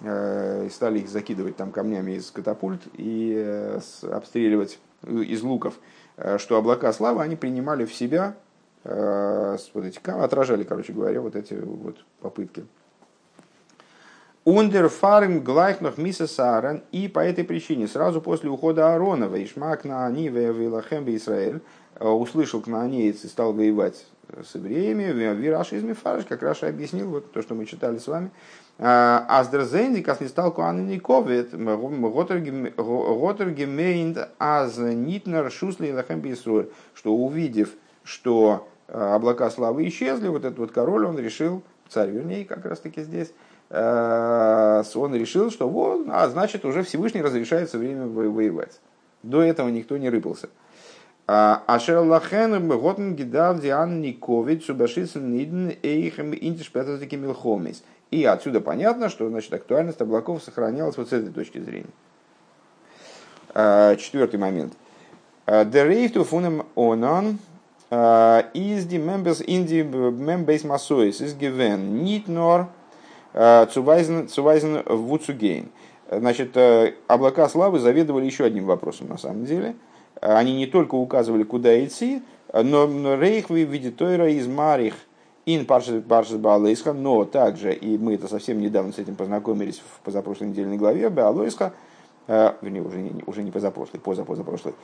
и 0.00 0.68
стали 0.70 1.00
их 1.00 1.08
закидывать 1.08 1.56
там 1.56 1.70
камнями 1.70 2.12
из 2.12 2.30
катапульт 2.30 2.82
и 2.94 3.76
обстреливать 4.10 4.78
из 5.06 5.42
луков, 5.42 5.74
что 6.38 6.56
облака 6.56 6.92
славы 6.92 7.22
они 7.22 7.36
принимали 7.36 7.84
в 7.84 7.92
себя, 7.92 8.36
вот 8.84 9.84
эти, 9.84 9.98
отражали, 10.08 10.62
короче 10.62 10.92
говоря, 10.92 11.20
вот 11.20 11.36
эти 11.36 11.52
вот 11.54 12.04
попытки 12.20 12.64
Ундерфарм 14.48 15.40
глайхнох 15.40 15.98
миссасаран. 15.98 16.82
И 16.90 17.06
по 17.06 17.18
этой 17.18 17.44
причине 17.44 17.86
сразу 17.86 18.22
после 18.22 18.48
ухода 18.48 18.94
Аарона 18.94 19.26
Ишмак 19.44 19.84
на 19.84 20.06
Аниве 20.06 20.50
Вилахем 20.54 21.04
Израиль 21.16 21.60
э, 21.96 22.08
услышал 22.08 22.62
кнаанеец 22.62 23.24
и 23.24 23.28
стал 23.28 23.52
воевать 23.52 24.06
с 24.42 24.54
евреями. 24.54 25.12
Вираш 25.34 25.74
из 25.74 25.82
Мифарш, 25.82 26.24
как 26.24 26.42
Раша 26.42 26.68
объяснил, 26.68 27.10
вот 27.10 27.30
то, 27.30 27.42
что 27.42 27.54
мы 27.54 27.66
читали 27.66 27.98
с 27.98 28.06
вами. 28.06 28.30
«А, 28.78 29.26
Аздерзенди, 29.28 30.00
как 30.00 30.22
не 30.22 30.28
стал 30.28 30.50
Куанниковит, 30.50 31.52
Ротергемейнд 32.78 34.30
аз 34.38 34.78
нитнер 34.78 35.50
шусли 35.50 35.92
лахем 35.92 36.24
что 36.94 37.14
увидев, 37.14 37.74
что 38.02 38.66
э, 38.86 38.98
облака 38.98 39.50
славы 39.50 39.86
исчезли, 39.88 40.28
вот 40.28 40.46
этот 40.46 40.58
вот 40.58 40.72
король, 40.72 41.04
он 41.04 41.18
решил, 41.18 41.62
царь 41.90 42.08
вернее, 42.08 42.46
как 42.46 42.64
раз 42.64 42.80
таки 42.80 43.02
здесь, 43.02 43.28
Э, 43.28 43.47
он 43.70 45.14
решил, 45.14 45.50
что 45.50 45.68
вот, 45.68 46.06
а 46.10 46.28
значит 46.28 46.64
уже 46.64 46.82
Всевышний 46.82 47.22
разрешает 47.22 47.68
все 47.68 47.78
время 47.78 48.06
воевать. 48.06 48.80
До 49.22 49.42
этого 49.42 49.68
никто 49.68 49.96
не 49.96 50.08
рыпался. 50.08 50.48
А 51.26 51.62
Ашерлахен 51.66 52.68
Готен 52.68 53.14
Гидав 53.14 53.60
Диан 53.60 54.00
Никович 54.00 54.64
Субашицын 54.64 55.30
Ниден 55.30 55.76
Эйхем 55.82 56.34
Интишпетазики 56.34 57.16
Милхомис. 57.16 57.82
И 58.10 58.24
отсюда 58.24 58.62
понятно, 58.62 59.10
что 59.10 59.28
значит, 59.28 59.52
актуальность 59.52 60.00
облаков 60.00 60.42
сохранялась 60.42 60.96
вот 60.96 61.10
с 61.10 61.12
этой 61.12 61.30
точки 61.30 61.58
зрения. 61.58 61.90
Э, 63.52 63.96
четвертый 63.98 64.40
момент. 64.40 64.72
Э, 65.44 65.64
the 65.64 65.86
rave 65.86 66.14
to 66.14 66.24
funem 66.24 66.64
onan 66.74 67.38
is 68.54 68.86
the 68.86 68.98
members 68.98 69.42
in 69.42 69.66
the 69.66 69.82
members 70.10 70.64
masois 70.64 71.20
need 73.38 73.68
nor 73.68 74.26
Цувайзен 74.26 74.82
Вуцугейн. 74.86 75.68
Значит, 76.10 76.56
э, 76.56 76.94
облака 77.06 77.48
славы 77.48 77.78
заведовали 77.78 78.24
еще 78.24 78.44
одним 78.44 78.64
вопросом 78.64 79.08
на 79.08 79.18
самом 79.18 79.44
деле. 79.44 79.76
Они 80.20 80.56
не 80.56 80.66
только 80.66 80.96
указывали, 80.96 81.44
куда 81.44 81.84
идти, 81.84 82.22
נאר 82.52 83.14
אויך 83.14 83.50
ווי 83.50 83.62
די 83.62 83.94
תורה 83.94 84.28
איז 84.30 84.48
מאריך 84.48 84.94
אין 85.46 85.64
פרשת 85.64 86.36
בהעלותך, 86.36 86.92
но 86.92 87.24
также, 87.24 87.72
и 87.72 87.96
мы 87.96 88.14
это 88.14 88.28
совсем 88.28 88.60
недавно 88.60 88.92
с 88.92 88.98
этим 88.98 89.14
познакомились 89.14 89.78
в 89.78 90.00
позапрошлой 90.00 90.48
недельной 90.48 90.76
главе, 90.76 91.08
בהעלותך, 91.08 91.72
э, 92.26 92.52
вернее, 92.60 92.82
уже 92.82 92.98
не, 92.98 93.22
уже 93.26 93.42
не 93.42 93.50
позапрошлой, 93.50 94.00
позапозапрошлой, 94.00 94.74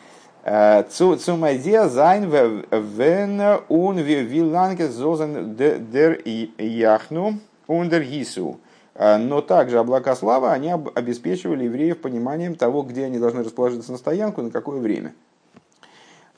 э, 0.45 0.85
צו 0.85 1.24
מודיע 1.24 1.89
זיין 1.89 2.31
ווען 2.71 3.43
און 3.69 3.99
ווי 3.99 4.37
לאנג 4.37 4.89
זיי 4.89 5.17
זאלן 5.17 5.55
דארט 5.55 6.23
יחנו, 6.25 7.41
Ундергису. 7.67 8.61
А, 8.95 9.19
но 9.19 9.41
также 9.41 9.79
облака 9.79 10.15
славы, 10.15 10.51
они 10.51 10.73
обеспечивали 10.73 11.65
евреев 11.65 12.01
пониманием 12.01 12.55
того, 12.55 12.83
где 12.83 13.05
они 13.05 13.19
должны 13.19 13.43
расположиться 13.43 13.91
на 13.91 13.99
стоянку, 13.99 14.43
на 14.43 14.51
какое 14.51 14.81
время. 14.81 15.15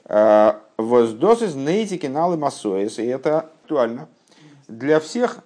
А, 0.05 0.61
Воздос 0.79 1.43
из 1.43 1.55
нейти 1.55 1.99
киналы 1.99 2.37
массоис, 2.37 2.99
и 2.99 3.07
это 3.07 3.41
актуально. 3.41 4.09
для 4.69 5.01
всех 5.01 5.39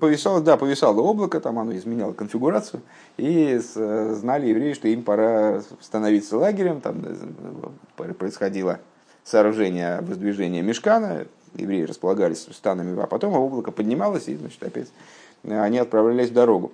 повисало, 0.00 0.40
да, 0.40 0.56
повисало 0.56 1.00
облако, 1.00 1.40
там 1.40 1.58
оно 1.58 1.74
изменяло 1.76 2.12
конфигурацию, 2.12 2.82
и 3.16 3.58
знали 3.58 4.48
евреи, 4.48 4.72
что 4.72 4.88
им 4.88 5.04
пора 5.04 5.62
становиться 5.80 6.36
лагерем, 6.36 6.80
там 6.80 7.04
происходило 7.96 8.80
сооружение 9.22 10.00
воздвижения 10.00 10.62
мешкана, 10.62 11.26
евреи 11.54 11.82
располагались 11.82 12.46
станами, 12.52 13.00
а 13.00 13.06
потом 13.06 13.34
облако 13.34 13.70
поднималось, 13.70 14.28
и 14.28 14.36
значит, 14.36 14.62
опять 14.62 14.88
они 15.44 15.78
отправлялись 15.78 16.30
в 16.30 16.32
дорогу. 16.32 16.72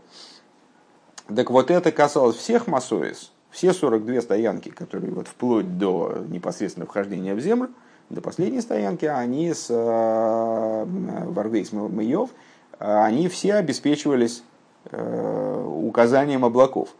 Так 1.34 1.50
вот 1.50 1.70
это 1.70 1.90
касалось 1.90 2.36
всех 2.36 2.66
מסעות, 2.66 3.32
все 3.50 3.72
42 3.72 4.20
стоянки, 4.20 4.68
которые 4.68 5.12
вот 5.12 5.28
вплоть 5.28 5.78
до 5.78 6.24
непосредственно 6.28 6.86
вхождения 6.86 7.34
в 7.34 7.40
землю, 7.40 7.70
до 8.10 8.20
последней 8.20 8.60
стоянки, 8.60 9.06
они 9.06 9.54
с 9.54 9.68
э, 9.70 10.84
ערבות 10.84 11.72
מואב, 11.72 12.30
они 12.78 13.28
все 13.28 13.54
обеспечивались 13.54 14.42
э, 14.90 15.66
указанием 15.66 16.44
облаков. 16.44 16.90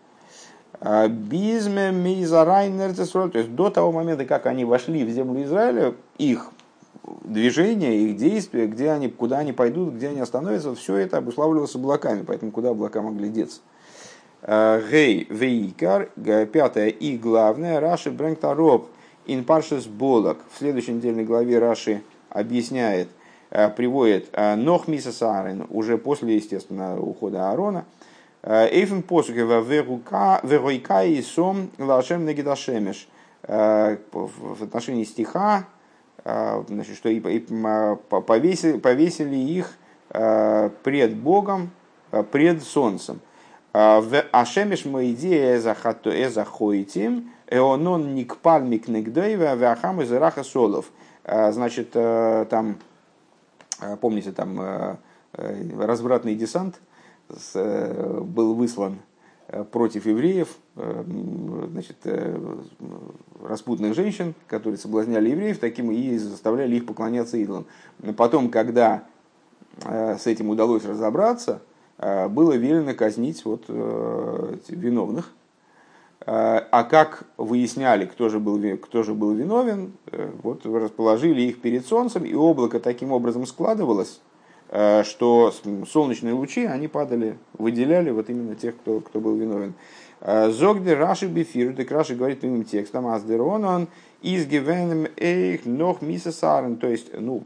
ביז 1.09 1.93
מ'איז 1.93 2.44
אריין 2.44 2.95
то 2.95 3.31
есть 3.39 3.55
до 3.55 3.71
того 3.71 3.91
момента, 3.93 4.27
как 4.27 4.45
они 4.47 4.65
вошли 4.65 5.05
в 5.05 5.11
землю 5.11 5.43
Израиля, 5.45 5.95
их 6.19 6.51
движение, 7.23 7.99
их 7.99 8.17
действия, 8.17 8.67
где 8.67 8.91
они, 8.91 9.09
куда 9.09 9.39
они 9.39 9.53
пойдут, 9.53 9.95
где 9.95 10.09
они 10.09 10.21
остановятся, 10.21 10.75
все 10.75 10.97
это 10.97 11.19
обуславливалось 11.19 11.75
облаками, 11.75 12.25
поэтому 12.27 12.51
куда 12.51 12.71
облака 12.71 13.03
могли 13.03 13.29
деться. 13.29 13.61
Гей 14.47 15.27
вейкар, 15.31 16.11
пятое 16.53 16.89
и 16.89 17.17
главное, 17.17 17.81
Раши 17.81 18.11
Брэнктароб 18.11 18.89
ин 19.27 19.45
паршес 19.45 19.87
болок. 19.87 20.39
В 20.53 20.59
следующей 20.59 20.93
недельной 20.93 21.25
главе 21.25 21.59
Раши 21.59 22.03
объясняет, 22.29 23.09
э, 23.51 23.69
приводит 23.71 24.29
э, 24.33 24.55
Нох 24.57 24.89
Мисасарин, 24.89 25.67
уже 25.71 25.99
после, 25.99 26.37
естественно, 26.37 27.01
ухода 27.01 27.51
Аарона, 27.51 27.85
Эйфен 28.43 29.03
посуке 29.03 29.41
веройка 29.41 31.05
и 31.05 31.23
сом 31.23 31.71
лашем 31.79 32.27
негидашемеш. 32.27 33.09
Э, 33.47 33.97
в 34.13 34.63
отношении 34.63 35.05
стиха, 35.05 35.67
значит, 36.23 36.97
что 36.97 37.09
и 37.09 37.21
повесили, 37.21 38.79
повесили 38.79 39.37
их 39.37 39.75
пред 40.09 41.17
Богом, 41.17 41.71
пред 42.31 42.63
солнцем. 42.63 43.21
В 43.73 44.25
Ашемеш 44.31 44.85
Моидея 44.85 45.57
Эзахоитим, 45.57 47.31
Эонон 47.49 48.15
Никпаль 48.15 48.63
Микнегдейва, 48.63 49.57
Вахам 49.57 50.01
из 50.01 50.13
Ираха 50.13 50.45
Солов. 50.45 50.87
Значит, 51.25 51.91
э, 51.95 52.47
там, 52.51 52.79
э, 53.81 53.97
помните, 53.97 54.33
там 54.33 54.61
э, 54.61 54.97
развратный 55.79 56.35
десант 56.35 56.81
был 57.55 58.55
выслан 58.55 58.99
против 59.71 60.07
евреев, 60.07 60.49
значит, 60.75 61.97
распутных 63.43 63.95
женщин, 63.95 64.35
которые 64.47 64.79
соблазняли 64.79 65.31
евреев 65.31 65.59
таким 65.59 65.91
и 65.91 66.17
заставляли 66.19 66.77
их 66.77 66.87
поклоняться 66.87 67.37
идолам. 67.37 67.67
Потом, 68.17 68.51
когда 68.51 69.05
с 69.85 70.27
этим 70.27 70.51
удалось 70.51 70.85
разобраться, 70.85 71.61
Э, 71.99 72.29
было 72.29 72.53
велено 72.53 72.95
казнить 72.95 73.45
вот, 73.45 73.65
э, 73.69 74.57
виновных. 74.69 75.33
Э, 76.27 76.61
а 76.71 76.85
как 76.85 77.25
выясняли, 77.37 78.07
кто 78.07 78.29
же 78.29 78.41
был, 78.41 78.77
кто 78.79 79.03
же 79.03 79.15
был 79.15 79.33
виновен, 79.33 79.93
вот 80.43 80.67
расположили 80.67 81.43
их 81.43 81.61
перед 81.61 81.87
солнцем, 81.87 82.25
и 82.25 82.35
облако 82.35 82.81
таким 82.81 83.13
образом 83.13 83.47
складывалось, 83.47 84.21
что 85.05 85.53
солнечные 85.89 86.35
лучи, 86.35 86.65
они 86.65 86.89
падали, 86.89 87.39
выделяли 87.53 88.11
вот 88.11 88.29
именно 88.29 88.57
тех, 88.57 88.75
кто, 88.77 89.01
кто 89.01 89.21
был 89.21 89.37
виновен. 89.37 89.75
Зогде 90.21 90.95
Раши 90.95 91.29
Бефир, 91.29 91.77
так 91.77 91.91
Раши 91.93 92.17
говорит 92.17 92.41
прямым 92.41 92.65
текстом, 92.65 93.07
Аздерон 93.07 93.65
он 93.65 93.89
из 94.21 94.47
Гевеном 94.47 95.07
Эйх 95.19 95.67
Нох 95.67 96.01
Мисасарен, 96.01 96.79
то 96.79 96.89
есть, 96.89 97.11
ну, 97.13 97.43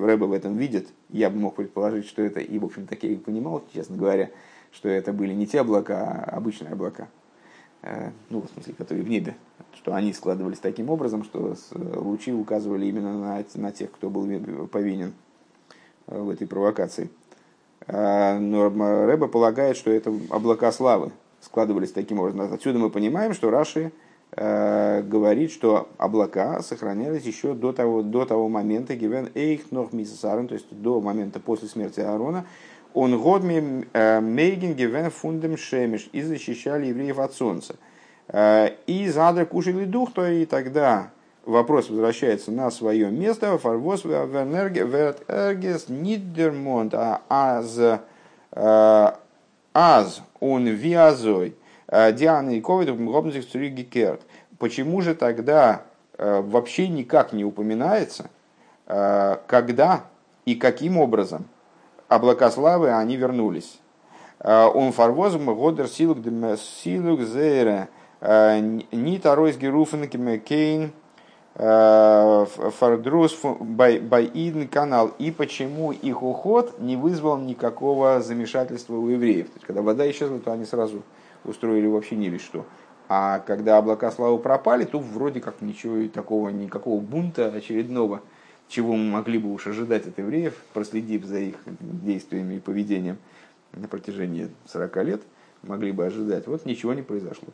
Рэба 0.00 0.24
в 0.24 0.32
этом 0.32 0.56
видит, 0.56 0.88
я 1.10 1.28
бы 1.28 1.38
мог 1.38 1.54
предположить, 1.54 2.06
что 2.06 2.22
это, 2.22 2.40
и, 2.40 2.58
в 2.58 2.64
общем, 2.64 2.86
так 2.86 3.02
я 3.02 3.10
и 3.10 3.16
понимал, 3.16 3.62
честно 3.74 3.96
говоря, 3.96 4.30
что 4.72 4.88
это 4.88 5.12
были 5.12 5.34
не 5.34 5.46
те 5.46 5.60
облака, 5.60 6.24
а 6.26 6.36
обычные 6.36 6.72
облака, 6.72 7.08
э, 7.82 8.10
ну, 8.30 8.40
в 8.40 8.48
смысле, 8.48 8.72
которые 8.72 9.04
в 9.04 9.08
небе, 9.08 9.36
что 9.74 9.94
они 9.94 10.14
складывались 10.14 10.58
таким 10.58 10.88
образом, 10.88 11.24
что 11.24 11.54
лучи 11.72 12.32
указывали 12.32 12.86
именно 12.86 13.18
на, 13.18 13.44
на 13.54 13.70
тех, 13.70 13.92
кто 13.92 14.08
был 14.08 14.26
повинен. 14.68 15.08
э, 15.08 15.23
в 16.06 16.30
этой 16.30 16.46
провокации. 16.46 17.10
Э, 17.86 18.38
но 18.38 18.68
Рэба 19.06 19.28
полагает, 19.28 19.76
что 19.76 19.90
это 19.90 20.12
облака 20.30 20.72
славы 20.72 21.12
складывались 21.40 21.92
таким 21.92 22.20
образом. 22.20 22.52
Отсюда 22.52 22.78
мы 22.78 22.90
понимаем, 22.90 23.34
что 23.34 23.50
Раши 23.50 23.92
Э, 24.36 25.02
говорит, 25.02 25.52
что 25.52 25.88
облака 25.96 26.60
сохранялись 26.60 27.22
еще 27.22 27.54
до 27.54 27.72
того, 27.72 28.02
до 28.02 28.24
того 28.24 28.48
момента, 28.48 28.96
гивен 28.96 29.30
эйх 29.34 29.70
нох 29.70 29.90
то 29.92 30.48
есть 30.50 30.66
до 30.72 31.00
момента 31.00 31.38
после 31.38 31.68
смерти 31.68 32.00
Аарона, 32.00 32.44
он 32.94 33.20
годми 33.20 33.86
э, 33.92 34.20
мейген 34.20 34.74
гивен 34.74 35.10
фундем 35.10 35.56
шемиш 35.56 36.08
и 36.12 36.20
защищали 36.20 36.86
евреев 36.86 37.20
от 37.20 37.32
солнца. 37.32 37.76
Э, 38.26 38.70
и 38.88 39.08
задра 39.08 39.44
кушали 39.44 39.84
дух, 39.84 40.12
то 40.12 40.26
и 40.26 40.46
тогда 40.46 41.10
вопрос 41.46 41.90
возвращается 41.90 42.50
на 42.50 42.70
свое 42.70 43.10
место. 43.10 43.58
Фарвос 43.58 44.04
верергес 44.04 45.88
нидермонт 45.88 46.94
аз 47.28 47.80
аз 49.74 50.22
он 50.40 50.66
виазой 50.66 51.56
Э, 51.88 52.12
Диана 52.12 52.50
и 52.50 52.60
Ковид 52.60 52.90
Гекерт. 53.74 54.22
Почему 54.58 55.00
же 55.00 55.14
тогда 55.14 55.82
э, 56.16 56.40
вообще 56.40 56.88
никак 56.88 57.32
не 57.32 57.44
упоминается, 57.44 58.30
э, 58.86 59.36
когда 59.46 60.04
и 60.44 60.54
каким 60.54 60.98
образом 60.98 61.46
облака 62.08 62.50
славы 62.50 62.90
они 62.92 63.16
вернулись? 63.16 63.78
Он 64.40 64.92
фарвозом 64.92 65.46
годер 65.54 65.88
силук 65.88 66.18
силук 66.58 67.22
зейре 67.22 67.88
ни 68.20 69.16
таройс 69.16 69.56
геруфен 69.56 70.06
кейн 70.40 70.92
фардрус 71.54 73.38
байидн 73.42 74.66
канал. 74.66 75.12
И 75.18 75.30
почему 75.30 75.92
их 75.92 76.22
уход 76.22 76.80
не 76.80 76.96
вызвал 76.96 77.38
никакого 77.38 78.20
замешательства 78.20 78.96
у 78.96 79.08
евреев? 79.08 79.46
То 79.46 79.54
есть, 79.54 79.66
когда 79.66 79.82
вода 79.82 80.10
исчезла, 80.10 80.40
то 80.40 80.52
они 80.52 80.64
сразу 80.64 81.02
устроили 81.44 81.86
вообще 81.86 82.16
не 82.16 82.28
весь 82.28 82.42
что. 82.42 82.64
А 83.08 83.38
когда 83.40 83.78
облака 83.78 84.10
славы 84.10 84.38
пропали, 84.38 84.84
то 84.84 84.98
вроде 84.98 85.40
как 85.40 85.60
ничего 85.60 86.08
такого, 86.08 86.48
никакого 86.48 87.00
бунта 87.00 87.46
очередного, 87.48 88.22
чего 88.68 88.94
мы 88.96 89.04
могли 89.04 89.38
бы 89.38 89.52
уж 89.52 89.66
ожидать 89.66 90.06
от 90.06 90.18
евреев, 90.18 90.54
проследив 90.72 91.24
за 91.24 91.38
их 91.38 91.56
действиями 91.80 92.54
и 92.54 92.60
поведением 92.60 93.18
на 93.72 93.88
протяжении 93.88 94.48
40 94.72 94.96
лет, 95.04 95.22
могли 95.62 95.92
бы 95.92 96.06
ожидать. 96.06 96.46
Вот 96.46 96.64
ничего 96.64 96.94
не 96.94 97.02
произошло. 97.02 97.48